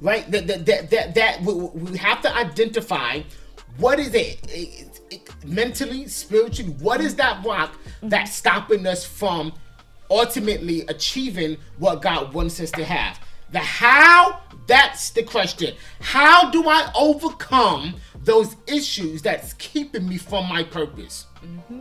Right? 0.00 0.30
That 0.30 0.46
that 0.46 0.66
that 0.66 0.90
that, 0.90 1.14
that 1.14 1.42
we, 1.42 1.54
we 1.54 1.98
have 1.98 2.20
to 2.22 2.34
identify 2.34 3.22
what 3.78 3.98
is 4.00 4.14
it, 4.14 4.38
It- 4.48 5.00
it- 5.10 5.44
mentally, 5.44 6.08
spiritually. 6.08 6.74
What 6.80 7.00
is 7.00 7.14
that 7.16 7.44
rock 7.44 7.74
that's 8.02 8.30
mm-hmm. 8.30 8.48
stopping 8.48 8.86
us 8.86 9.04
from 9.04 9.52
ultimately 10.10 10.82
achieving 10.88 11.56
what 11.78 12.02
God 12.02 12.34
wants 12.34 12.60
us 12.60 12.70
to 12.72 12.84
have? 12.84 13.20
The 13.50 13.60
how, 13.60 14.40
that's 14.66 15.10
the 15.10 15.22
question. 15.22 15.74
How 16.00 16.50
do 16.50 16.68
I 16.68 16.90
overcome 16.94 17.94
those 18.22 18.56
issues 18.66 19.22
that's 19.22 19.54
keeping 19.54 20.06
me 20.06 20.18
from 20.18 20.48
my 20.48 20.64
purpose? 20.64 21.26
Mm-hmm. 21.42 21.80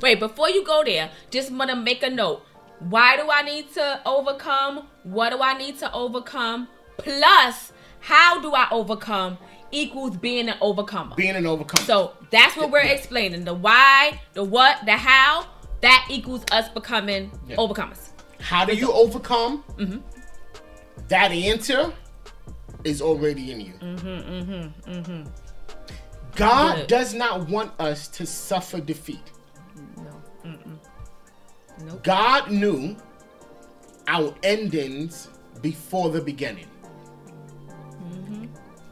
Wait, 0.00 0.20
before 0.20 0.48
you 0.48 0.64
go 0.64 0.84
there, 0.84 1.10
just 1.30 1.50
want 1.50 1.70
to 1.70 1.76
make 1.76 2.02
a 2.02 2.10
note. 2.10 2.42
Why 2.78 3.16
do 3.16 3.30
I 3.30 3.42
need 3.42 3.72
to 3.74 4.00
overcome? 4.06 4.86
What 5.02 5.30
do 5.30 5.40
I 5.40 5.56
need 5.56 5.78
to 5.78 5.92
overcome? 5.92 6.68
Plus, 7.02 7.72
how 8.00 8.40
do 8.40 8.52
I 8.54 8.68
overcome 8.70 9.38
equals 9.72 10.16
being 10.16 10.48
an 10.48 10.56
overcomer. 10.60 11.16
Being 11.16 11.34
an 11.34 11.46
overcomer. 11.46 11.84
So 11.84 12.12
that's 12.30 12.56
what 12.56 12.70
we're 12.70 12.80
explaining. 12.80 13.44
The 13.44 13.54
why, 13.54 14.20
the 14.34 14.44
what, 14.44 14.84
the 14.84 14.92
how, 14.92 15.46
that 15.80 16.06
equals 16.10 16.44
us 16.52 16.68
becoming 16.68 17.32
Yeah. 17.48 17.56
overcomers. 17.56 18.10
How 18.40 18.64
do 18.64 18.74
you 18.74 18.92
overcome? 18.92 19.64
Mm-hmm. 19.76 19.98
That 21.08 21.32
answer 21.32 21.92
is 22.84 23.00
already 23.00 23.50
in 23.50 23.60
you. 23.60 23.72
Mm-hmm, 23.80 24.90
mm-hmm, 24.90 25.30
God 26.34 26.76
Good. 26.76 26.86
does 26.88 27.14
not 27.14 27.48
want 27.48 27.72
us 27.80 28.08
to 28.08 28.26
suffer 28.26 28.80
defeat. 28.80 29.32
No. 29.96 30.20
Nope. 31.84 32.02
God 32.02 32.50
knew 32.50 32.96
our 34.06 34.34
endings 34.42 35.28
before 35.60 36.10
the 36.10 36.20
beginning. 36.20 36.66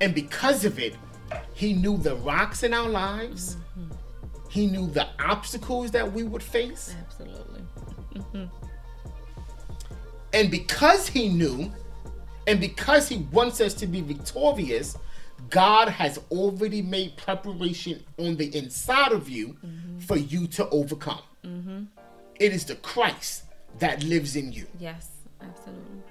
And 0.00 0.14
because 0.14 0.64
of 0.64 0.78
it, 0.78 0.94
He 1.54 1.72
knew 1.72 1.96
the 1.96 2.16
rocks 2.16 2.62
in 2.62 2.74
our 2.74 2.88
lives, 2.88 3.56
mm-hmm. 3.78 3.94
He 4.48 4.66
knew 4.66 4.88
the 4.88 5.06
obstacles 5.20 5.90
that 5.92 6.12
we 6.12 6.24
would 6.24 6.42
face. 6.42 6.96
Absolutely. 7.06 7.62
And 10.32 10.50
because 10.50 11.08
he 11.08 11.28
knew, 11.28 11.72
and 12.46 12.60
because 12.60 13.08
he 13.08 13.18
wants 13.32 13.60
us 13.60 13.74
to 13.74 13.86
be 13.86 14.00
victorious, 14.00 14.96
God 15.48 15.88
has 15.88 16.20
already 16.30 16.82
made 16.82 17.16
preparation 17.16 18.02
on 18.18 18.36
the 18.36 18.54
inside 18.56 19.12
of 19.12 19.28
you 19.28 19.56
mm-hmm. 19.64 19.98
for 20.00 20.16
you 20.16 20.46
to 20.48 20.68
overcome. 20.68 21.22
Mm-hmm. 21.44 21.84
It 22.38 22.52
is 22.52 22.64
the 22.64 22.76
Christ 22.76 23.44
that 23.78 24.02
lives 24.04 24.36
in 24.36 24.52
you. 24.52 24.66
Yes. 24.78 25.08
Absolutely. 25.40 26.02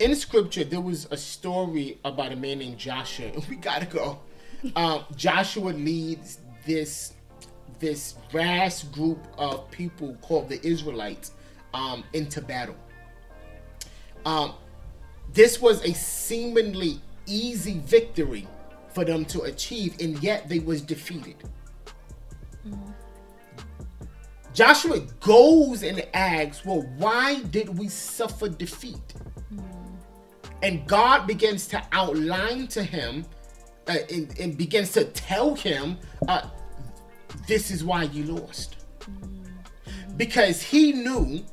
In 0.00 0.16
scripture, 0.16 0.64
there 0.64 0.80
was 0.80 1.06
a 1.10 1.16
story 1.16 1.98
about 2.06 2.32
a 2.32 2.36
man 2.36 2.60
named 2.60 2.78
Joshua, 2.78 3.30
we 3.50 3.56
gotta 3.56 3.84
go. 3.84 4.18
Um, 4.74 5.04
Joshua 5.14 5.70
leads 5.70 6.40
this 6.66 7.12
this 7.80 8.14
vast 8.30 8.92
group 8.92 9.18
of 9.38 9.70
people 9.70 10.14
called 10.22 10.48
the 10.48 10.66
Israelites 10.66 11.32
um, 11.72 12.04
into 12.12 12.42
battle. 12.42 12.76
Um, 14.26 14.54
this 15.32 15.60
was 15.60 15.82
a 15.84 15.94
seemingly 15.94 17.00
easy 17.26 17.78
victory 17.84 18.46
for 18.92 19.04
them 19.04 19.24
to 19.26 19.42
achieve, 19.42 19.96
and 20.00 20.22
yet 20.22 20.48
they 20.48 20.58
was 20.58 20.80
defeated. 20.80 21.36
Joshua 24.52 25.00
goes 25.20 25.82
and 25.82 26.06
asks, 26.14 26.64
"Well, 26.64 26.82
why 26.96 27.40
did 27.44 27.78
we 27.78 27.88
suffer 27.88 28.48
defeat?" 28.48 29.14
And 30.62 30.86
God 30.86 31.26
begins 31.26 31.66
to 31.68 31.82
outline 31.92 32.66
to 32.68 32.82
him 32.82 33.24
uh, 33.88 33.96
and, 34.10 34.38
and 34.38 34.56
begins 34.56 34.92
to 34.92 35.04
tell 35.04 35.54
him, 35.54 35.98
uh, 36.28 36.48
"This 37.46 37.70
is 37.70 37.82
why 37.82 38.04
you 38.04 38.24
lost," 38.24 38.76
because 40.16 40.62
he 40.62 40.92
knew 40.92 41.44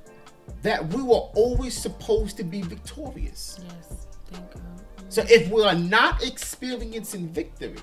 that 0.62 0.86
we 0.94 1.02
were 1.02 1.30
always 1.36 1.78
supposed 1.78 2.38
to 2.38 2.44
be 2.44 2.62
victorious. 2.62 3.60
Yes. 3.64 4.08
Thank 4.32 4.52
God. 4.54 4.84
So 5.10 5.24
if 5.30 5.50
we 5.50 5.64
are 5.64 5.76
not 5.76 6.24
experiencing 6.24 7.30
victory, 7.30 7.80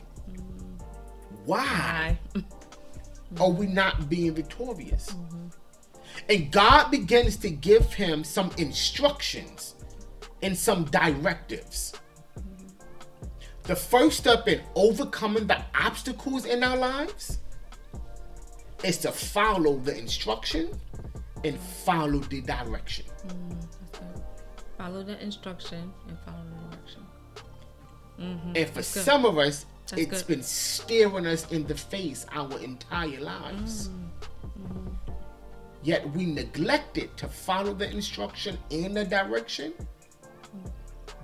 why 1.47 2.19
are 3.41 3.51
we 3.51 3.67
not 3.67 4.09
being 4.09 4.35
victorious? 4.35 5.15
And 6.29 6.53
God 6.53 6.91
begins 6.91 7.37
to 7.39 7.51
give 7.51 7.93
him 7.93 8.25
some 8.25 8.51
instructions 8.59 9.75
and 10.45 10.57
some 10.57 10.85
directives. 10.85 11.95
The 13.63 13.75
first 13.75 14.19
step 14.19 14.47
in 14.47 14.61
overcoming 14.75 15.47
the 15.47 15.59
obstacles 15.75 16.45
in 16.45 16.63
our 16.63 16.77
lives 16.77 17.39
is 18.85 18.99
to 18.99 19.11
follow 19.11 19.79
the 19.79 19.97
instruction 19.97 20.79
and 21.45 21.59
follow 21.59 22.19
the 22.19 22.43
direction. 22.43 23.07
Mm, 23.27 23.67
follow 24.77 25.03
the 25.03 25.19
instruction 25.23 25.91
and 26.09 26.19
follow 26.27 26.45
the 26.45 26.77
direction. 26.77 27.03
Mm-hmm. 28.21 28.53
And 28.55 28.71
for 28.71 28.83
some 28.83 29.25
of 29.25 29.39
us, 29.39 29.65
That's 29.89 30.03
it's 30.03 30.23
good. 30.23 30.35
been 30.37 30.43
staring 30.43 31.27
us 31.27 31.51
in 31.51 31.67
the 31.67 31.75
face 31.75 32.27
our 32.33 32.59
entire 32.61 33.21
lives. 33.21 33.89
Mm-hmm. 33.89 34.75
Mm-hmm. 34.75 35.13
Yet 35.83 36.11
we 36.11 36.27
neglected 36.27 37.17
to 37.17 37.29
follow 37.29 37.73
the 37.73 37.91
instruction 37.91 38.59
and 38.71 38.95
the 38.95 39.07
direction 39.07 39.73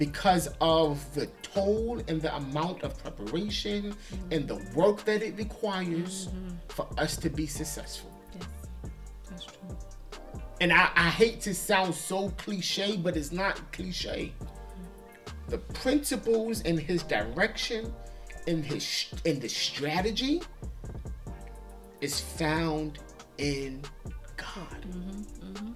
because 0.01 0.49
of 0.63 1.15
the 1.15 1.27
toll 1.43 2.01
and 2.09 2.23
the 2.23 2.35
amount 2.35 2.83
of 2.83 2.97
preparation 3.03 3.95
and 4.31 4.49
the 4.49 4.57
work 4.75 5.05
that 5.05 5.23
it 5.23 5.37
requires 5.37 6.29
mm-hmm. 6.29 6.57
for 6.69 6.89
us 6.97 7.19
to 7.19 7.29
be 7.29 7.47
successful. 7.47 8.11
Yes. 8.35 8.47
That's 9.29 9.45
true. 9.45 9.77
And 10.63 10.73
I, 10.73 10.89
I 10.97 11.11
hate 11.11 11.43
to 11.43 11.55
sound 11.55 11.95
so 11.95 12.31
cliche, 12.31 12.97
but 12.97 13.15
it's 13.15 13.31
not 13.31 13.61
cliche. 13.73 14.33
The 15.49 15.59
principles 15.59 16.63
in 16.63 16.79
his 16.79 17.03
direction, 17.03 17.93
in 18.47 18.63
his 18.63 19.07
in 19.27 19.39
the 19.39 19.51
strategy, 19.51 20.41
is 22.01 22.19
found 22.19 23.01
in 23.37 23.83
God. 24.39 24.87
Mm-hmm, 24.89 25.53
mm-hmm. 25.53 25.73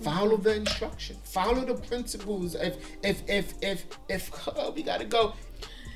Mm-hmm. 0.00 0.18
Follow 0.18 0.36
the 0.36 0.54
instruction. 0.56 1.16
Follow 1.24 1.64
the 1.64 1.74
principles. 1.74 2.54
If 2.54 2.76
if 3.02 3.22
if 3.28 3.54
if 3.62 3.86
if 4.08 4.48
oh, 4.56 4.70
we 4.72 4.82
gotta 4.82 5.04
go. 5.04 5.34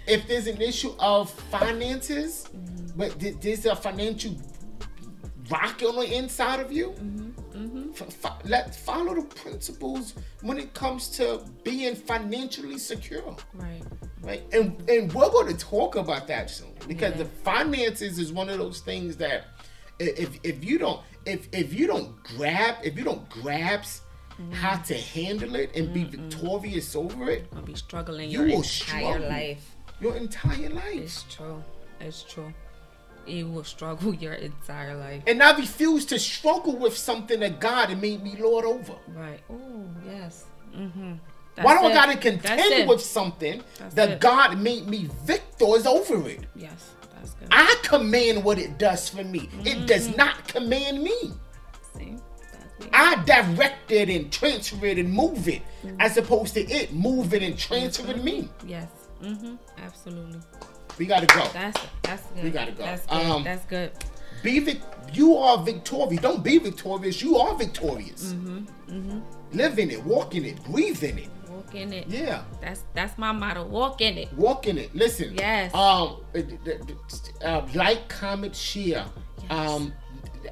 If 0.06 0.28
there's 0.28 0.46
an 0.46 0.60
issue 0.60 0.94
of 0.98 1.30
finances, 1.30 2.46
Mm-hmm. 2.54 2.98
but 2.98 3.18
th- 3.18 3.36
there's 3.40 3.64
a 3.66 3.74
financial 3.74 4.34
rock 5.50 5.82
on 5.82 5.96
the 5.96 6.14
inside 6.16 6.60
of 6.60 6.70
you, 6.72 6.90
Mm-hmm. 7.54 7.90
f- 7.92 8.12
fo- 8.12 8.36
let 8.48 8.74
follow 8.74 9.14
the 9.14 9.22
principles 9.34 10.14
when 10.42 10.58
it 10.58 10.74
comes 10.74 11.08
to 11.10 11.44
being 11.62 11.94
financially 11.94 12.76
secure 12.78 13.36
Right. 13.54 13.82
right? 14.22 14.42
And 14.52 14.78
and 14.90 15.12
we're 15.12 15.30
going 15.30 15.46
to 15.56 15.56
talk 15.56 15.94
about 15.96 16.26
that 16.26 16.50
soon 16.50 16.72
because 16.88 17.12
Yeah. 17.12 17.22
the 17.22 17.28
finances 17.44 18.18
is 18.18 18.32
one 18.32 18.48
of 18.50 18.58
those 18.58 18.80
things 18.80 19.16
that 19.16 19.46
if 19.98 20.38
if 20.42 20.64
you 20.64 20.78
don't 20.78 21.00
if 21.26 21.48
if 21.52 21.72
you 21.72 21.86
don't 21.86 22.22
grab 22.24 22.76
if 22.82 22.96
you 22.98 23.04
don't 23.04 23.28
grasp 23.30 24.02
Mm-hmm. 24.34 24.50
how 24.52 24.76
to 24.78 24.94
handle 24.94 25.54
it 25.54 25.70
and 25.76 25.94
be 25.94 26.02
victorious 26.02 26.96
over 26.96 27.30
it 27.30 27.46
I'll 27.54 27.62
be 27.62 27.76
struggling 27.76 28.28
You 28.30 28.38
your 28.40 28.46
will 28.48 28.54
entire 28.64 28.66
struggle. 28.66 29.28
life. 29.28 29.76
your 30.00 30.16
entire 30.16 30.70
life. 30.70 30.92
It's 31.06 31.22
true. 31.30 31.62
It's 32.00 32.24
true. 32.24 32.52
You 33.28 33.46
will 33.48 33.62
struggle 33.62 34.12
your 34.24 34.32
entire 34.34 34.96
life. 34.96 35.22
And 35.28 35.40
I 35.40 35.56
refuse 35.56 36.04
to 36.06 36.18
struggle 36.18 36.74
with 36.76 36.96
something 36.96 37.38
that 37.40 37.60
God 37.60 37.90
had 37.90 38.02
made 38.02 38.24
me 38.24 38.34
Lord 38.36 38.64
over. 38.64 38.94
Right. 39.14 39.38
Oh, 39.48 39.84
yes. 40.04 40.46
Mm-hmm. 40.76 41.12
Why 41.62 41.74
don't 41.74 41.92
I 41.92 41.94
gotta 41.94 42.16
contend 42.18 42.88
with 42.88 43.02
something 43.02 43.62
That's 43.78 43.94
that 43.94 44.10
it. 44.10 44.20
God 44.20 44.58
made 44.60 44.88
me 44.88 45.08
victors 45.22 45.86
over 45.86 46.28
it? 46.28 46.40
Yes, 46.56 46.90
good. 47.30 47.48
I 47.50 47.74
command 47.82 48.44
what 48.44 48.58
it 48.58 48.78
does 48.78 49.08
for 49.08 49.24
me. 49.24 49.48
It 49.64 49.76
Mm-hmm. 49.76 49.86
does 49.86 50.16
not 50.16 50.46
command 50.48 51.02
me. 51.02 51.32
See? 51.96 52.16
I 52.92 53.22
direct 53.24 53.90
it 53.90 54.08
and 54.10 54.30
transfer 54.32 54.84
it 54.86 54.98
and 54.98 55.10
move 55.10 55.48
it, 55.48 55.62
as 56.00 56.16
opposed 56.16 56.54
to 56.54 56.60
it 56.60 56.92
moving 56.92 57.42
and 57.42 57.56
transferring 57.58 58.22
me. 58.22 58.48
Yes. 58.66 58.88
Mm-hmm. 59.22 59.54
Absolutely. 59.82 60.40
We 60.98 61.06
gotta 61.06 61.26
go. 61.26 61.48
That's 61.52 61.80
that's 62.02 62.26
good. 62.30 62.44
We 62.44 62.50
gotta 62.50 62.72
go. 62.72 62.84
That's 62.84 63.06
good. 63.06 63.14
Um, 63.26 63.44
that's 63.44 63.64
good. 63.66 63.92
Be 64.42 64.58
vic- 64.60 64.82
you 65.12 65.36
are 65.36 65.58
victorious. 65.64 66.20
Don't 66.20 66.44
be 66.44 66.58
victorious. 66.58 67.22
You 67.22 67.38
are 67.38 67.56
victorious. 67.56 68.32
Mm-hmm. 68.34 68.58
Mm-hmm. 68.92 69.56
Live 69.56 69.78
in 69.78 69.90
it, 69.90 70.02
walk 70.04 70.34
in 70.34 70.44
it, 70.44 70.62
breathe 70.64 71.02
in 71.02 71.18
it. 71.18 71.28
Walk 71.74 71.82
in 71.82 71.92
it. 71.92 72.06
Yeah, 72.08 72.44
That's 72.60 72.84
that's 72.94 73.18
my 73.18 73.32
motto. 73.32 73.64
Walk 73.66 74.00
in 74.00 74.16
it. 74.18 74.32
walk 74.34 74.66
in 74.68 74.78
it. 74.78 74.94
Listen. 74.94 75.34
Yes. 75.36 75.74
Um, 75.74 76.18
uh, 76.34 77.44
uh, 77.44 77.66
like, 77.74 78.08
comment, 78.08 78.54
share. 78.54 79.04
Um, 79.50 79.92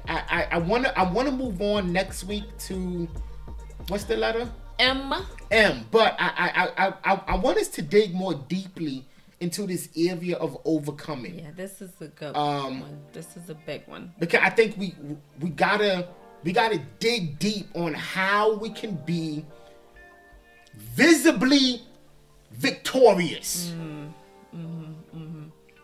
I 0.07 0.21
I, 0.29 0.47
I 0.51 0.57
wanna 0.57 0.91
I 0.95 1.09
wanna 1.09 1.31
move 1.31 1.61
on 1.61 1.93
next 1.93 2.25
week 2.25 2.43
to 2.67 3.07
what's 3.87 4.03
the 4.03 4.17
letter? 4.17 4.49
M. 4.79 5.13
M. 5.51 5.85
But 5.91 6.15
I 6.19 6.27
I 6.77 6.87
I 6.87 6.93
I, 7.13 7.21
I 7.27 7.35
want 7.37 7.57
us 7.57 7.69
to 7.69 7.81
dig 7.81 8.13
more 8.13 8.33
deeply 8.33 9.05
into 9.39 9.65
this 9.65 9.89
area 9.97 10.35
of 10.37 10.57
overcoming. 10.65 11.39
Yeah, 11.39 11.51
this 11.55 11.81
is 11.81 11.91
a 12.01 12.07
good 12.07 12.35
Um, 12.35 12.81
one. 12.81 12.99
This 13.13 13.37
is 13.37 13.49
a 13.49 13.55
big 13.55 13.87
one. 13.87 14.11
because 14.19 14.41
I 14.43 14.49
think 14.49 14.77
we 14.77 14.93
we 15.39 15.49
gotta 15.51 16.07
we 16.43 16.51
gotta 16.51 16.79
dig 16.99 17.39
deep 17.39 17.67
on 17.75 17.93
how 17.93 18.55
we 18.57 18.69
can 18.69 18.95
be 19.05 19.45
visibly 20.75 21.81
victorious 22.51 23.73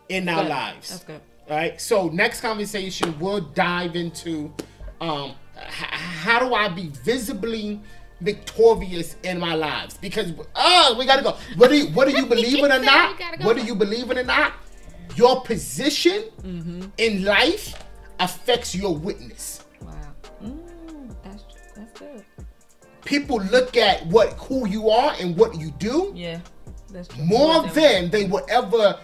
in 0.08 0.28
our 0.28 0.42
Good. 0.42 0.48
lives. 0.48 0.90
That's 0.90 1.04
good. 1.04 1.20
All 1.48 1.56
right. 1.56 1.80
So 1.80 2.08
next 2.08 2.40
conversation 2.40 3.18
we'll 3.18 3.40
dive 3.40 3.96
into 3.96 4.52
um 5.00 5.34
h- 5.56 5.64
how 5.64 6.38
do 6.40 6.54
I 6.54 6.68
be 6.68 6.88
visibly 7.04 7.80
victorious 8.20 9.16
in 9.22 9.40
my 9.40 9.54
lives 9.54 9.96
because 9.96 10.32
oh 10.54 10.94
we 10.98 11.06
gotta 11.06 11.22
go 11.22 11.36
what 11.56 11.70
do 11.70 11.76
you 11.76 11.86
what 11.94 12.06
do 12.06 12.14
you 12.14 12.26
believe 12.34 12.62
it 12.62 12.70
or 12.70 12.78
not 12.84 13.18
go. 13.18 13.24
what 13.46 13.56
do 13.56 13.62
you 13.64 13.74
believe 13.74 14.10
it 14.10 14.18
or 14.18 14.24
not 14.24 14.52
your 15.16 15.40
position 15.42 16.24
Mm-hmm. 16.42 16.82
in 16.98 17.24
life 17.24 17.82
affects 18.18 18.74
your 18.74 18.94
witness 18.94 19.64
Wow. 19.80 19.90
Mm, 20.42 21.14
that's 21.24 21.44
that's 21.74 21.98
good. 21.98 22.24
People 23.04 23.40
look 23.44 23.76
at 23.76 24.06
what 24.06 24.32
who 24.34 24.66
you 24.68 24.90
are 24.90 25.14
and 25.20 25.36
what 25.36 25.58
you 25.58 25.70
do 25.72 26.12
Yeah. 26.14 26.40
That's 26.92 27.16
more 27.18 27.62
than 27.68 28.10
they 28.10 28.24
will 28.24 28.44
ever 28.48 28.98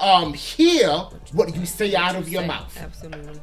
um 0.00 0.32
hear 0.34 0.88
what 1.32 1.54
you 1.54 1.66
say 1.66 1.94
out 1.94 2.16
of 2.16 2.26
you 2.26 2.34
your 2.34 2.42
say. 2.42 2.48
mouth 2.48 2.76
Absolutely. 2.80 3.40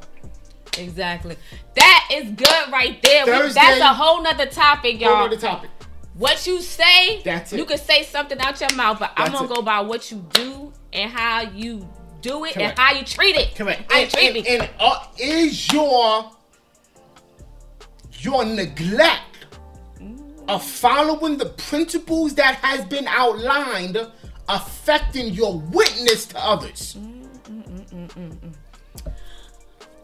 Exactly. 0.78 1.36
That 1.76 2.10
is 2.14 2.32
good 2.32 2.72
right 2.72 3.02
there. 3.04 3.26
Thursday- 3.26 3.60
that's 3.60 3.82
a 3.82 3.94
whole 3.94 4.22
nother 4.24 4.46
topic, 4.46 5.02
y'all. 5.02 5.14
on 5.24 5.30
the 5.30 5.38
topic 5.38 5.70
What 6.16 6.46
you 6.48 6.62
say, 6.62 7.22
That's 7.24 7.54
it. 7.54 7.58
you 7.58 7.66
can 7.66 7.78
say 7.78 8.04
something 8.04 8.40
out 8.40 8.60
your 8.60 8.74
mouth, 8.76 9.00
but 9.00 9.12
I'm 9.18 9.32
gonna 9.32 9.46
it. 9.52 9.56
go 9.56 9.62
by 9.62 9.80
what 9.82 10.12
you 10.12 10.26
do 10.34 10.72
and 10.94 11.12
how 11.12 11.42
you 11.42 11.88
do 12.22 12.46
it 12.46 12.54
Correct. 12.54 12.70
and 12.72 12.80
how 12.80 12.94
you 12.94 13.04
treat 13.04 13.36
it. 13.36 13.56
Correct. 13.56 13.92
How 13.92 13.98
you 13.98 14.04
And, 14.04 14.12
treat 14.14 14.28
and, 14.28 14.34
me. 14.36 14.46
and, 14.60 14.70
uh, 14.80 15.06
is 15.18 15.72
your 15.74 16.32
your 18.20 18.46
neglect 18.46 19.31
of 20.52 20.64
following 20.64 21.38
the 21.38 21.45
principles 21.45 22.36
that 22.36 22.56
has 22.56 22.86
been 22.86 23.08
outlined 23.08 23.97
affecting 24.49 25.34
your 25.34 25.60
witness 25.60 26.26
to 26.28 26.39
others? 26.39 26.97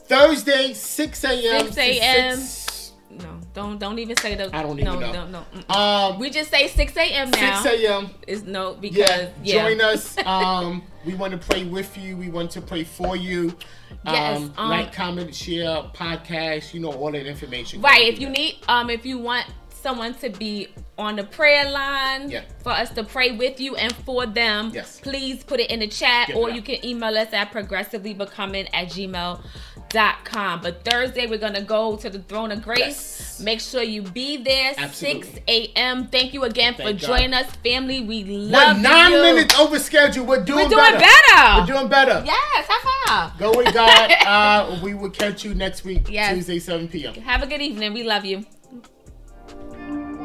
Thursday, 0.05 0.73
6 0.73 1.23
a.m. 1.25 1.65
6 1.65 1.77
a.m.. 1.77 2.37
6 2.37 2.67
no, 3.09 3.39
don't 3.53 3.79
don't 3.79 3.99
even 3.99 4.15
say 4.17 4.35
the. 4.35 4.55
I 4.55 4.61
don't 4.61 4.77
no, 4.77 4.95
even 4.95 4.99
know. 4.99 5.25
No, 5.25 5.27
no, 5.27 5.45
mm-mm. 5.53 5.75
Um, 5.75 6.19
we 6.19 6.29
just 6.29 6.51
say 6.51 6.67
6 6.67 6.97
a.m. 6.97 7.31
now. 7.31 7.61
6 7.61 7.75
a.m. 7.83 8.09
Is 8.27 8.43
no 8.43 8.73
because 8.75 8.97
Yeah, 8.97 9.29
yeah. 9.43 9.63
join 9.63 9.81
us. 9.81 10.17
Um, 10.25 10.83
we 11.05 11.15
want 11.15 11.31
to 11.31 11.37
pray 11.37 11.63
with 11.63 11.97
you. 11.97 12.15
We 12.17 12.29
want 12.29 12.51
to 12.51 12.61
pray 12.61 12.83
for 12.83 13.15
you. 13.15 13.57
Yes, 14.05 14.37
Um, 14.37 14.53
um, 14.57 14.69
like, 14.69 14.93
comment, 14.93 15.33
share, 15.33 15.83
podcast. 15.93 16.73
You 16.73 16.81
know 16.81 16.91
all 16.91 17.11
that 17.11 17.25
information. 17.25 17.81
Right. 17.81 18.07
If 18.07 18.19
you 18.19 18.27
that. 18.27 18.37
need, 18.37 18.57
um, 18.67 18.89
if 18.89 19.05
you 19.05 19.17
want 19.17 19.47
someone 19.81 20.13
to 20.15 20.29
be 20.29 20.67
on 20.97 21.15
the 21.15 21.23
prayer 21.23 21.69
line 21.69 22.29
Yeah. 22.29 22.41
for 22.63 22.71
us 22.71 22.89
to 22.91 23.03
pray 23.03 23.31
with 23.31 23.59
you 23.59 23.75
and 23.75 23.93
for 23.97 24.25
them, 24.25 24.71
Yes. 24.73 24.99
please 24.99 25.43
put 25.43 25.59
it 25.59 25.69
in 25.69 25.79
the 25.79 25.87
chat 25.87 26.27
Give 26.27 26.37
or 26.37 26.49
you 26.49 26.61
can 26.61 26.83
email 26.83 27.15
us 27.17 27.31
at 27.33 27.51
progressively.becoming 27.51 28.67
at 28.73 28.87
gmail.com. 28.89 30.61
But 30.61 30.83
Thursday, 30.83 31.27
we're 31.27 31.37
going 31.37 31.53
to 31.53 31.61
go 31.61 31.95
to 31.97 32.09
the 32.09 32.19
throne 32.19 32.51
of 32.51 32.63
grace. 32.63 32.79
Yes. 33.19 33.39
Make 33.39 33.61
sure 33.61 33.83
you 33.83 34.01
be 34.01 34.37
there, 34.37 34.73
Absolutely. 34.77 35.23
6 35.33 35.39
a.m. 35.47 36.07
Thank 36.07 36.33
you 36.33 36.43
again 36.43 36.73
for 36.73 36.83
God. 36.91 36.97
joining 36.97 37.33
us, 37.35 37.45
family. 37.63 38.01
We 38.01 38.23
We're 38.23 38.73
nine 38.73 39.11
you. 39.11 39.21
minutes 39.21 39.57
over 39.59 39.77
schedule. 39.77 40.25
We're 40.25 40.43
doing, 40.43 40.63
We're 40.65 40.69
doing 40.69 40.83
better. 40.93 40.97
better. 41.31 41.59
We're 41.61 41.67
doing 41.67 41.87
better. 41.87 42.23
Yes, 42.25 42.65
high 42.67 43.27
five. 43.29 43.37
Go 43.39 43.55
with 43.55 43.71
God. 43.73 44.11
uh, 44.25 44.79
we 44.83 44.95
will 44.95 45.11
catch 45.11 45.45
you 45.45 45.53
next 45.53 45.83
week, 45.85 46.09
Yes. 46.09 46.33
Tuesday, 46.33 46.57
7 46.59 46.87
p.m. 46.87 47.13
Have 47.15 47.43
a 47.43 47.47
good 47.47 47.61
evening. 47.61 47.93
We 47.93 48.03
love 48.03 48.25
you. 48.25 48.45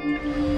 Música 0.03 0.52